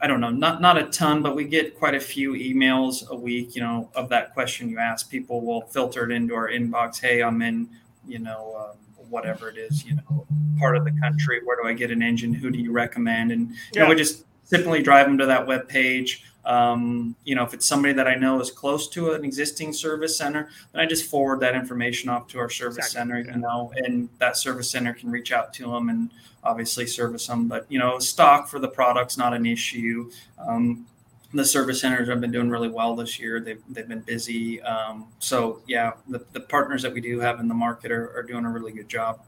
I 0.00 0.06
don't 0.06 0.20
know 0.20 0.30
not 0.30 0.60
not 0.60 0.76
a 0.76 0.84
ton, 0.86 1.22
but 1.22 1.34
we 1.34 1.44
get 1.44 1.78
quite 1.78 1.94
a 1.94 2.00
few 2.00 2.32
emails 2.32 3.08
a 3.08 3.14
week. 3.14 3.54
You 3.54 3.62
know 3.62 3.90
of 3.94 4.08
that 4.10 4.34
question 4.34 4.68
you 4.68 4.78
ask. 4.78 5.10
People 5.10 5.40
will 5.40 5.62
filter 5.62 6.04
it 6.04 6.14
into 6.14 6.34
our 6.34 6.48
inbox. 6.48 7.00
Hey, 7.00 7.22
I'm 7.22 7.40
in 7.42 7.68
you 8.06 8.18
know. 8.18 8.74
Whatever 9.12 9.50
it 9.50 9.58
is, 9.58 9.84
you 9.84 9.94
know, 9.96 10.26
part 10.58 10.74
of 10.74 10.84
the 10.84 10.92
country. 11.02 11.40
Where 11.44 11.56
do 11.60 11.68
I 11.68 11.74
get 11.74 11.90
an 11.90 12.02
engine? 12.02 12.32
Who 12.32 12.50
do 12.50 12.58
you 12.58 12.72
recommend? 12.72 13.30
And 13.30 13.50
you 13.50 13.56
yeah. 13.74 13.82
know, 13.82 13.90
we 13.90 13.94
just 13.94 14.24
simply 14.44 14.82
drive 14.82 15.06
them 15.06 15.18
to 15.18 15.26
that 15.26 15.46
web 15.46 15.68
page. 15.68 16.24
Um, 16.44 17.14
you 17.24 17.34
know, 17.34 17.44
if 17.44 17.52
it's 17.52 17.66
somebody 17.66 17.92
that 17.94 18.08
I 18.08 18.14
know 18.14 18.40
is 18.40 18.50
close 18.50 18.88
to 18.88 19.12
an 19.12 19.24
existing 19.24 19.74
service 19.74 20.16
center, 20.16 20.48
then 20.72 20.80
I 20.80 20.86
just 20.86 21.08
forward 21.10 21.40
that 21.40 21.54
information 21.54 22.08
off 22.08 22.26
to 22.28 22.38
our 22.38 22.50
service 22.50 22.86
exactly. 22.86 22.98
center, 22.98 23.20
yeah. 23.20 23.36
you 23.36 23.40
know, 23.42 23.72
and 23.76 24.08
that 24.18 24.36
service 24.36 24.70
center 24.70 24.94
can 24.94 25.10
reach 25.10 25.30
out 25.30 25.52
to 25.54 25.70
them 25.70 25.90
and 25.90 26.10
obviously 26.42 26.86
service 26.86 27.26
them. 27.26 27.48
But, 27.48 27.66
you 27.68 27.78
know, 27.78 27.98
stock 27.98 28.48
for 28.48 28.58
the 28.58 28.68
product's 28.68 29.16
not 29.18 29.34
an 29.34 29.46
issue. 29.46 30.10
Um, 30.38 30.86
the 31.34 31.44
service 31.44 31.80
centers 31.80 32.08
have 32.08 32.20
been 32.20 32.30
doing 32.30 32.50
really 32.50 32.68
well 32.68 32.94
this 32.94 33.18
year. 33.18 33.40
They've, 33.40 33.62
they've 33.68 33.88
been 33.88 34.00
busy. 34.00 34.60
Um, 34.62 35.06
so, 35.18 35.62
yeah, 35.66 35.92
the, 36.08 36.24
the 36.32 36.40
partners 36.40 36.82
that 36.82 36.92
we 36.92 37.00
do 37.00 37.20
have 37.20 37.40
in 37.40 37.48
the 37.48 37.54
market 37.54 37.90
are, 37.90 38.14
are 38.16 38.22
doing 38.22 38.44
a 38.44 38.50
really 38.50 38.72
good 38.72 38.88
job. 38.88 39.20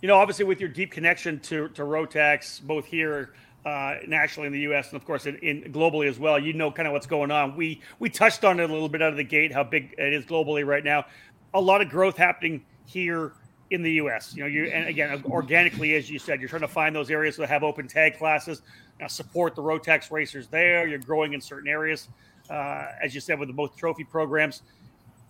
You 0.00 0.08
know, 0.08 0.16
obviously, 0.16 0.46
with 0.46 0.60
your 0.60 0.70
deep 0.70 0.90
connection 0.90 1.38
to, 1.40 1.68
to 1.68 1.82
Rotax, 1.82 2.62
both 2.62 2.86
here 2.86 3.34
uh, 3.64 3.96
nationally 4.06 4.46
in 4.46 4.52
the 4.52 4.60
U.S. 4.60 4.90
and 4.90 4.96
of 4.96 5.04
course 5.04 5.26
in, 5.26 5.36
in, 5.36 5.72
globally 5.72 6.08
as 6.08 6.18
well. 6.18 6.38
You 6.38 6.52
know 6.54 6.70
kind 6.70 6.88
of 6.88 6.92
what's 6.92 7.06
going 7.06 7.30
on. 7.30 7.56
We 7.56 7.82
we 7.98 8.08
touched 8.08 8.44
on 8.44 8.58
it 8.58 8.70
a 8.70 8.72
little 8.72 8.88
bit 8.88 9.02
out 9.02 9.10
of 9.10 9.18
the 9.18 9.24
gate 9.24 9.52
how 9.52 9.64
big 9.64 9.94
it 9.98 10.12
is 10.14 10.24
globally 10.24 10.66
right 10.66 10.82
now. 10.82 11.04
A 11.52 11.60
lot 11.60 11.82
of 11.82 11.90
growth 11.90 12.16
happening 12.16 12.64
here 12.86 13.32
in 13.70 13.82
the 13.82 13.92
U.S. 13.92 14.34
You 14.34 14.42
know, 14.42 14.48
you 14.48 14.64
and 14.64 14.88
again 14.88 15.22
organically, 15.26 15.94
as 15.94 16.10
you 16.10 16.18
said, 16.18 16.40
you're 16.40 16.48
trying 16.48 16.62
to 16.62 16.68
find 16.68 16.94
those 16.94 17.10
areas 17.10 17.36
that 17.36 17.48
have 17.48 17.62
open 17.62 17.86
tag 17.86 18.18
classes 18.18 18.62
uh, 19.02 19.08
support 19.08 19.54
the 19.54 19.62
Rotax 19.62 20.10
racers 20.10 20.46
there. 20.48 20.86
You're 20.86 20.98
growing 20.98 21.32
in 21.32 21.40
certain 21.40 21.68
areas, 21.68 22.08
uh, 22.48 22.86
as 23.02 23.14
you 23.14 23.20
said, 23.20 23.38
with 23.38 23.48
the 23.48 23.52
both 23.54 23.76
trophy 23.76 24.04
programs. 24.04 24.62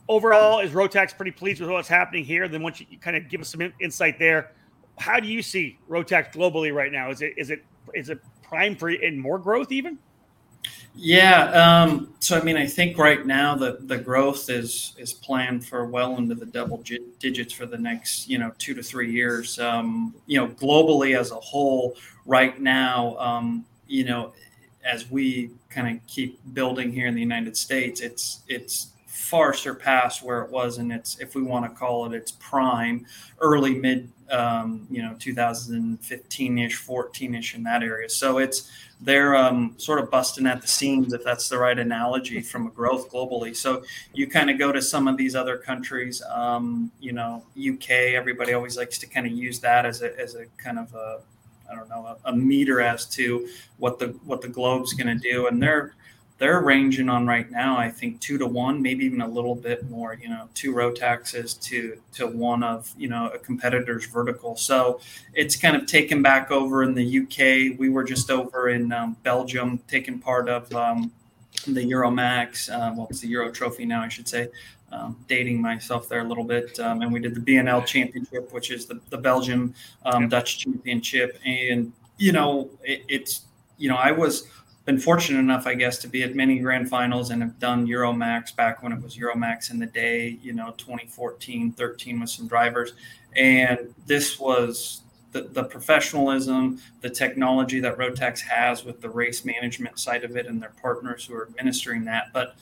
overall, 0.09 0.61
is 0.61 0.73
Rotax 0.73 1.17
pretty 1.17 1.31
pleased 1.31 1.61
with 1.61 1.71
what's 1.71 1.89
happening 1.89 2.25
here? 2.25 2.49
Then 2.49 2.63
once 2.63 2.81
you, 2.81 2.87
you 2.91 2.99
kind 2.99 3.17
of 3.17 3.29
give 3.29 3.41
us 3.41 3.51
some 3.51 3.61
in, 3.61 3.73
insight 3.81 4.19
there, 4.19 4.53
how 4.99 5.21
do 5.21 5.29
you 5.29 5.43
see 5.43 5.79
Rotax 5.89 6.33
globally 6.33 6.75
right 6.75 6.93
now? 6.93 7.11
Is 7.11 7.23
it 7.23 7.35
is 7.37 7.51
it 7.51 7.65
is 7.95 8.11
it 8.11 8.21
prime 8.43 8.77
for 8.77 8.91
in 8.91 9.19
more 9.19 9.39
growth 9.39 9.71
even? 9.73 9.99
Yeah. 10.95 11.83
Um, 11.85 12.15
so 12.19 12.37
I 12.37 12.43
mean, 12.43 12.57
I 12.57 12.67
think 12.67 12.99
right 12.99 13.25
now 13.25 13.55
the 13.55 13.79
the 13.81 13.97
growth 13.97 14.51
is 14.51 14.95
is 14.99 15.13
planned 15.13 15.65
for 15.65 15.87
well 15.87 16.17
into 16.17 16.35
the 16.35 16.47
double 16.47 16.83
digits 17.19 17.53
for 17.53 17.67
the 17.67 17.79
next 17.79 18.29
you 18.29 18.39
know 18.39 18.53
two 18.59 18.75
to 18.75 18.83
three 18.83 19.11
years. 19.11 19.59
Um, 19.59 20.15
you 20.27 20.39
know, 20.39 20.49
globally 20.49 21.19
as 21.19 21.31
a 21.31 21.37
whole, 21.37 21.97
right 22.27 22.61
now, 22.61 23.17
um, 23.19 23.65
you 23.87 24.05
know, 24.05 24.33
as 24.85 25.11
we 25.11 25.51
kind 25.69 25.97
of 25.97 26.07
keep 26.07 26.41
building 26.55 26.93
here 26.93 27.07
in 27.07 27.15
the 27.15 27.21
United 27.21 27.57
States, 27.57 28.01
it's 28.01 28.41
it's 28.49 28.89
far 29.07 29.55
surpassed 29.55 30.23
where 30.23 30.43
it 30.43 30.51
was 30.51 30.79
in 30.79 30.91
its, 30.91 31.21
if 31.21 31.37
we 31.37 31.43
want 31.43 31.65
to 31.65 31.71
call 31.79 32.05
it 32.07 32.13
its 32.13 32.33
prime, 32.33 33.07
early 33.41 33.75
mid, 33.75 34.11
um, 34.31 34.87
you 34.91 35.03
know, 35.03 35.15
2015-ish, 35.19 36.87
14-ish 36.87 37.55
in 37.55 37.63
that 37.65 37.83
area. 37.83 38.09
So 38.09 38.39
it's 38.39 38.71
they're 39.03 39.35
um, 39.35 39.75
sort 39.79 39.99
of 39.99 40.11
busting 40.11 40.47
at 40.47 40.61
the 40.61 40.69
seams, 40.69 41.15
if 41.15 41.25
that's 41.25 41.49
the 41.49 41.57
right 41.57 41.79
analogy, 41.79 42.43
from 42.43 42.67
a 42.67 42.71
growth 42.71 43.11
globally. 43.11 43.57
So 43.57 43.83
you 44.13 44.27
kind 44.27 44.51
of 44.51 44.59
go 44.59 44.73
to 44.73 44.83
some 44.83 45.09
of 45.09 45.17
these 45.17 45.35
other 45.35 45.57
countries, 45.57 46.23
um, 46.31 46.93
you 47.01 47.13
know, 47.13 47.43
UK. 47.59 47.91
Everybody 47.91 48.53
always 48.53 48.77
likes 48.77 48.99
to 48.99 49.07
kind 49.07 49.27
of 49.27 49.33
use 49.33 49.59
that 49.61 49.87
as 49.87 50.03
a 50.03 50.19
as 50.21 50.35
a 50.35 50.45
kind 50.59 50.79
of 50.79 50.93
a 50.95 51.21
I 51.71 51.75
don't 51.75 51.89
know 51.89 52.19
a, 52.25 52.31
a 52.31 52.37
meter 52.37 52.83
as 52.83 53.07
to 53.11 53.49
what 53.79 53.99
the 53.99 54.09
what 54.25 54.43
the 54.43 54.49
globe's 54.49 54.93
going 54.93 55.19
to 55.19 55.31
do, 55.31 55.47
and 55.47 55.63
they're 55.63 55.95
they're 56.41 56.63
ranging 56.63 57.11
on 57.11 57.27
right 57.27 57.51
now, 57.51 57.77
I 57.77 57.91
think 57.91 58.19
two 58.19 58.39
to 58.39 58.47
one, 58.47 58.81
maybe 58.81 59.05
even 59.05 59.21
a 59.21 59.29
little 59.29 59.55
bit 59.55 59.89
more, 59.91 60.15
you 60.15 60.31
know, 60.31 60.49
two 60.55 60.73
Rotaxes 60.73 61.61
to 61.65 62.01
to 62.15 62.27
one 62.27 62.63
of, 62.63 62.91
you 62.97 63.09
know, 63.09 63.29
a 63.29 63.39
competitor's 63.39 64.07
vertical. 64.07 64.57
So 64.57 65.01
it's 65.35 65.55
kind 65.55 65.77
of 65.77 65.87
taken 65.87 66.23
back 66.23 66.51
over 66.51 66.83
in 66.83 66.95
the 66.95 67.21
UK. 67.21 67.79
We 67.79 67.91
were 67.91 68.05
just 68.05 68.31
over 68.31 68.71
in 68.71 68.91
um, 68.91 69.19
Belgium 69.23 69.81
taking 69.87 70.19
part 70.19 70.49
of 70.49 70.75
um, 70.75 71.13
the 71.67 71.85
Euromax. 71.85 72.71
Uh, 72.71 72.95
well, 72.97 73.07
it's 73.11 73.21
the 73.21 73.29
Euro 73.29 73.53
Trophy 73.53 73.85
now, 73.85 74.01
I 74.01 74.09
should 74.09 74.27
say. 74.27 74.49
Um, 74.93 75.23
dating 75.29 75.61
myself 75.61 76.09
there 76.09 76.21
a 76.21 76.25
little 76.25 76.43
bit. 76.43 76.81
Um, 76.81 77.03
and 77.03 77.13
we 77.13 77.21
did 77.21 77.35
the 77.35 77.41
BNL 77.41 77.85
Championship, 77.85 78.51
which 78.51 78.71
is 78.71 78.87
the, 78.87 78.99
the 79.11 79.19
Belgium 79.19 79.75
um, 80.07 80.27
Dutch 80.29 80.59
Championship. 80.59 81.39
And, 81.45 81.93
you 82.17 82.33
know, 82.33 82.71
it, 82.83 83.05
it's, 83.09 83.43
you 83.77 83.91
know, 83.91 83.97
I 83.97 84.11
was– 84.11 84.49
been 84.91 84.99
fortunate 84.99 85.39
enough, 85.39 85.69
I 85.69 85.75
guess, 85.75 85.99
to 85.99 86.09
be 86.09 86.25
at 86.25 86.35
many 86.35 86.59
grand 86.59 86.91
finals 86.91 87.31
and 87.31 87.41
have 87.43 87.61
done 87.61 87.87
Euromax 87.87 88.57
back 88.57 88.83
when 88.83 88.91
it 88.91 89.01
was 89.01 89.17
Euromax 89.17 89.71
in 89.71 89.79
the 89.79 89.87
day, 89.87 90.37
you 90.43 90.53
know, 90.53 90.75
2014, 90.79 91.71
13 91.71 92.19
with 92.19 92.29
some 92.29 92.49
drivers. 92.49 92.95
And 93.37 93.95
this 94.07 94.41
was 94.41 95.03
the, 95.31 95.43
the 95.43 95.63
professionalism, 95.63 96.81
the 97.03 97.11
technology 97.11 97.79
that 97.79 97.99
Rotax 97.99 98.41
has 98.41 98.85
with 98.85 99.01
the 99.01 99.09
race 99.09 99.45
management 99.45 100.01
side 100.01 100.25
of 100.25 100.37
it 100.37 100.47
and 100.47 100.61
their 100.61 100.75
partners 100.83 101.25
who 101.25 101.35
are 101.35 101.47
administering 101.47 102.05
that. 102.07 102.33
But 102.33 102.57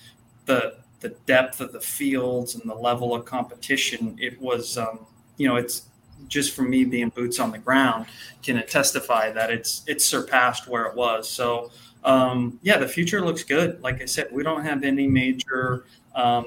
the 0.45 0.77
the 1.01 1.11
depth 1.27 1.63
of 1.63 1.73
the 1.73 1.81
fields 1.81 2.57
and 2.57 2.69
the 2.69 2.75
level 2.75 3.15
of 3.15 3.25
competition, 3.25 4.17
it 4.21 4.39
was, 4.41 4.77
um, 4.77 5.07
you 5.37 5.47
know, 5.47 5.55
it's 5.55 5.89
just 6.27 6.55
from 6.55 6.69
me 6.69 6.85
being 6.85 7.09
boots 7.11 7.39
on 7.39 7.53
the 7.53 7.59
ground 7.59 8.07
can 8.43 8.63
testify 8.67 9.31
that 9.31 9.51
it's 9.51 9.83
it's 9.87 10.05
surpassed 10.05 10.67
where 10.69 10.85
it 10.87 10.95
was. 10.95 11.29
So 11.29 11.71
um, 12.05 12.59
yeah, 12.63 12.79
the 12.79 12.89
future 12.89 13.21
looks 13.21 13.43
good. 13.43 13.83
Like 13.83 14.03
I 14.03 14.07
said, 14.07 14.29
we 14.33 14.43
don't 14.43 14.65
have 14.65 14.85
any 14.85 15.07
major, 15.07 15.85
um, 16.15 16.47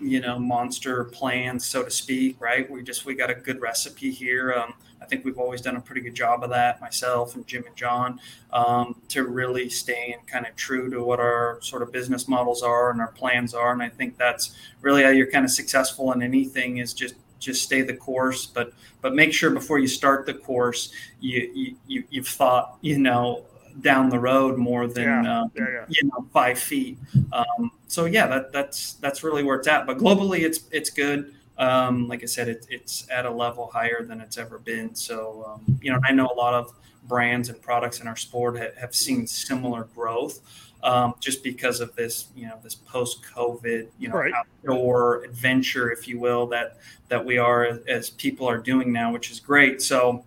you 0.00 0.20
know, 0.20 0.38
monster 0.38 1.04
plans, 1.04 1.64
so 1.64 1.82
to 1.82 1.90
speak. 1.90 2.40
Right? 2.40 2.68
We 2.70 2.82
just 2.82 3.04
we 3.04 3.14
got 3.14 3.30
a 3.30 3.34
good 3.34 3.60
recipe 3.60 4.10
here. 4.10 4.52
Um, 4.52 4.74
I 5.00 5.06
think 5.06 5.24
we've 5.24 5.38
always 5.38 5.60
done 5.60 5.76
a 5.76 5.80
pretty 5.80 6.00
good 6.00 6.14
job 6.14 6.42
of 6.42 6.50
that, 6.50 6.80
myself 6.80 7.34
and 7.34 7.46
Jim 7.46 7.64
and 7.66 7.76
John, 7.76 8.20
um, 8.52 9.00
to 9.08 9.24
really 9.24 9.68
staying 9.68 10.16
kind 10.26 10.46
of 10.46 10.56
true 10.56 10.90
to 10.90 11.02
what 11.02 11.20
our 11.20 11.58
sort 11.62 11.82
of 11.82 11.92
business 11.92 12.28
models 12.28 12.62
are 12.62 12.90
and 12.90 13.00
our 13.00 13.12
plans 13.12 13.54
are. 13.54 13.72
And 13.72 13.82
I 13.82 13.88
think 13.88 14.18
that's 14.18 14.56
really 14.82 15.02
how 15.02 15.10
you're 15.10 15.30
kind 15.30 15.44
of 15.44 15.50
successful 15.50 16.12
in 16.12 16.22
anything 16.22 16.78
is 16.78 16.92
just 16.92 17.14
just 17.38 17.62
stay 17.62 17.82
the 17.82 17.94
course 17.94 18.46
but 18.46 18.72
but 19.00 19.14
make 19.14 19.32
sure 19.32 19.50
before 19.50 19.78
you 19.78 19.86
start 19.86 20.26
the 20.26 20.34
course 20.34 20.92
you, 21.20 21.76
you 21.86 22.02
you've 22.10 22.26
thought 22.26 22.78
you 22.80 22.98
know 22.98 23.44
down 23.80 24.08
the 24.10 24.18
road 24.18 24.58
more 24.58 24.86
than 24.86 25.24
yeah, 25.24 25.42
uh, 25.42 25.48
yeah, 25.54 25.64
yeah. 25.72 25.84
you 25.88 26.08
know 26.08 26.26
five 26.32 26.58
feet. 26.58 26.98
Um, 27.32 27.70
so 27.86 28.04
yeah, 28.04 28.26
that, 28.26 28.52
that's 28.52 28.94
that's 28.94 29.22
really 29.22 29.42
where 29.42 29.56
it's 29.56 29.68
at. 29.68 29.86
But 29.86 29.98
globally, 29.98 30.40
it's 30.40 30.60
it's 30.70 30.90
good. 30.90 31.34
Um, 31.58 32.06
like 32.06 32.22
I 32.22 32.26
said, 32.26 32.48
it, 32.48 32.66
it's 32.70 33.06
at 33.10 33.26
a 33.26 33.30
level 33.30 33.68
higher 33.72 34.04
than 34.04 34.20
it's 34.20 34.38
ever 34.38 34.58
been. 34.58 34.94
So 34.94 35.44
um, 35.48 35.78
you 35.82 35.92
know, 35.92 36.00
I 36.04 36.12
know 36.12 36.26
a 36.26 36.34
lot 36.36 36.54
of 36.54 36.72
brands 37.04 37.48
and 37.48 37.60
products 37.60 38.00
in 38.00 38.06
our 38.06 38.16
sport 38.16 38.58
have, 38.58 38.76
have 38.76 38.94
seen 38.94 39.26
similar 39.26 39.84
growth. 39.94 40.40
Um, 40.80 41.14
just 41.18 41.42
because 41.42 41.80
of 41.80 41.96
this, 41.96 42.28
you 42.36 42.46
know, 42.46 42.56
this 42.62 42.76
post-COVID, 42.76 43.88
you 43.98 44.08
know, 44.08 44.14
right. 44.14 44.32
outdoor 44.32 45.24
adventure, 45.24 45.90
if 45.90 46.06
you 46.06 46.20
will, 46.20 46.46
that 46.46 46.76
that 47.08 47.24
we 47.24 47.36
are 47.36 47.80
as 47.88 48.10
people 48.10 48.48
are 48.48 48.58
doing 48.58 48.92
now, 48.92 49.12
which 49.12 49.32
is 49.32 49.40
great. 49.40 49.82
So, 49.82 50.24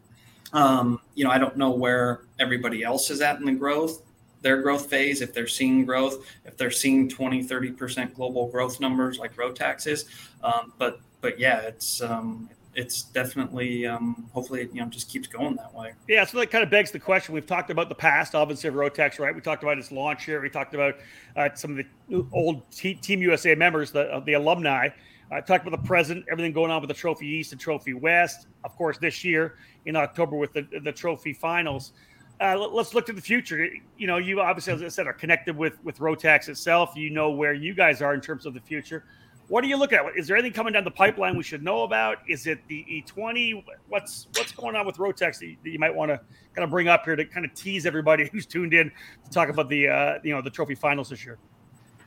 um, 0.52 1.00
you 1.16 1.24
know, 1.24 1.32
I 1.32 1.38
don't 1.38 1.56
know 1.56 1.72
where 1.72 2.24
everybody 2.42 2.84
else 2.84 3.10
is 3.10 3.22
at 3.22 3.40
in 3.40 3.46
the 3.46 3.54
growth, 3.54 4.02
their 4.42 4.62
growth 4.62 4.90
phase, 4.90 5.22
if 5.22 5.34
they're 5.34 5.48
seeing 5.48 5.86
growth, 5.86 6.26
if 6.46 6.58
they're 6.58 6.72
seeing 6.72 7.08
20, 7.08 7.44
30% 7.46 8.14
global 8.14 8.48
growth 8.48 8.80
numbers 8.80 9.20
like 9.20 9.36
Rotax 9.36 9.88
is. 9.88 10.06
Um, 10.44 10.74
but, 10.78 11.00
but 11.22 11.40
yeah, 11.40 11.60
it's, 11.60 12.02
um, 12.02 12.50
it's 12.74 13.04
definitely 13.04 13.86
um, 13.86 14.30
hopefully 14.34 14.62
it, 14.62 14.74
you 14.74 14.82
know 14.82 14.88
just 14.88 15.10
keeps 15.10 15.28
going 15.28 15.56
that 15.56 15.74
way. 15.74 15.94
Yeah, 16.08 16.26
so 16.26 16.38
that 16.40 16.52
kind 16.52 16.64
of 16.64 16.70
begs 16.70 16.92
the 16.92 17.00
question. 17.00 17.34
We've 17.34 17.46
talked 17.46 17.70
about 17.70 17.90
the 17.90 17.96
past, 17.96 18.34
obviously 18.34 18.70
of 18.70 18.76
Rotax, 18.76 19.20
right? 19.20 19.36
We 19.36 19.42
talked 19.42 19.64
about 19.64 19.78
its 19.78 19.92
launch 19.92 20.26
here. 20.26 20.42
We 20.42 20.50
talked 20.50 20.74
about 20.74 20.96
uh, 21.36 21.50
some 21.54 21.78
of 21.78 21.86
the 22.10 22.26
old 22.32 22.70
T- 22.72 22.96
Team 22.96 23.22
USA 23.22 23.56
members, 23.56 23.92
the 23.92 24.14
uh, 24.14 24.20
the 24.22 24.34
alumni. 24.34 24.90
I 25.32 25.38
uh, 25.38 25.42
talked 25.42 25.66
about 25.66 25.82
the 25.82 25.88
present, 25.88 26.26
everything 26.30 26.52
going 26.52 26.72
on 26.72 26.82
with 26.82 26.90
the 26.90 26.94
Trophy 26.94 27.26
East 27.26 27.54
and 27.54 27.62
Trophy 27.62 27.94
West. 27.94 28.48
Of 28.66 28.76
course, 28.76 28.98
this 28.98 29.24
year 29.24 29.58
in 29.86 29.96
October 29.96 30.36
with 30.36 30.52
the, 30.54 30.68
the 30.84 30.92
Trophy 30.92 31.34
Finals. 31.34 31.94
Uh, 32.42 32.58
let, 32.58 32.74
us 32.74 32.96
look 32.96 33.06
to 33.06 33.14
the 33.14 33.22
future. 33.22 33.70
You 33.98 34.08
know, 34.08 34.18
you 34.18 34.42
obviously, 34.42 34.74
as 34.74 34.82
I 34.82 34.88
said, 34.88 35.06
are 35.06 35.14
connected 35.14 35.56
with 35.56 35.78
with 35.84 36.00
Rotax 36.00 36.50
itself. 36.50 36.94
You 36.96 37.12
know 37.12 37.30
where 37.30 37.54
you 37.54 37.76
guys 37.76 38.02
are 38.02 38.14
in 38.16 38.22
terms 38.22 38.46
of 38.46 38.54
the 38.54 38.62
future. 38.62 39.06
What 39.48 39.62
do 39.62 39.68
you 39.68 39.78
look 39.78 39.94
at? 39.94 40.04
Is 40.18 40.28
there 40.28 40.38
anything 40.38 40.54
coming 40.54 40.74
down 40.74 40.84
the 40.84 40.92
pipeline 40.92 41.36
we 41.36 41.44
should 41.44 41.62
know 41.62 41.84
about? 41.84 42.20
Is 42.28 42.48
it 42.48 42.60
the 42.68 42.86
E20? 42.90 43.64
What's 43.90 44.28
what's 44.36 44.54
going 44.54 44.76
on 44.76 44.86
with 44.88 44.96
Rotax 44.96 45.40
that 45.40 45.46
you, 45.46 45.58
that 45.64 45.70
you 45.70 45.78
might 45.78 45.94
want 45.94 46.10
to 46.10 46.20
kind 46.56 46.64
of 46.64 46.72
bring 46.72 46.88
up 46.88 47.04
here 47.06 47.16
to 47.16 47.26
kind 47.26 47.46
of 47.46 47.54
tease 47.54 47.86
everybody 47.86 48.28
who's 48.32 48.46
tuned 48.48 48.74
in 48.74 48.92
to 49.24 49.30
talk 49.30 49.50
about 49.50 49.70
the 49.70 49.90
uh, 49.90 50.20
you 50.24 50.34
know 50.34 50.42
the 50.42 50.50
Trophy 50.50 50.74
Finals 50.74 51.10
this 51.10 51.24
year? 51.24 51.38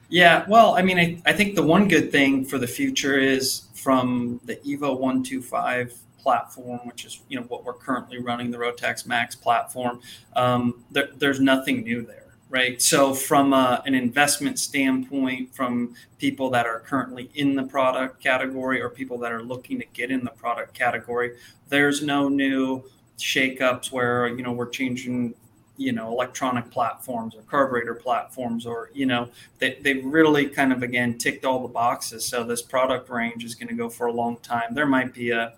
Yeah, 0.09 0.45
well, 0.49 0.77
I 0.77 0.83
mean, 0.83 0.99
I, 0.99 1.23
I 1.27 1.33
think 1.33 1.55
the 1.55 1.63
one 1.63 1.87
good 1.87 2.11
thing 2.11 2.45
for 2.45 2.59
the 2.59 2.67
future 2.67 3.19
is 3.19 3.69
from 3.75 4.41
the 4.45 4.57
Evo 4.57 4.99
125 4.99 5.95
platform, 6.25 6.81
which 6.85 7.05
is 7.05 7.21
you 7.29 7.39
know 7.39 7.47
what 7.47 7.65
we're 7.65 7.75
currently 7.75 8.19
running, 8.19 8.51
the 8.51 8.59
Rotax 8.59 9.07
Max 9.07 9.37
platform. 9.37 10.01
Um, 10.35 10.85
there, 10.91 11.11
there's 11.17 11.39
nothing 11.39 11.85
new 11.85 12.03
there, 12.03 12.35
right? 12.49 12.81
So 12.81 13.13
from 13.13 13.53
a, 13.53 13.83
an 13.87 13.95
investment 13.95 14.59
standpoint, 14.59 15.55
from 15.55 15.95
people 16.19 16.49
that 16.51 16.67
are 16.67 16.81
currently 16.81 17.31
in 17.35 17.55
the 17.55 17.63
product 17.63 18.23
category 18.23 18.81
or 18.81 18.89
people 18.89 19.19
that 19.19 19.31
are 19.31 19.43
looking 19.43 19.79
to 19.79 19.87
get 19.93 20.11
in 20.11 20.25
the 20.25 20.31
product 20.31 20.73
category, 20.73 21.37
there's 21.69 22.03
no 22.03 22.29
new 22.29 22.83
shakeups 23.19 23.93
where 23.93 24.27
you 24.29 24.43
know 24.43 24.51
we're 24.51 24.71
changing 24.71 25.35
you 25.77 25.93
know 25.93 26.11
electronic 26.11 26.71
platforms 26.71 27.35
or 27.35 27.43
carburetor 27.43 27.95
platforms 27.95 28.65
or 28.65 28.91
you 28.95 29.07
know 29.07 29.29
they, 29.59 29.79
they 29.83 29.95
really 29.95 30.47
kind 30.47 30.73
of 30.73 30.83
again 30.83 31.19
ticked 31.19 31.45
all 31.45 31.61
the 31.61 31.69
boxes 31.69 32.25
so 32.25 32.45
this 32.45 32.63
product 32.63 33.09
range 33.11 33.45
is 33.45 33.55
going 33.55 33.69
to 33.69 33.75
go 33.75 33.89
for 33.89 34.07
a 34.07 34.13
long 34.13 34.37
time 34.39 34.73
there 34.73 34.87
might 34.87 35.13
be 35.13 35.31
a 35.31 35.53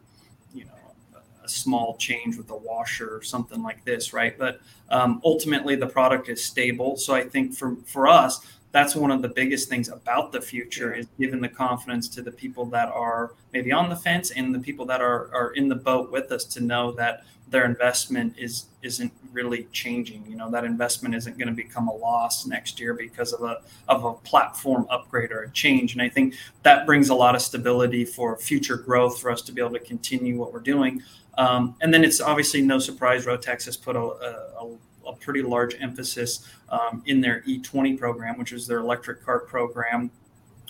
a 1.47 1.49
small 1.49 1.97
change 1.97 2.37
with 2.37 2.51
a 2.51 2.57
washer 2.57 3.17
or 3.17 3.23
something 3.23 3.63
like 3.63 3.85
this 3.85 4.13
right 4.13 4.39
but 4.39 4.61
um, 4.91 5.21
ultimately 5.25 5.75
the 5.77 5.87
product 5.87 6.29
is 6.29 6.45
stable 6.45 6.97
so 6.97 7.15
i 7.15 7.23
think 7.23 7.55
for 7.55 7.77
for 7.87 8.07
us 8.07 8.47
that's 8.73 8.95
one 8.95 9.11
of 9.11 9.23
the 9.23 9.29
biggest 9.29 9.71
things 9.71 9.89
about 9.89 10.33
the 10.33 10.41
future 10.41 10.93
is 10.93 11.07
giving 11.19 11.41
the 11.41 11.49
confidence 11.49 12.09
to 12.09 12.21
the 12.21 12.31
people 12.31 12.67
that 12.67 12.89
are 12.91 13.33
maybe 13.55 13.73
on 13.73 13.89
the 13.89 13.97
fence 13.97 14.33
and 14.33 14.55
the 14.55 14.59
people 14.59 14.85
that 14.85 15.01
are, 15.01 15.35
are 15.35 15.53
in 15.53 15.67
the 15.67 15.75
boat 15.75 16.13
with 16.13 16.31
us 16.31 16.45
to 16.45 16.61
know 16.61 16.93
that 16.93 17.25
their 17.49 17.65
investment 17.65 18.35
is 18.37 18.67
isn't 18.83 19.13
really 19.33 19.69
changing. 19.73 20.25
You 20.29 20.37
know, 20.37 20.51
that 20.51 20.65
investment 20.65 21.15
isn't 21.15 21.39
going 21.39 21.49
to 21.49 21.55
become 21.55 21.89
a 21.89 21.95
loss 21.95 22.47
next 22.47 22.81
year 22.81 22.95
because 22.95 23.33
of 23.33 23.43
a 23.43 23.63
of 23.89 24.05
a 24.05 24.13
platform 24.15 24.87
upgrade 24.91 25.31
or 25.31 25.43
a 25.43 25.51
change. 25.51 25.93
And 25.93 26.03
I 26.03 26.09
think 26.09 26.35
that 26.63 26.87
brings 26.87 27.09
a 27.09 27.15
lot 27.15 27.35
of 27.35 27.43
stability 27.43 28.05
for 28.05 28.37
future 28.37 28.77
growth 28.77 29.21
for 29.21 29.31
us 29.31 29.43
to 29.43 29.53
be 29.53 29.61
able 29.61 29.73
to 29.73 29.81
continue 29.81 30.37
what 30.37 30.53
we're 30.53 30.61
doing. 30.61 31.03
Um, 31.39 31.77
and 31.83 31.93
then 31.93 32.05
it's 32.05 32.21
obviously 32.21 32.63
no 32.63 32.79
surprise 32.79 33.27
Rotax 33.27 33.65
has 33.67 33.77
put 33.77 33.97
a, 33.97 34.01
a, 34.01 34.77
a 35.07 35.13
pretty 35.15 35.43
large 35.43 35.77
emphasis 35.81 36.49
um, 36.71 37.03
in 37.07 37.21
their 37.21 37.43
E20 37.43 37.99
program, 37.99 38.39
which 38.39 38.53
is 38.53 38.67
their 38.67 38.79
electric 38.79 39.25
cart 39.25 39.49
program 39.49 40.11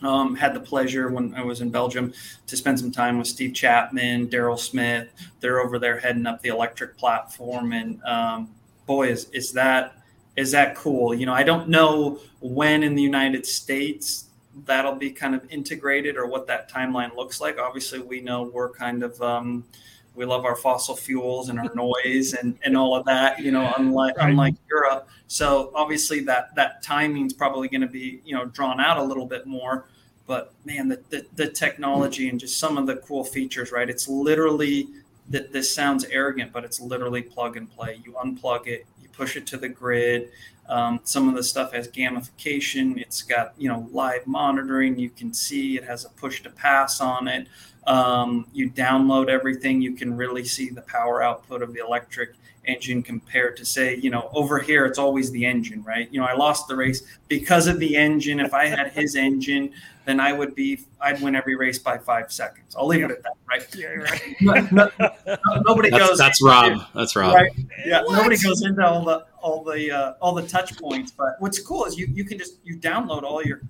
Um, 0.03 0.37
had 0.37 0.53
the 0.53 0.61
pleasure 0.61 1.09
when 1.11 1.35
I 1.35 1.43
was 1.43 1.61
in 1.61 1.71
Belgium 1.71 2.12
to 2.47 2.57
spend 2.57 2.79
some 2.79 2.91
time 2.91 3.17
with 3.17 3.29
Steve 3.29 3.55
Chapman, 3.55 4.29
Daryl 4.29 4.59
Smith. 4.59 5.09
They're 5.41 5.61
over 5.61 5.79
there 5.79 5.99
heading 5.99 6.27
up 6.27 6.43
the 6.43 6.51
electric 6.51 6.99
platform, 6.99 7.73
and 7.73 8.03
um, 8.05 8.51
boy, 8.87 9.09
is 9.09 9.31
is 9.33 9.53
that 9.53 9.95
is 10.37 10.51
that 10.51 10.75
cool? 10.75 11.14
You 11.14 11.25
know, 11.25 11.33
I 11.33 11.43
don't 11.43 11.69
know 11.69 12.19
when 12.41 12.83
in 12.83 12.95
the 12.95 13.03
United 13.03 13.47
States 13.47 14.25
that'll 14.64 14.97
be 14.97 15.11
kind 15.11 15.35
of 15.35 15.51
integrated 15.51 16.17
or 16.17 16.27
what 16.27 16.47
that 16.47 16.71
timeline 16.71 17.14
looks 17.17 17.41
like. 17.41 17.59
Obviously, 17.59 18.01
we 18.01 18.21
know 18.21 18.43
we're 18.43 18.71
kind 18.71 19.03
of 19.03 19.21
um, 19.23 19.64
we 20.17 20.25
love 20.25 20.45
our 20.45 20.57
fossil 20.57 20.97
fuels 20.97 21.49
and 21.49 21.59
our 21.59 21.71
noise 21.75 22.35
and, 22.35 22.59
and 22.64 22.77
all 22.77 22.97
of 22.97 23.05
that, 23.07 23.39
you 23.41 23.53
know, 23.53 23.73
unlike 23.79 24.17
right. 24.17 24.31
unlike 24.31 24.55
Europe. 24.69 25.09
So 25.29 25.71
obviously 25.75 26.21
that 26.21 26.55
that 26.57 26.83
timing 26.83 27.27
is 27.27 27.33
probably 27.33 27.69
going 27.69 27.83
to 27.83 27.87
be, 27.87 28.21
you 28.25 28.35
know, 28.35 28.47
drawn 28.47 28.81
out 28.81 28.97
a 28.97 29.03
little 29.03 29.27
bit 29.27 29.47
more. 29.47 29.87
But 30.27 30.55
man, 30.64 30.89
the, 30.89 31.01
the, 31.11 31.27
the 31.37 31.49
technology 31.49 32.29
and 32.29 32.41
just 32.41 32.59
some 32.59 32.79
of 32.79 32.87
the 32.87 32.97
cool 32.97 33.23
features, 33.23 33.71
right? 33.71 33.89
It's 33.89 34.09
literally 34.09 34.89
that 35.29 35.53
this 35.53 35.73
sounds 35.73 36.05
arrogant, 36.07 36.53
but 36.53 36.64
it's 36.64 36.81
literally 36.81 37.23
plug 37.23 37.57
and 37.57 37.71
play. 37.71 38.01
You 38.05 38.12
unplug 38.12 38.67
it, 38.67 38.87
you 38.95 38.95
push 39.17 39.37
it 39.37 39.47
to 39.49 39.57
the 39.57 39.69
grid. 39.69 40.31
Um, 40.69 41.01
some 41.05 41.29
of 41.29 41.35
the 41.35 41.43
stuff 41.43 41.73
has 41.73 41.89
gamification. 41.89 43.01
It's 43.01 43.23
got 43.23 43.55
you 43.57 43.69
know 43.69 43.89
live 43.93 44.27
monitoring. 44.27 44.99
You 44.99 45.11
can 45.11 45.33
see 45.33 45.77
it 45.77 45.85
has 45.85 46.05
a 46.05 46.09
push 46.11 46.43
to 46.43 46.51
pass 46.51 47.01
on 47.01 47.29
it. 47.29 47.49
Um, 47.87 48.47
you 48.53 48.71
download 48.71 49.29
everything. 49.29 49.81
You 49.81 49.95
can 49.95 50.17
really 50.17 50.45
see 50.45 50.71
the 50.71 50.83
power 50.83 51.23
output 51.23 51.62
of 51.62 51.73
the 51.73 51.85
electric 51.85 52.35
engine 52.67 53.03
compared 53.03 53.57
to 53.57 53.64
say 53.64 53.95
you 53.97 54.11
know 54.11 54.29
over 54.33 54.59
here 54.59 54.87
it's 54.87 54.99
always 54.99 55.31
the 55.31 55.47
engine 55.47 55.83
right 55.85 56.09
you 56.11 56.21
know 56.21 56.27
i 56.27 56.35
lost 56.35 56.67
the 56.67 56.75
race 56.75 57.03
because 57.29 57.67
of 57.67 57.79
the 57.79 57.97
engine 57.97 58.41
if 58.41 58.53
i 58.53 58.67
had 58.67 58.91
his 58.91 59.14
engine 59.14 59.73
then 60.07 60.19
i 60.19 60.33
would 60.33 60.55
be 60.55 60.81
i'd 61.03 61.21
win 61.21 61.37
every 61.37 61.55
race 61.55 61.79
by 61.79 61.99
five 61.99 62.33
seconds. 62.33 62.75
I'll 62.77 62.87
leave 62.87 63.05
it 63.05 63.11
at 63.11 63.23
that 63.23 63.33
right? 63.49 63.75
Yeah 63.75 63.87
right. 63.89 64.37
No, 64.73 64.91
no, 64.99 65.63
nobody 65.67 65.91
that's, 65.91 66.09
goes 66.09 66.19
that's 66.19 66.43
rob. 66.43 66.81
that's 66.95 67.15
rob. 67.15 67.35
right? 67.35 67.51
yeah 67.85 68.03
what? 68.03 68.17
nobody 68.17 68.39
goes 68.39 68.63
into 68.63 68.87
all 68.87 69.05
the 69.05 69.27
all 69.41 69.63
the 69.63 69.91
uh, 69.91 70.15
all 70.21 70.35
the 70.35 70.47
touch 70.47 70.77
points 70.79 71.11
but 71.11 71.37
what's 71.39 71.59
cool 71.59 71.85
is 71.85 71.99
you 71.99 72.07
you 72.07 72.25
can 72.25 72.39
just 72.39 72.59
you 72.65 72.77
download 72.77 73.23
all 73.23 73.43
your 73.43 73.61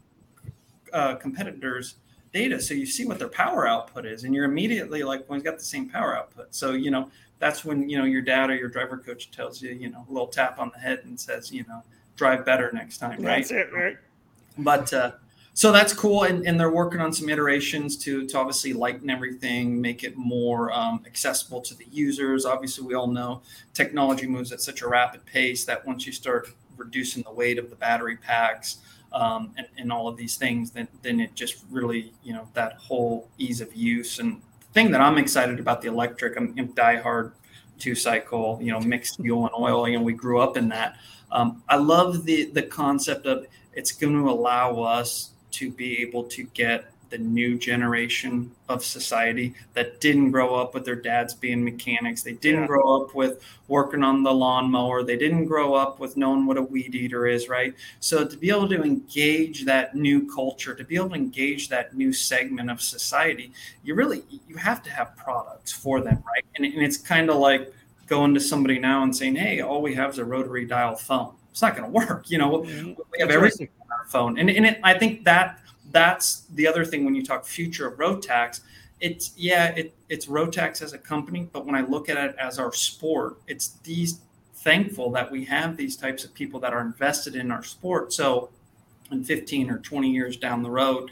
uh, 0.93 1.17
competitors 1.17 1.97
data 2.33 2.61
so 2.61 2.75
you 2.75 2.87
see 2.87 3.05
what 3.05 3.19
their 3.19 3.29
power 3.29 3.67
output 3.67 4.05
is 4.07 4.25
and 4.25 4.35
you're 4.35 4.45
immediately 4.45 5.03
like 5.03 5.29
well 5.29 5.39
he's 5.39 5.45
got 5.45 5.59
the 5.59 5.65
same 5.65 5.89
power 5.89 6.17
output. 6.17 6.55
So 6.55 6.73
you 6.73 6.91
know 6.91 7.11
that's 7.39 7.65
when 7.65 7.89
you 7.89 7.99
know 7.99 8.05
your 8.05 8.23
dad 8.23 8.51
or 8.51 8.57
your 8.57 8.69
driver 8.69 8.99
coach 8.99 9.31
tells 9.31 9.61
you 9.61 9.71
you 9.71 9.91
know 9.91 10.07
a 10.09 10.13
little 10.13 10.29
tap 10.29 10.59
on 10.59 10.71
the 10.75 10.79
head 10.79 11.01
and 11.05 11.19
says 11.19 11.53
you 11.53 11.65
know 11.69 11.83
drive 12.17 12.45
better 12.45 12.71
next 12.73 12.99
time 12.99 13.23
right? 13.23 13.39
that's 13.39 13.51
it 13.51 13.73
right. 13.73 13.97
But 14.59 14.93
uh, 14.93 15.13
so 15.57 15.73
that's 15.73 15.93
cool 15.93 16.25
and, 16.25 16.47
and 16.47 16.61
they're 16.61 16.71
working 16.71 17.01
on 17.01 17.13
some 17.13 17.29
iterations 17.29 17.97
to 17.97 18.27
to 18.27 18.39
obviously 18.39 18.73
lighten 18.73 19.11
everything 19.11 19.81
make 19.81 20.05
it 20.05 20.17
more 20.17 20.71
um, 20.73 21.03
accessible 21.07 21.61
to 21.61 21.75
the 21.75 21.87
users 21.91 22.45
obviously 22.45 22.87
we 22.87 22.95
all 22.95 23.09
know 23.09 23.41
technology 23.75 24.27
moves 24.27 24.53
at 24.53 24.61
such 24.61 24.83
a 24.83 24.89
rapid 24.89 25.25
pace 25.27 25.65
that 25.65 25.85
once 25.87 26.07
you 26.07 26.13
start 26.13 26.49
reducing 26.77 27.23
the 27.23 27.33
weight 27.33 27.59
of 27.59 27.71
the 27.71 27.77
battery 27.77 28.17
packs 28.17 28.79
um, 29.13 29.53
and, 29.57 29.67
and 29.79 29.91
all 29.91 30.07
of 30.07 30.17
these 30.17 30.37
things 30.37 30.71
then 30.71 30.87
then 31.03 31.21
it 31.21 31.35
just 31.35 31.65
really 31.71 32.13
you 32.23 32.33
know 32.33 32.47
that 32.55 32.75
whole 32.75 33.29
ease 33.39 33.61
of 33.61 33.75
use 33.75 34.19
and 34.19 34.43
thing 34.77 34.91
that 34.91 35.01
I'm 35.01 35.17
excited 35.17 35.59
about 35.59 35.81
the 35.81 35.89
electric, 35.89 36.37
I'm, 36.37 36.55
I'm 36.59 36.69
diehard 36.75 37.33
two 37.79 37.95
cycle, 37.95 38.59
you 38.61 38.71
know, 38.71 38.79
mixed 38.81 39.17
fuel 39.17 39.47
and 39.47 39.55
oil. 39.59 39.89
You 39.89 39.97
know, 39.97 40.05
we 40.05 40.13
grew 40.13 40.39
up 40.39 40.59
in 40.59 40.69
that. 40.69 40.97
Um, 41.33 41.63
I 41.67 41.77
love 41.77 42.27
the 42.27 42.51
the 42.53 42.63
concept 42.63 43.25
of 43.25 43.47
it's 43.73 43.93
going 43.93 44.13
to 44.13 44.29
allow 44.31 44.83
us 44.83 45.31
to 45.57 45.71
be 45.71 46.03
able 46.03 46.25
to 46.25 46.45
get 46.55 46.91
the 47.11 47.19
new 47.19 47.57
generation 47.59 48.51
of 48.69 48.85
society 48.85 49.55
that 49.75 50.01
didn't 50.01 50.33
grow 50.33 50.55
up 50.55 50.75
with 50.75 50.85
their 50.85 50.97
dads 50.97 51.35
being 51.35 51.63
mechanics. 51.65 52.23
They 52.23 52.33
didn't 52.33 52.63
yeah. 52.63 52.67
grow 52.67 53.03
up 53.03 53.15
with 53.15 53.41
working 53.69 54.03
on 54.03 54.23
the 54.23 54.33
lawnmower. 54.33 55.03
They 55.03 55.17
didn't 55.17 55.47
grow 55.47 55.75
up 55.75 56.01
with 56.01 56.17
knowing 56.17 56.47
what 56.47 56.57
a 56.57 56.63
weed 56.63 56.95
eater 56.95 57.27
is, 57.27 57.49
right? 57.49 57.75
So 58.01 58.27
to 58.27 58.37
be 58.37 58.51
able 58.51 58.69
to 58.71 58.83
engage 58.83 59.65
that 59.67 59.95
new 59.95 60.29
culture, 60.33 60.75
to 60.75 60.85
be 60.85 60.97
able 60.97 61.11
to 61.11 61.15
engage 61.15 61.69
that 61.69 61.97
new 61.97 62.13
segment 62.13 62.71
of 62.71 62.81
society, 62.81 63.53
you 63.85 63.95
really 63.95 64.23
you 64.49 64.57
have 64.57 64.83
to 64.83 64.91
have 64.91 65.17
products 65.17 65.73
for 65.73 66.01
them, 66.01 66.23
right? 66.27 66.45
And, 66.57 66.65
and 66.65 66.83
it's 66.83 66.97
kind 66.97 67.31
of 67.31 67.37
like 67.37 67.73
going 68.07 68.35
to 68.35 68.41
somebody 68.41 68.79
now 68.79 69.03
and 69.05 69.15
saying, 69.15 69.37
"Hey, 69.37 69.61
all 69.61 69.83
we 69.83 69.95
have 69.95 70.11
is 70.11 70.19
a 70.19 70.25
rotary 70.25 70.65
dial 70.67 70.97
phone." 70.97 71.35
It's 71.51 71.63
not 71.63 71.77
going 71.77 71.91
to 71.91 71.91
work. 71.91 72.31
You 72.31 72.39
know, 72.39 72.59
mm-hmm. 72.59 73.01
we 73.13 73.21
have 73.21 73.31
everything 73.31 73.69
on 74.07 74.11
our 74.11 74.11
phone, 74.11 74.39
and 74.39 74.51
and 74.51 74.67
it, 74.67 74.81
I 74.83 74.99
think 74.99 75.25
that 75.25 75.61
that's 75.91 76.43
the 76.55 76.67
other 76.67 76.85
thing 76.85 77.05
when 77.05 77.15
you 77.15 77.25
talk 77.25 77.45
future 77.45 77.87
of 77.87 77.99
Rotax. 77.99 78.61
It's 79.01 79.33
yeah, 79.37 79.69
it, 79.69 79.95
it's 80.09 80.27
Rotax 80.27 80.83
as 80.83 80.93
a 80.93 80.99
company, 80.99 81.49
but 81.53 81.67
when 81.67 81.75
I 81.75 81.83
look 81.83 82.09
at 82.09 82.17
it 82.17 82.37
as 82.39 82.59
our 82.59 82.73
sport, 82.73 83.39
it's 83.47 83.69
these 83.85 84.21
thankful 84.55 85.11
that 85.13 85.31
we 85.31 85.45
have 85.45 85.77
these 85.77 85.97
types 85.97 86.25
of 86.25 86.35
people 86.35 86.59
that 86.61 86.73
are 86.73 86.81
invested 86.81 87.37
in 87.37 87.51
our 87.51 87.63
sport. 87.63 88.13
So 88.13 88.51
in 89.13 89.23
15 89.23 89.71
or 89.71 89.79
20 89.79 90.11
years 90.11 90.37
down 90.37 90.63
the 90.63 90.71
road, 90.71 91.11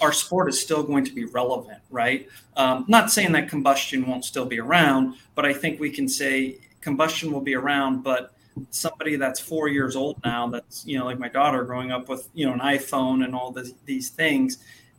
our 0.00 0.12
sport 0.12 0.48
is 0.48 0.60
still 0.60 0.82
going 0.82 1.04
to 1.04 1.12
be 1.12 1.26
relevant, 1.26 1.78
right? 1.90 2.28
Um, 2.56 2.84
not 2.88 3.10
saying 3.10 3.32
that 3.32 3.48
combustion 3.48 4.06
won't 4.06 4.24
still 4.24 4.46
be 4.46 4.58
around, 4.58 5.16
but 5.34 5.44
I 5.44 5.52
think 5.52 5.78
we 5.78 5.90
can 5.90 6.08
say 6.08 6.58
combustion 6.80 7.30
will 7.30 7.40
be 7.40 7.54
around, 7.54 8.02
but 8.02 8.34
somebody 8.70 9.16
that's 9.16 9.40
four 9.40 9.68
years 9.68 9.96
old 9.96 10.16
now 10.24 10.46
that's 10.46 10.86
you 10.86 10.98
know 10.98 11.04
like 11.04 11.18
my 11.18 11.28
daughter 11.28 11.64
growing 11.64 11.90
up 11.90 12.08
with 12.08 12.28
you 12.34 12.46
know 12.46 12.52
an 12.52 12.60
iphone 12.60 13.24
and 13.24 13.34
all 13.34 13.50
this, 13.50 13.72
these 13.86 14.10
things 14.10 14.58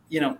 you 0.10 0.20
know 0.20 0.38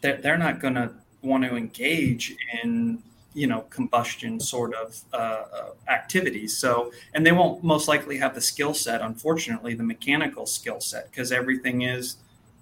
they're, 0.00 0.16
they're 0.18 0.38
not 0.38 0.60
going 0.60 0.74
to 0.74 0.90
want 1.22 1.42
to 1.44 1.56
engage 1.56 2.36
in 2.62 3.02
you 3.34 3.46
know 3.46 3.62
combustion 3.62 4.38
sort 4.38 4.74
of 4.74 5.00
uh, 5.12 5.16
uh, 5.16 5.70
activities. 5.88 6.56
So 6.56 6.92
and 7.14 7.26
they 7.26 7.32
won't 7.32 7.62
most 7.64 7.88
likely 7.88 8.16
have 8.18 8.34
the 8.34 8.40
skill 8.40 8.74
set 8.74 9.00
unfortunately 9.00 9.74
the 9.74 9.82
mechanical 9.82 10.46
skill 10.46 10.80
set 10.80 11.10
because 11.10 11.32
everything 11.32 11.82
is 11.82 12.16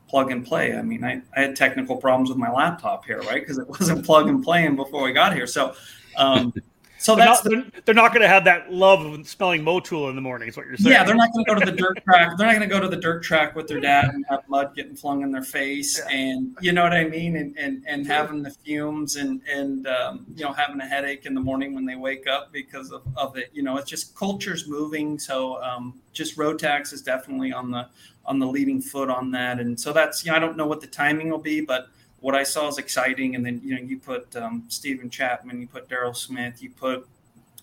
plug 0.09 0.31
and 0.31 0.45
play. 0.45 0.77
I 0.77 0.83
mean 0.83 1.05
I, 1.05 1.23
I 1.37 1.43
had 1.43 1.57
technical 1.57 1.97
problems 1.97 2.31
with 2.31 2.39
my 2.39 2.51
laptop 2.51 3.05
here 3.05 3.21
right? 3.21 3.43
Because 3.43 3.59
it 3.59 3.69
wasn't 3.81 4.05
plug 4.05 4.29
and 4.29 4.43
playing 4.43 4.77
before 4.77 5.03
we 5.03 5.13
got 5.13 5.35
here. 5.35 5.47
So 5.47 5.75
um, 6.17 6.53
so 7.03 7.17
they're 7.17 7.27
that's 7.27 7.45
not, 7.45 7.75
the, 7.75 7.83
they're 7.85 7.95
not 7.95 8.13
going 8.13 8.23
to 8.23 8.29
have 8.29 8.45
that 8.45 8.73
love 8.73 9.05
of 9.05 9.27
smelling 9.27 9.63
Motul 9.63 10.09
in 10.09 10.15
the 10.15 10.23
morning. 10.23 10.49
Is 10.49 10.57
what 10.57 10.67
you're 10.67 10.77
saying? 10.77 10.93
Yeah, 10.93 11.03
they're 11.03 11.17
not 11.17 11.33
going 11.33 11.45
to 11.45 11.53
go 11.53 11.59
to 11.59 11.67
the 11.67 11.77
dirt 11.77 12.03
track. 12.05 12.37
They're 12.37 12.47
not 12.47 12.55
going 12.55 12.69
to 12.69 12.73
go 12.73 12.81
to 12.81 12.89
the 12.89 12.97
dirt 12.97 13.25
track 13.25 13.57
with 13.57 13.67
their 13.67 13.81
dad 13.81 14.11
and 14.15 14.25
have 14.29 14.49
mud 14.49 14.75
getting 14.77 14.95
flung 14.95 15.23
in 15.23 15.33
their 15.33 15.43
face, 15.43 15.99
yeah. 15.99 16.17
and 16.17 16.57
you 16.61 16.73
know 16.73 16.85
what 16.85 16.93
I 16.93 17.05
mean, 17.05 17.37
and 17.37 17.57
and, 17.59 17.83
and 17.89 18.07
having 18.07 18.43
the 18.43 18.51
fumes 18.51 19.17
and 19.17 19.41
and 19.49 19.87
um, 19.89 20.27
you 20.37 20.45
know 20.45 20.53
having 20.53 20.81
a 20.81 20.87
headache 20.87 21.27
in 21.27 21.35
the 21.35 21.41
morning 21.41 21.75
when 21.75 21.85
they 21.85 21.97
wake 21.97 22.27
up 22.29 22.53
because 22.53 22.93
of, 22.93 23.03
of 23.17 23.37
it. 23.37 23.51
You 23.53 23.65
know, 23.65 23.77
it's 23.79 23.91
just 23.91 24.15
culture's 24.15 24.69
moving. 24.69 25.19
So 25.19 25.61
um, 25.63 26.01
just 26.13 26.37
Rotax 26.37 26.93
is 26.93 27.03
definitely 27.03 27.53
on 27.53 27.71
the 27.71 27.89
on 28.25 28.39
the 28.39 28.47
leading 28.47 28.81
foot 28.81 29.11
on 29.11 29.33
that, 29.33 29.59
and 29.59 29.79
so 29.79 29.93
that's 29.93 30.25
you 30.25 30.31
know 30.31 30.37
I 30.37 30.41
don't 30.41 30.57
know 30.57 30.67
what 30.67 30.81
the 30.81 30.87
timing 30.87 31.31
will 31.31 31.39
be, 31.39 31.61
but 31.61 31.89
what 32.23 32.35
I 32.35 32.45
saw 32.45 32.69
is 32.69 32.79
exciting. 32.79 33.35
And 33.35 33.45
then 33.45 33.61
you 33.63 33.75
know 33.75 33.83
you 33.83 33.99
put 33.99 34.35
um, 34.37 34.65
Stephen 34.69 35.11
Chapman, 35.11 35.61
you 35.61 35.67
put 35.67 35.89
Daryl 35.89 36.17
Smith, 36.17 36.63
you 36.63 36.71
put 36.71 37.07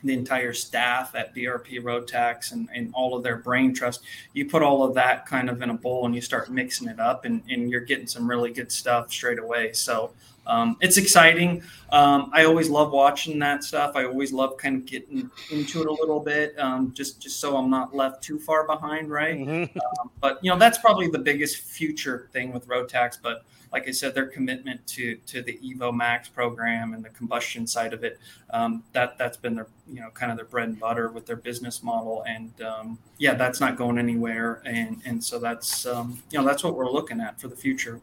the 0.04 0.14
entire 0.14 0.54
staff 0.54 1.14
at 1.16 1.36
BRP 1.36 1.82
Rotax 1.82 2.54
and, 2.54 2.70
and 2.74 2.92
all 2.94 3.16
of 3.18 3.24
their 3.24 3.38
brain 3.38 3.74
trust. 3.74 4.02
You 4.34 4.50
put 4.50 4.62
all 4.62 4.84
of 4.84 4.94
that 4.94 5.26
kind 5.26 5.50
of 5.50 5.62
in 5.62 5.70
a 5.70 5.74
bowl 5.74 6.06
and 6.06 6.16
you 6.16 6.22
start 6.22 6.50
mixing 6.50 6.88
it 6.88 7.00
up, 7.00 7.26
and, 7.26 7.42
and 7.50 7.70
you're 7.70 7.82
getting 7.82 8.08
some 8.08 8.30
really 8.30 8.52
good 8.52 8.72
stuff 8.72 9.12
straight 9.12 9.40
away. 9.40 9.74
So 9.74 10.12
um, 10.50 10.78
it's 10.82 10.98
exciting. 10.98 11.62
Um, 11.92 12.32
I 12.34 12.46
always 12.46 12.70
love 12.70 12.92
watching 12.92 13.40
that 13.40 13.64
stuff. 13.64 13.96
I 13.96 14.06
always 14.06 14.34
love 14.34 14.58
kind 14.58 14.76
of 14.76 14.86
getting 14.86 15.30
into 15.52 15.82
it 15.82 15.88
a 15.88 15.92
little 15.92 16.20
bit, 16.20 16.60
um, 16.60 16.92
just 16.94 17.22
just 17.22 17.40
so 17.40 17.56
I'm 17.56 17.70
not 17.70 17.96
left 17.96 18.24
too 18.24 18.40
far 18.40 18.66
behind, 18.66 19.10
right? 19.10 19.38
Mm-hmm. 19.38 19.78
Um, 19.78 20.12
but 20.20 20.40
you 20.44 20.52
know 20.52 20.58
that's 20.58 20.80
probably 20.80 21.08
the 21.08 21.20
biggest 21.20 21.58
future 21.58 22.30
thing 22.34 22.52
with 22.52 22.68
Rotax. 22.68 23.18
But 23.22 23.44
like 23.72 23.88
I 23.88 23.92
said, 23.92 24.16
their 24.16 24.26
commitment 24.26 24.86
to 24.88 25.16
to 25.28 25.42
the 25.42 25.60
Evo 25.64 25.94
Max 25.94 26.28
program 26.28 26.94
and 26.94 27.06
the 27.06 27.10
combustion 27.10 27.68
side 27.68 27.94
of 27.94 28.04
it, 28.04 28.20
um, 28.50 28.84
that 28.94 29.18
that's 29.18 29.38
been 29.38 29.56
their 29.56 29.68
you 29.88 30.02
know 30.02 30.10
kind 30.10 30.32
of 30.32 30.38
their 30.38 30.48
bread 30.48 30.70
and 30.70 30.80
butter 30.80 31.12
with 31.12 31.26
their 31.26 31.38
business 31.38 31.84
model, 31.84 32.24
and 32.28 32.60
um, 32.62 32.98
yeah, 33.20 33.36
that's 33.36 33.60
not 33.60 33.78
going 33.78 34.00
anywhere, 34.00 34.62
and 34.66 35.02
and 35.06 35.24
so 35.24 35.38
that's 35.38 35.86
um, 35.86 36.22
you 36.32 36.40
know 36.40 36.46
that's 36.46 36.64
what 36.64 36.76
we're 36.76 36.90
looking 36.90 37.22
at 37.22 37.40
for 37.40 37.48
the 37.48 37.56
future. 37.56 38.02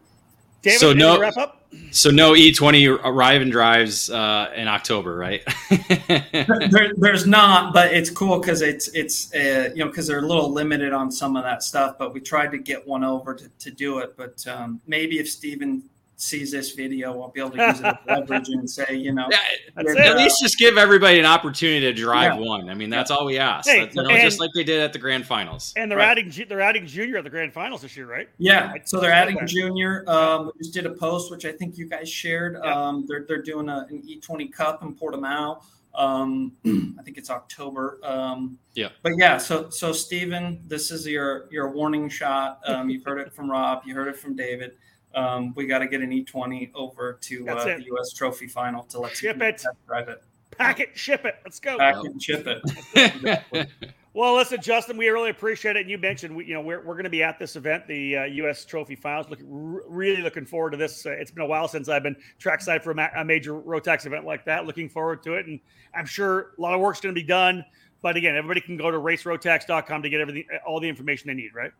David, 0.63 0.81
so 0.81 0.93
no 0.93 1.19
wrap 1.19 1.37
up. 1.37 1.63
So 1.91 2.11
no 2.11 2.33
E20 2.33 2.99
arrive 3.05 3.43
and 3.43 3.53
drives 3.53 4.09
uh, 4.11 4.51
in 4.55 4.69
October, 4.69 5.17
right? 5.17 5.43
there, 6.09 6.93
there's 6.97 7.27
not, 7.27 7.73
but 7.75 7.93
it's 7.93 8.11
cool 8.11 8.39
because 8.39 8.63
it's 8.63 8.89
it's 8.89 9.35
uh, 9.35 9.71
you 9.75 9.85
know 9.85 9.91
because 9.91 10.07
they're 10.07 10.21
a 10.21 10.27
little 10.27 10.51
limited 10.51 10.93
on 10.93 11.11
some 11.11 11.37
of 11.37 11.45
that 11.45 11.63
stuff. 11.63 11.97
But 11.99 12.13
we 12.15 12.21
tried 12.21 12.51
to 12.53 12.59
get 12.59 12.87
one 12.87 13.05
over 13.05 13.35
to, 13.35 13.49
to 13.49 13.71
do 13.71 13.99
it. 13.99 14.17
But 14.17 14.47
um, 14.47 14.81
maybe 14.87 15.19
if 15.19 15.29
Steven 15.29 15.83
sees 16.17 16.51
this 16.51 16.73
video, 16.73 17.21
I'll 17.21 17.29
be 17.29 17.41
able 17.41 17.51
to 17.51 17.67
use 17.67 17.81
it 17.81 17.85
as 17.85 17.97
leverage 18.07 18.49
and 18.49 18.69
say, 18.69 18.95
you 18.95 19.13
know, 19.13 19.29
yeah, 19.31 19.39
at 19.77 20.17
least 20.17 20.41
just 20.41 20.59
give 20.59 20.79
everybody 20.79 21.19
an 21.19 21.27
opportunity 21.27 21.81
to 21.81 21.93
drive 21.93 22.41
yeah. 22.41 22.47
one. 22.47 22.71
I 22.71 22.75
mean, 22.75 22.91
that's 22.91 23.11
yeah. 23.11 23.17
all 23.17 23.27
we 23.27 23.39
ask. 23.39 23.69
Hey, 23.69 23.89
you 23.93 24.03
know, 24.03 24.09
and, 24.09 24.23
just 24.23 24.41
like 24.41 24.51
they 24.55 24.65
did 24.65 24.81
at 24.81 24.93
the 24.93 24.99
grand 24.99 25.27
finals. 25.27 25.75
And 25.77 25.91
they're 25.91 25.99
right. 25.99 26.19
adding 26.19 26.33
they're 26.49 26.61
adding 26.61 26.87
junior 26.87 27.19
at 27.19 27.25
the 27.25 27.31
grand 27.31 27.53
finals 27.53 27.83
this 27.83 27.97
year, 27.97 28.07
right? 28.07 28.29
Yeah. 28.39 28.73
So 28.85 28.99
they're 28.99 29.13
adding 29.13 29.39
junior. 29.47 30.05
Um, 30.09 30.47
we 30.47 30.53
just 30.59 30.75
did 30.75 30.87
a 30.87 30.91
post, 30.91 31.31
which 31.31 31.45
I 31.45 31.53
think 31.53 31.77
you 31.77 31.87
guys 31.87 32.09
shared. 32.09 32.57
Um, 32.57 33.05
they're 33.07 33.25
they're 33.29 33.43
doing 33.43 33.69
a, 33.69 33.87
an 33.91 34.03
E20 34.03 34.53
Cup 34.53 34.83
in 34.83 34.95
Portimao. 34.95 35.63
Um, 35.95 36.53
I 36.99 37.03
think 37.03 37.19
it's 37.19 37.31
October. 37.31 37.99
Um, 38.03 38.59
yeah. 38.75 38.89
But 39.03 39.13
yeah, 39.17 39.37
so 39.39 39.69
so 39.69 39.93
Stephen, 39.93 40.63
this 40.67 40.91
is 40.91 41.07
your 41.07 41.47
your 41.51 41.71
warning 41.71 42.09
shot. 42.09 42.61
Um, 42.67 42.89
you've 42.89 43.05
heard 43.05 43.19
it 43.19 43.33
from 43.35 43.51
Rob. 43.51 43.83
You 43.85 43.95
heard 43.95 44.09
it 44.09 44.17
from 44.17 44.35
David. 44.35 44.77
Um, 45.17 45.55
we 45.57 45.67
got 45.67 45.79
to 45.79 45.89
get 45.89 46.03
an 46.03 46.11
E20 46.11 46.71
over 46.75 47.19
to 47.23 47.49
uh, 47.49 47.65
the 47.65 47.85
U.S. 47.87 48.13
Trophy 48.13 48.47
Final 48.47 48.83
to 48.85 49.01
let 49.01 49.17
ship 49.17 49.41
it, 49.41 49.65
drive 49.87 50.11
it, 50.11 50.23
pack 50.51 50.79
it, 50.79 50.97
ship 50.97 51.25
it. 51.25 51.37
Let's 51.43 51.59
go. 51.59 51.79
Pack 51.79 51.97
it, 52.05 52.23
ship 52.23 52.47
it. 52.47 53.69
well, 54.13 54.37
listen, 54.37 54.61
Justin, 54.61 54.99
we 54.99 55.09
really 55.09 55.31
appreciate 55.31 55.77
it. 55.77 55.81
And 55.81 55.91
you 55.91 55.97
mentioned, 55.97 56.37
we, 56.37 56.45
you 56.45 56.53
know, 56.53 56.61
we're, 56.61 56.81
we're 56.85 56.95
going 56.95 57.05
to 57.05 57.11
be 57.11 57.23
at 57.23 57.39
this 57.39 57.57
event, 57.57 57.87
the 57.87 58.17
uh, 58.17 58.25
U.S. 58.25 58.67
Trophy 58.67 58.95
Finals. 58.95 59.31
Looking 59.31 59.47
really 59.89 60.21
looking 60.21 60.45
forward 60.45 60.73
to 60.73 60.77
this. 60.77 61.07
Uh, 61.07 61.13
it's 61.13 61.31
been 61.31 61.45
a 61.45 61.49
while 61.49 61.67
since 61.67 61.89
I've 61.89 62.03
been 62.03 62.17
trackside 62.39 62.85
for 62.85 62.91
a, 62.91 62.95
ma- 62.95 63.09
a 63.17 63.25
major 63.25 63.55
Rotax 63.55 64.05
event 64.05 64.27
like 64.27 64.45
that. 64.45 64.67
Looking 64.67 64.91
forward 64.91 65.23
to 65.23 65.35
it, 65.35 65.47
and 65.47 65.59
I'm 65.95 66.07
sure 66.07 66.51
a 66.59 66.61
lot 66.61 66.75
of 66.75 66.81
work's 66.81 67.01
going 67.01 67.15
to 67.15 67.19
be 67.19 67.27
done. 67.27 67.65
But 68.03 68.19
again, 68.19 68.37
everybody 68.37 68.61
can 68.61 68.77
go 68.77 68.91
to 68.91 68.99
racerotax.com 68.99 70.03
to 70.03 70.11
get 70.11 70.21
everything, 70.21 70.45
all 70.67 70.79
the 70.79 70.89
information 70.91 71.29
they 71.29 71.35
need, 71.35 71.55
right? 71.55 71.73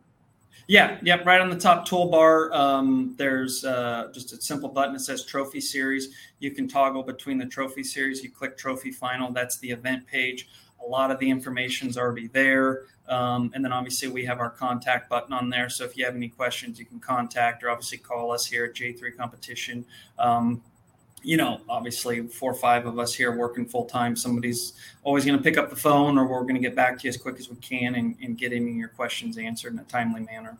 Yeah, 0.67 0.97
yep. 1.01 1.25
Right 1.25 1.39
on 1.39 1.49
the 1.49 1.57
top 1.57 1.87
toolbar, 1.87 2.53
um, 2.53 3.15
there's 3.17 3.63
uh, 3.63 4.09
just 4.13 4.33
a 4.33 4.41
simple 4.41 4.67
button 4.67 4.93
that 4.93 4.99
says 4.99 5.23
Trophy 5.23 5.61
Series. 5.61 6.09
You 6.39 6.51
can 6.51 6.67
toggle 6.67 7.03
between 7.03 7.37
the 7.37 7.45
Trophy 7.45 7.83
Series. 7.83 8.21
You 8.21 8.29
click 8.29 8.57
Trophy 8.57 8.91
Final. 8.91 9.31
That's 9.31 9.57
the 9.59 9.71
event 9.71 10.05
page. 10.07 10.49
A 10.83 10.85
lot 10.85 11.09
of 11.09 11.19
the 11.19 11.29
information's 11.29 11.97
already 11.97 12.27
there. 12.27 12.83
Um, 13.07 13.51
and 13.55 13.63
then 13.63 13.71
obviously 13.71 14.09
we 14.09 14.25
have 14.25 14.39
our 14.39 14.49
contact 14.49 15.09
button 15.09 15.31
on 15.31 15.49
there. 15.49 15.69
So 15.69 15.85
if 15.85 15.95
you 15.95 16.03
have 16.03 16.15
any 16.15 16.27
questions, 16.27 16.77
you 16.77 16.85
can 16.85 16.99
contact 16.99 17.63
or 17.63 17.69
obviously 17.69 17.97
call 17.99 18.31
us 18.31 18.45
here 18.45 18.65
at 18.65 18.73
J3 18.73 19.15
Competition. 19.15 19.85
Um, 20.19 20.61
you 21.27 21.35
know, 21.35 21.59
obviously 21.67 22.25
four 22.25 22.51
or 22.51 22.55
five 22.55 22.85
of 22.85 22.99
us 22.99 23.13
here 23.13 23.35
working 23.35 23.65
full 23.65 23.83
time. 23.83 24.15
Somebody's 24.15 24.71
always 25.03 25.25
going 25.25 25.37
to 25.37 25.43
pick 25.43 25.57
up 25.57 25.69
the 25.69 25.75
phone, 25.75 26.17
or 26.17 26.25
we're 26.25 26.43
going 26.43 26.55
to 26.55 26.61
get 26.61 26.73
back 26.73 26.97
to 26.99 27.03
you 27.03 27.09
as 27.09 27.17
quick 27.17 27.37
as 27.37 27.49
we 27.49 27.57
can 27.57 27.95
and, 27.95 28.15
and 28.21 28.37
get 28.37 28.53
any 28.53 28.71
of 28.71 28.77
your 28.77 28.87
questions 28.87 29.37
answered 29.37 29.73
in 29.73 29.79
a 29.79 29.83
timely 29.83 30.21
manner. 30.21 30.57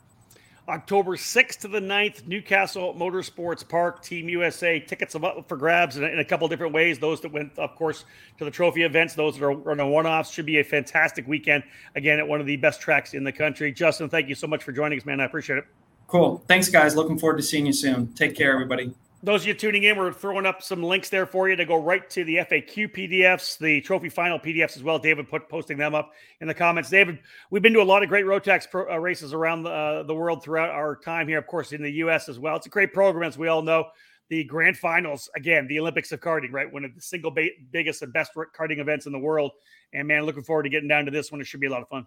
October 0.68 1.15
6th 1.15 1.59
to 1.59 1.70
the 1.70 1.80
9th, 1.80 2.28
New 2.28 2.41
Castle 2.41 2.93
Motorsports 2.93 3.65
Park, 3.65 4.03
Team 4.03 4.28
USA. 4.28 4.78
Tickets 4.82 5.15
up 5.15 5.47
for 5.47 5.55
grabs 5.55 5.95
in 5.95 6.03
a, 6.03 6.07
in 6.07 6.20
a 6.20 6.26
couple 6.26 6.45
different 6.49 6.74
ways. 6.74 6.99
Those 6.99 7.22
that 7.22 7.32
went, 7.32 7.57
of 7.57 7.74
course, 7.78 8.03
to 8.38 8.43
the 8.43 8.51
trophy 8.51 8.84
events, 8.84 9.15
those 9.15 9.39
that 9.39 9.45
are 9.45 9.72
on 9.72 9.78
the 9.78 9.86
one 9.86 10.05
offs, 10.05 10.32
should 10.32 10.45
be 10.45 10.59
a 10.59 10.65
fantastic 10.65 11.26
weekend. 11.30 11.63
Again, 11.95 12.20
at 12.20 12.28
one 12.28 12.41
of 12.41 12.45
the 12.45 12.57
best 12.57 12.82
tracks 12.82 13.13
in 13.13 13.24
the 13.24 13.32
country. 13.32 13.72
Justin, 13.72 14.09
thank 14.09 14.28
you 14.28 14.36
so 14.36 14.47
much 14.47 14.65
for 14.65 14.74
joining 14.74 14.99
us, 14.99 15.05
man. 15.05 15.22
I 15.22 15.24
appreciate 15.24 15.59
it. 15.59 15.65
Cool. 16.07 16.43
Thanks, 16.49 16.68
guys. 16.68 16.93
Looking 16.93 17.18
forward 17.18 17.38
to 17.38 17.43
seeing 17.43 17.65
you 17.65 17.74
soon. 17.74 18.11
Take 18.15 18.36
care, 18.36 18.51
everybody 18.51 18.93
those 19.24 19.41
of 19.41 19.47
you 19.47 19.53
tuning 19.55 19.84
in, 19.84 19.97
we're 19.97 20.13
throwing 20.13 20.45
up 20.45 20.61
some 20.61 20.84
links 20.84 21.09
there 21.09 21.26
for 21.26 21.49
you 21.49 21.55
to 21.55 21.65
go 21.65 21.76
right 21.76 22.07
to 22.11 22.24
the 22.24 22.36
FAQ 22.36 22.95
PDFs, 22.95 23.57
the 23.57 23.82
trophy 23.82 24.09
final 24.09 24.38
PDFs 24.38 24.78
as 24.78 24.84
well. 24.84 24.99
David 24.99 25.28
put 25.28 25.49
posting 25.49 25.78
them 25.78 25.95
up 25.95 26.11
in 26.39 26.47
the 26.47 26.53
comments. 26.53 26.89
David, 26.89 27.20
we've 27.49 27.63
been 27.63 27.74
to 27.74 27.82
a 27.82 27.84
lot 27.84 28.03
of 28.03 28.09
great 28.09 28.26
Rotax 28.26 28.70
pro, 28.70 28.91
uh, 28.91 28.97
races 28.97 29.34
around 29.34 29.63
the, 29.63 29.72
uh, 29.72 30.03
the 30.03 30.13
world 30.13 30.43
throughout 30.43 30.70
our 30.70 30.95
time 30.95 31.28
here, 31.28 31.39
of 31.39 31.47
course, 31.47 31.72
in 31.72 31.82
the 31.82 31.91
U.S. 31.93 32.30
as 32.30 32.38
well. 32.38 32.55
It's 32.55 32.68
a 32.68 32.70
great 32.70 32.93
program, 32.93 33.28
as 33.28 33.38
we 33.38 33.47
all 33.47 33.63
know. 33.63 33.86
The 34.30 34.43
grand 34.43 34.78
finals, 34.78 35.30
again, 35.36 35.68
the 35.68 35.80
Olympics 35.80 36.11
of 36.11 36.20
karting, 36.20 36.51
right? 36.51 36.72
One 36.72 36.86
of 36.86 36.93
the 36.93 37.01
single 37.01 37.32
ba- 37.32 37.47
biggest 37.72 38.01
and 38.01 38.13
best 38.13 38.34
karting 38.36 38.80
events 38.80 39.05
in 39.05 39.13
the 39.13 39.20
world. 39.20 39.51
And 39.93 40.07
man, 40.07 40.24
looking 40.24 40.43
forward 40.43 40.63
to 40.63 40.70
getting 40.70 40.89
down 40.89 41.05
to 41.05 41.11
this 41.11 41.32
one. 41.32 41.41
It 41.41 41.47
should 41.47 41.61
be 41.61 41.68
a 41.68 41.72
lot 41.72 41.82
of 41.82 41.88
fun. 41.88 42.05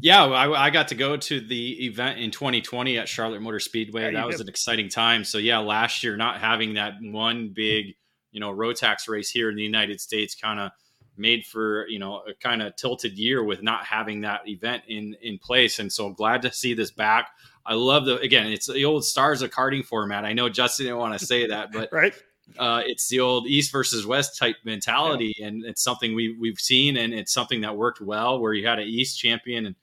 Yeah, 0.00 0.24
I, 0.24 0.66
I, 0.66 0.70
got 0.70 0.88
to 0.88 0.94
go 0.94 1.16
to 1.16 1.40
the 1.40 1.86
event 1.86 2.18
in 2.18 2.30
2020 2.30 2.98
at 2.98 3.08
Charlotte 3.08 3.40
Motor 3.40 3.60
Speedway. 3.60 4.02
Yeah, 4.02 4.20
that 4.20 4.26
was 4.26 4.36
did. 4.36 4.42
an 4.42 4.48
exciting 4.48 4.88
time. 4.88 5.24
So 5.24 5.38
yeah, 5.38 5.58
last 5.58 6.02
year 6.02 6.16
not 6.16 6.40
having 6.40 6.74
that 6.74 6.94
one 7.00 7.52
big, 7.54 7.94
you 8.32 8.40
know, 8.40 8.52
Rotax 8.52 9.08
race 9.08 9.30
here 9.30 9.50
in 9.50 9.56
the 9.56 9.62
United 9.62 10.00
States 10.00 10.34
kind 10.34 10.60
of 10.60 10.72
made 11.16 11.44
for 11.46 11.86
you 11.88 11.98
know 11.98 12.22
a 12.28 12.34
kind 12.42 12.60
of 12.62 12.74
tilted 12.76 13.16
year 13.16 13.42
with 13.44 13.62
not 13.62 13.84
having 13.84 14.22
that 14.22 14.46
event 14.48 14.82
in 14.88 15.16
in 15.22 15.38
place. 15.38 15.78
And 15.78 15.92
so 15.92 16.10
glad 16.10 16.42
to 16.42 16.52
see 16.52 16.74
this 16.74 16.90
back. 16.90 17.30
I 17.66 17.74
love 17.74 18.04
the 18.04 18.18
again, 18.18 18.48
it's 18.48 18.66
the 18.66 18.84
old 18.84 19.04
stars 19.04 19.42
of 19.42 19.50
karting 19.50 19.84
format. 19.84 20.24
I 20.24 20.32
know 20.32 20.48
Justin 20.48 20.86
didn't 20.86 20.98
want 20.98 21.18
to 21.18 21.24
say 21.24 21.46
that, 21.48 21.72
but 21.72 21.88
right. 21.92 22.14
Uh, 22.58 22.82
it's 22.84 23.08
the 23.08 23.20
old 23.20 23.46
East 23.46 23.72
versus 23.72 24.06
West 24.06 24.38
type 24.38 24.56
mentality, 24.64 25.34
yeah. 25.38 25.46
and 25.46 25.64
it's 25.64 25.82
something 25.82 26.14
we 26.14 26.36
we've 26.38 26.58
seen, 26.58 26.98
and 26.98 27.14
it's 27.14 27.32
something 27.32 27.62
that 27.62 27.74
worked 27.74 28.02
well. 28.02 28.38
Where 28.38 28.52
you 28.52 28.66
had 28.66 28.78
an 28.78 28.86
East 28.86 29.18
champion 29.18 29.64
and 29.64 29.76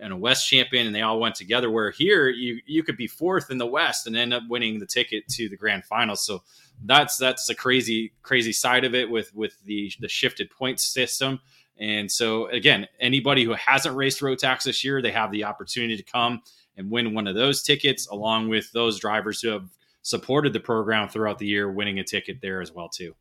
and 0.00 0.12
a 0.12 0.16
West 0.16 0.48
champion, 0.48 0.86
and 0.86 0.94
they 0.94 1.02
all 1.02 1.20
went 1.20 1.34
together. 1.34 1.70
Where 1.70 1.90
here, 1.90 2.28
you 2.28 2.60
you 2.66 2.82
could 2.82 2.96
be 2.96 3.06
fourth 3.06 3.50
in 3.50 3.58
the 3.58 3.66
West 3.66 4.06
and 4.06 4.16
end 4.16 4.34
up 4.34 4.42
winning 4.48 4.78
the 4.78 4.86
ticket 4.86 5.28
to 5.28 5.48
the 5.48 5.56
grand 5.56 5.84
final. 5.84 6.16
So 6.16 6.42
that's 6.84 7.16
that's 7.16 7.46
the 7.46 7.54
crazy 7.54 8.12
crazy 8.22 8.52
side 8.52 8.84
of 8.84 8.94
it 8.94 9.10
with 9.10 9.34
with 9.34 9.62
the 9.64 9.92
the 10.00 10.08
shifted 10.08 10.50
points 10.50 10.84
system. 10.84 11.40
And 11.78 12.10
so 12.10 12.46
again, 12.48 12.86
anybody 13.00 13.44
who 13.44 13.54
hasn't 13.54 13.96
raced 13.96 14.20
Rotax 14.20 14.64
this 14.64 14.84
year, 14.84 15.00
they 15.00 15.12
have 15.12 15.32
the 15.32 15.44
opportunity 15.44 15.96
to 15.96 16.02
come 16.02 16.42
and 16.76 16.90
win 16.90 17.14
one 17.14 17.26
of 17.26 17.34
those 17.34 17.62
tickets, 17.62 18.06
along 18.08 18.48
with 18.48 18.70
those 18.72 18.98
drivers 18.98 19.40
who 19.40 19.48
have 19.48 19.68
supported 20.02 20.52
the 20.52 20.60
program 20.60 21.08
throughout 21.08 21.38
the 21.38 21.46
year, 21.46 21.70
winning 21.70 21.98
a 21.98 22.04
ticket 22.04 22.40
there 22.40 22.60
as 22.60 22.72
well 22.72 22.88
too. 22.88 23.14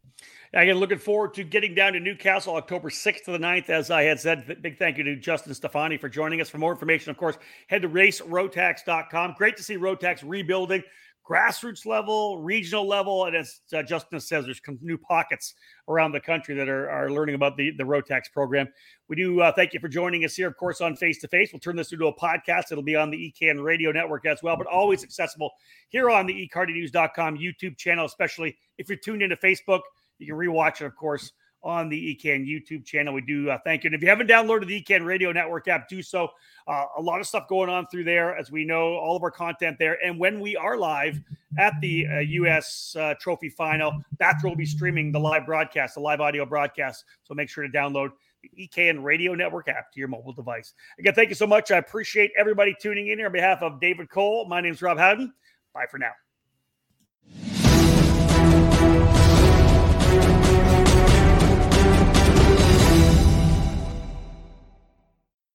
Again, 0.52 0.78
looking 0.78 0.98
forward 0.98 1.36
to 1.36 1.44
getting 1.44 1.76
down 1.76 1.94
to 1.94 2.00
New 2.00 2.16
Castle 2.16 2.56
October 2.56 2.90
6th 2.90 3.26
to 3.26 3.32
the 3.32 3.38
9th. 3.38 3.70
As 3.70 3.92
I 3.92 4.02
had 4.04 4.20
said, 4.20 4.62
big 4.64 4.80
thank 4.80 4.98
you 4.98 5.04
to 5.04 5.16
Justin 5.16 5.54
Stefani 5.54 5.98
for 5.98 6.10
joining 6.10 6.42
us. 6.42 6.50
For 6.50 6.58
more 6.58 6.72
information, 6.72 7.12
of 7.12 7.18
course, 7.18 7.38
head 7.68 7.84
to 7.84 7.90
racerotax.com. 7.90 9.36
Great 9.38 9.58
to 9.58 9.64
see 9.64 9.78
Rotax 9.78 10.24
rebuilding 10.26 10.82
grassroots 11.30 11.86
level, 11.86 12.42
regional 12.42 12.88
level, 12.88 13.26
and 13.26 13.36
as 13.36 13.62
uh, 13.72 13.84
Justin 13.84 14.20
says, 14.20 14.46
there's 14.46 14.60
new 14.82 14.98
pockets 14.98 15.54
around 15.88 16.12
the 16.12 16.20
country 16.20 16.56
that 16.56 16.68
are, 16.68 16.90
are 16.90 17.12
learning 17.12 17.36
about 17.36 17.56
the, 17.56 17.70
the 17.78 17.84
Rotax 17.84 18.32
program. 18.34 18.68
We 19.08 19.16
do 19.16 19.40
uh, 19.42 19.52
thank 19.52 19.76
you 19.76 19.80
for 19.80 19.88
joining 19.88 20.26
us 20.26 20.36
here, 20.36 20.48
of 20.48 20.58
course, 20.58 20.82
on 20.82 20.96
Face 20.96 21.20
to 21.20 21.28
Face. 21.28 21.54
We'll 21.54 21.60
turn 21.60 21.76
this 21.76 21.92
into 21.92 22.08
a 22.08 22.16
podcast. 22.16 22.72
It'll 22.72 22.84
be 22.84 22.96
on 22.96 23.12
the 23.12 23.32
EKN 23.32 23.64
Radio 23.64 23.92
Network 23.92 24.26
as 24.26 24.42
well, 24.42 24.58
but 24.58 24.66
always 24.66 25.04
accessible 25.04 25.52
here 25.90 26.10
on 26.10 26.26
the 26.26 26.50
ekartingnews.com 26.50 27.38
YouTube 27.38 27.78
channel, 27.78 28.08
especially 28.08 28.58
if 28.80 28.90
you're 28.90 28.98
tuned 28.98 29.22
into 29.22 29.36
Facebook– 29.36 29.82
you 30.20 30.28
can 30.28 30.36
rewatch 30.36 30.82
it, 30.82 30.86
of 30.86 30.96
course, 30.96 31.32
on 31.62 31.90
the 31.90 32.16
EKN 32.16 32.48
YouTube 32.48 32.86
channel. 32.86 33.14
We 33.14 33.22
do 33.22 33.50
uh, 33.50 33.58
thank 33.66 33.84
you. 33.84 33.90
And 33.90 33.96
if 33.96 34.02
you 34.02 34.08
haven't 34.08 34.28
downloaded 34.30 34.68
the 34.68 34.82
EKN 34.82 35.06
Radio 35.06 35.32
Network 35.32 35.68
app, 35.68 35.90
do 35.90 36.02
so. 36.02 36.30
Uh, 36.68 36.86
a 36.98 37.02
lot 37.02 37.20
of 37.20 37.28
stuff 37.28 37.48
going 37.48 37.70
on 37.70 37.88
through 37.88 38.06
there, 38.06 38.36
as 38.38 38.52
we 38.52 38.64
know, 38.64 38.96
all 38.96 39.16
of 39.16 39.24
our 39.24 39.32
content 39.32 39.78
there. 39.78 39.98
And 40.04 40.18
when 40.18 40.40
we 40.40 40.56
are 40.56 40.78
live 40.78 41.20
at 41.58 41.74
the 41.82 42.08
uh, 42.08 42.20
U.S. 42.20 42.96
Uh, 42.98 43.14
Trophy 43.20 43.50
Final, 43.50 43.94
that's 44.20 44.44
where 44.44 44.52
we'll 44.52 44.58
be 44.58 44.66
streaming 44.66 45.12
the 45.12 45.20
live 45.20 45.46
broadcast, 45.46 45.96
the 45.96 46.02
live 46.02 46.22
audio 46.22 46.46
broadcast. 46.46 47.04
So 47.24 47.34
make 47.34 47.50
sure 47.50 47.68
to 47.68 47.70
download 47.70 48.12
the 48.42 48.68
EKN 48.68 49.04
Radio 49.04 49.36
Network 49.36 49.68
app 49.68 49.92
to 49.92 50.00
your 50.00 50.08
mobile 50.08 50.34
device. 50.34 50.74
Again, 50.98 51.14
thank 51.14 51.30
you 51.30 51.36
so 51.36 51.48
much. 51.48 51.72
I 51.72 51.78
appreciate 51.78 52.32
everybody 52.38 52.76
tuning 52.80 53.08
in 53.08 53.18
here 53.18 53.28
on 53.28 53.34
behalf 53.34 53.62
of 53.62 53.82
David 53.82 54.10
Cole. 54.10 54.48
My 54.48 54.62
name 54.62 54.72
is 54.72 54.82
Rob 54.82 54.98
Howden. 54.98 55.34
Bye 55.74 55.88
for 55.92 55.98
now. 55.98 56.12